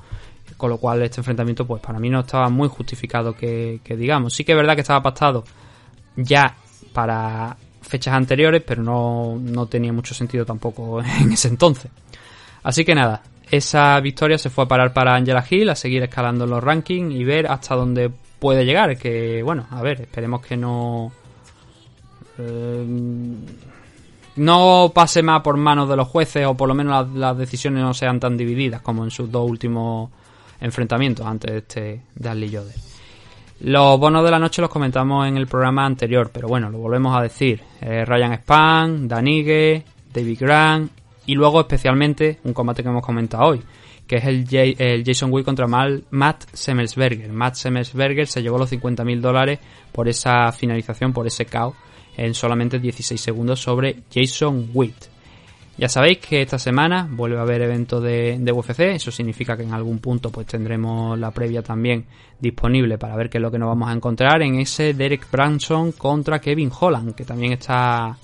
Con 0.56 0.70
lo 0.70 0.78
cual 0.78 1.02
este 1.02 1.20
enfrentamiento, 1.20 1.66
pues 1.66 1.82
para 1.82 1.98
mí 1.98 2.08
no 2.08 2.20
estaba 2.20 2.48
muy 2.48 2.68
justificado 2.68 3.34
que, 3.34 3.80
digamos. 3.84 4.32
Sí 4.32 4.44
que 4.44 4.52
es 4.52 4.56
verdad 4.58 4.74
que 4.74 4.80
estaba 4.80 5.02
pactado 5.02 5.44
ya 6.16 6.54
para 6.92 7.56
fechas 7.82 8.14
anteriores, 8.14 8.62
pero 8.66 8.82
no, 8.82 9.38
no 9.38 9.66
tenía 9.66 9.92
mucho 9.92 10.14
sentido 10.14 10.46
tampoco 10.46 11.00
en 11.20 11.32
ese 11.32 11.48
entonces. 11.48 11.90
Así 12.62 12.84
que 12.84 12.94
nada, 12.94 13.22
esa 13.50 14.00
victoria 14.00 14.38
se 14.38 14.50
fue 14.50 14.64
a 14.64 14.68
parar 14.68 14.92
para 14.92 15.14
Angela 15.14 15.44
Hill, 15.48 15.68
a 15.68 15.76
seguir 15.76 16.02
escalando 16.02 16.46
los 16.46 16.64
rankings 16.64 17.14
y 17.14 17.22
ver 17.22 17.46
hasta 17.46 17.74
dónde 17.74 18.10
puede 18.38 18.64
llegar. 18.64 18.96
Que 18.96 19.42
bueno, 19.42 19.66
a 19.70 19.82
ver, 19.82 20.00
esperemos 20.00 20.40
que 20.40 20.56
no. 20.56 21.12
eh, 22.38 22.86
no 24.36 24.92
pase 24.94 25.22
más 25.22 25.40
por 25.42 25.56
manos 25.56 25.88
de 25.88 25.96
los 25.96 26.08
jueces 26.08 26.46
o 26.46 26.54
por 26.54 26.68
lo 26.68 26.74
menos 26.74 27.08
las, 27.14 27.36
decisiones 27.38 27.82
no 27.82 27.94
sean 27.94 28.20
tan 28.20 28.36
divididas 28.36 28.82
como 28.82 29.04
en 29.04 29.10
sus 29.10 29.30
dos 29.30 29.48
últimos 29.48 30.10
enfrentamientos 30.60 31.26
antes 31.26 31.50
de 31.52 31.58
este 31.58 32.00
de 32.14 32.28
Ashley 32.28 32.50
Yoder. 32.50 32.74
Los 33.60 33.98
bonos 33.98 34.22
de 34.24 34.30
la 34.30 34.38
noche 34.38 34.60
los 34.60 34.70
comentamos 34.70 35.26
en 35.26 35.36
el 35.38 35.46
programa 35.46 35.86
anterior, 35.86 36.30
pero 36.32 36.46
bueno, 36.48 36.68
lo 36.68 36.78
volvemos 36.78 37.16
a 37.16 37.22
decir. 37.22 37.62
Eh, 37.80 38.04
Ryan 38.04 38.34
Span, 38.34 39.08
Danigue, 39.08 39.82
David 40.12 40.38
Grant 40.40 40.92
y 41.24 41.34
luego 41.34 41.60
especialmente 41.60 42.38
un 42.44 42.52
combate 42.52 42.82
que 42.82 42.90
hemos 42.90 43.04
comentado 43.04 43.44
hoy, 43.46 43.62
que 44.06 44.16
es 44.16 44.24
el, 44.26 44.44
J- 44.44 44.74
el 44.84 45.02
Jason 45.04 45.32
Wick 45.32 45.46
contra 45.46 45.66
Mal- 45.66 46.04
Matt 46.10 46.44
Semmelsberger. 46.52 47.32
Matt 47.32 47.54
Semmelsberger 47.54 48.26
se 48.26 48.42
llevó 48.42 48.58
los 48.58 48.70
50.000 48.70 49.20
dólares 49.20 49.58
por 49.90 50.06
esa 50.06 50.52
finalización, 50.52 51.14
por 51.14 51.26
ese 51.26 51.46
KO 51.46 51.74
en 52.16 52.34
solamente 52.34 52.78
16 52.78 53.20
segundos 53.20 53.60
sobre 53.60 54.02
Jason 54.12 54.70
Witt. 54.72 55.16
Ya 55.78 55.90
sabéis 55.90 56.18
que 56.18 56.40
esta 56.40 56.58
semana 56.58 57.06
vuelve 57.10 57.36
a 57.36 57.42
haber 57.42 57.60
evento 57.60 58.00
de, 58.00 58.38
de 58.40 58.52
UFC, 58.52 58.80
eso 58.80 59.10
significa 59.10 59.58
que 59.58 59.62
en 59.62 59.74
algún 59.74 59.98
punto 59.98 60.30
pues 60.30 60.46
tendremos 60.46 61.18
la 61.18 61.30
previa 61.32 61.62
también 61.62 62.06
disponible 62.40 62.96
para 62.96 63.14
ver 63.14 63.28
qué 63.28 63.36
es 63.36 63.42
lo 63.42 63.50
que 63.50 63.58
nos 63.58 63.68
vamos 63.68 63.90
a 63.90 63.92
encontrar 63.92 64.40
en 64.40 64.58
ese 64.58 64.94
Derek 64.94 65.30
Branson 65.30 65.92
contra 65.92 66.40
Kevin 66.40 66.70
Holland, 66.80 67.14
que 67.14 67.24
también 67.24 67.52
está 67.52 68.16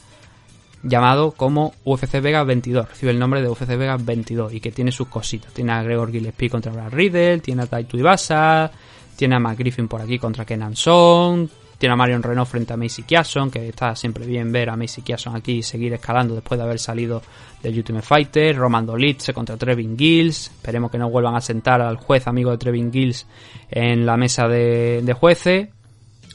llamado 0.82 1.32
como 1.32 1.74
UFC 1.84 2.20
Vegas 2.20 2.46
22, 2.46 2.88
recibe 2.88 3.12
el 3.12 3.18
nombre 3.18 3.42
de 3.42 3.48
UFC 3.48 3.76
Vegas 3.76 4.04
22 4.04 4.54
y 4.54 4.60
que 4.60 4.72
tiene 4.72 4.90
sus 4.90 5.08
cositas. 5.08 5.52
Tiene 5.52 5.72
a 5.72 5.82
Gregor 5.82 6.10
Gillespie 6.10 6.50
contra 6.50 6.72
Brad 6.72 6.92
Riddle, 6.92 7.40
tiene 7.40 7.62
a 7.62 7.66
Taito 7.66 7.96
Ibasa, 7.96 8.70
tiene 9.16 9.36
a 9.36 9.38
Matt 9.38 9.58
Griffin 9.58 9.88
por 9.88 10.00
aquí 10.00 10.18
contra 10.18 10.44
Kenan 10.44 10.74
Son, 10.74 11.48
tiene 11.82 11.94
a 11.94 11.96
Marion 11.96 12.22
Renault 12.22 12.48
frente 12.48 12.72
a 12.72 12.76
Macy 12.76 13.02
Kiason, 13.02 13.50
que 13.50 13.70
está 13.70 13.96
siempre 13.96 14.24
bien 14.24 14.52
ver 14.52 14.70
a 14.70 14.76
Macy 14.76 15.02
Kiason 15.02 15.34
aquí 15.34 15.54
y 15.54 15.62
seguir 15.64 15.92
escalando 15.92 16.32
después 16.32 16.56
de 16.56 16.62
haber 16.62 16.78
salido 16.78 17.20
del 17.60 17.76
Ultimate 17.76 18.06
Fighter. 18.06 18.56
Roman 18.56 18.86
Dolitze 18.86 19.34
contra 19.34 19.56
Trevin 19.56 19.98
Gills. 19.98 20.46
Esperemos 20.46 20.92
que 20.92 20.98
no 20.98 21.10
vuelvan 21.10 21.34
a 21.34 21.40
sentar 21.40 21.80
al 21.80 21.96
juez 21.96 22.28
amigo 22.28 22.52
de 22.52 22.58
Trevin 22.58 22.92
Gills 22.92 23.26
en 23.68 24.06
la 24.06 24.16
mesa 24.16 24.46
de, 24.46 25.00
de 25.02 25.12
jueces. 25.12 25.70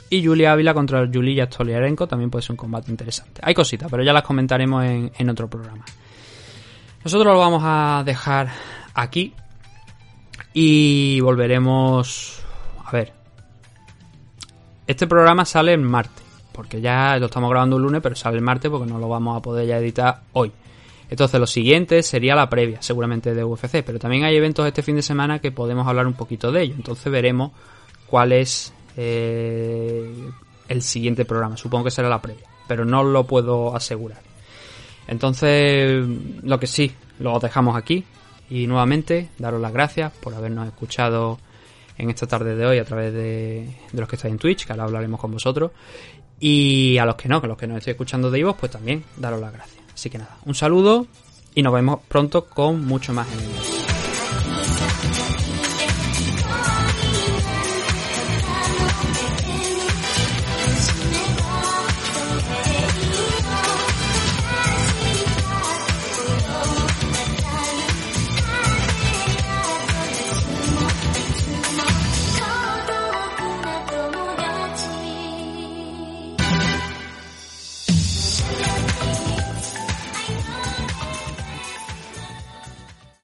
Y 0.10 0.26
Julia 0.26 0.52
Ávila 0.52 0.74
contra 0.74 1.08
Julia 1.08 1.46
Stoliarenko 1.46 2.08
también 2.08 2.30
puede 2.30 2.42
ser 2.42 2.52
un 2.52 2.58
combate 2.58 2.92
interesante. 2.92 3.40
Hay 3.42 3.54
cositas, 3.54 3.90
pero 3.90 4.04
ya 4.04 4.12
las 4.12 4.24
comentaremos 4.24 4.84
en, 4.84 5.14
en 5.18 5.30
otro 5.30 5.50
programa. 5.50 5.86
Nosotros 7.06 7.34
lo 7.34 7.40
vamos 7.40 7.62
a 7.66 8.04
dejar 8.06 8.50
aquí 8.94 9.34
y 10.54 11.22
volveremos 11.22 12.44
a 12.84 12.92
ver. 12.92 13.17
Este 14.88 15.06
programa 15.06 15.44
sale 15.44 15.74
el 15.74 15.82
martes, 15.82 16.24
porque 16.54 16.80
ya 16.80 17.18
lo 17.18 17.26
estamos 17.26 17.50
grabando 17.50 17.76
el 17.76 17.84
lunes, 17.84 18.02
pero 18.02 18.16
sale 18.16 18.38
el 18.38 18.44
martes 18.44 18.72
porque 18.72 18.90
no 18.90 18.98
lo 18.98 19.10
vamos 19.10 19.38
a 19.38 19.42
poder 19.42 19.68
ya 19.68 19.78
editar 19.78 20.22
hoy. 20.32 20.52
Entonces 21.10 21.40
lo 21.40 21.48
siguiente 21.48 22.02
sería 22.04 22.36
la 22.36 22.50
previa, 22.50 22.82
seguramente 22.82 23.34
de 23.34 23.44
UFC, 23.44 23.84
pero 23.86 24.00
también 24.00 24.24
hay 24.24 24.36
eventos 24.36 24.66
este 24.66 24.82
fin 24.82 24.96
de 24.96 25.02
semana 25.02 25.40
que 25.40 25.52
podemos 25.52 25.88
hablar 25.88 26.08
un 26.08 26.14
poquito 26.14 26.52
de 26.52 26.64
ello. 26.64 26.76
Entonces 26.76 27.12
veremos 27.12 27.52
cuál 28.08 28.32
es 28.32 28.74
eh, 28.96 30.10
el 30.70 30.82
siguiente 30.82 31.26
programa. 31.26 31.58
Supongo 31.58 31.86
que 31.86 31.92
será 31.92 32.10
la 32.10 32.22
previa, 32.22 32.48
pero 32.68 32.86
no 32.86 33.04
lo 33.04 33.26
puedo 33.26 33.76
asegurar. 33.76 34.22
Entonces, 35.08 36.06
lo 36.44 36.60
que 36.60 36.68
sí, 36.68 36.94
lo 37.20 37.40
dejamos 37.40 37.76
aquí. 37.78 38.04
Y 38.50 38.68
nuevamente, 38.68 39.30
daros 39.38 39.62
las 39.62 39.74
gracias 39.74 40.14
por 40.14 40.34
habernos 40.34 40.68
escuchado 40.68 41.40
en 41.98 42.10
esta 42.10 42.28
tarde 42.28 42.56
de 42.56 42.66
hoy 42.66 42.78
a 42.78 42.86
través 42.86 43.14
de, 43.14 43.68
los 43.94 44.08
que 44.08 44.16
estáis 44.16 44.32
en 44.32 44.40
Twitch, 44.40 44.66
que 44.66 44.74
ahora 44.74 44.86
hablaremos 44.86 45.20
con 45.20 45.32
vosotros. 45.32 45.72
Y 46.40 46.98
a 46.98 47.06
los 47.06 47.16
que 47.16 47.28
no, 47.28 47.42
que 47.42 47.48
los 47.48 47.58
que 47.58 47.68
nos 47.68 47.80
estéis 47.80 47.96
escuchando 47.96 48.30
de 48.30 48.40
Ivo, 48.40 48.56
pues 48.56 48.72
también 48.72 49.04
daros 49.18 49.42
las 49.42 49.52
gracias. 49.52 49.84
Así 49.94 50.10
que 50.10 50.20
nada, 50.20 50.38
un 50.46 50.54
saludo 50.54 51.08
y 51.56 51.64
nos 51.64 51.74
vemos 51.74 52.02
pronto 52.08 52.46
con 52.46 52.86
mucho 52.86 53.14
más 53.14 53.28
en 53.32 53.77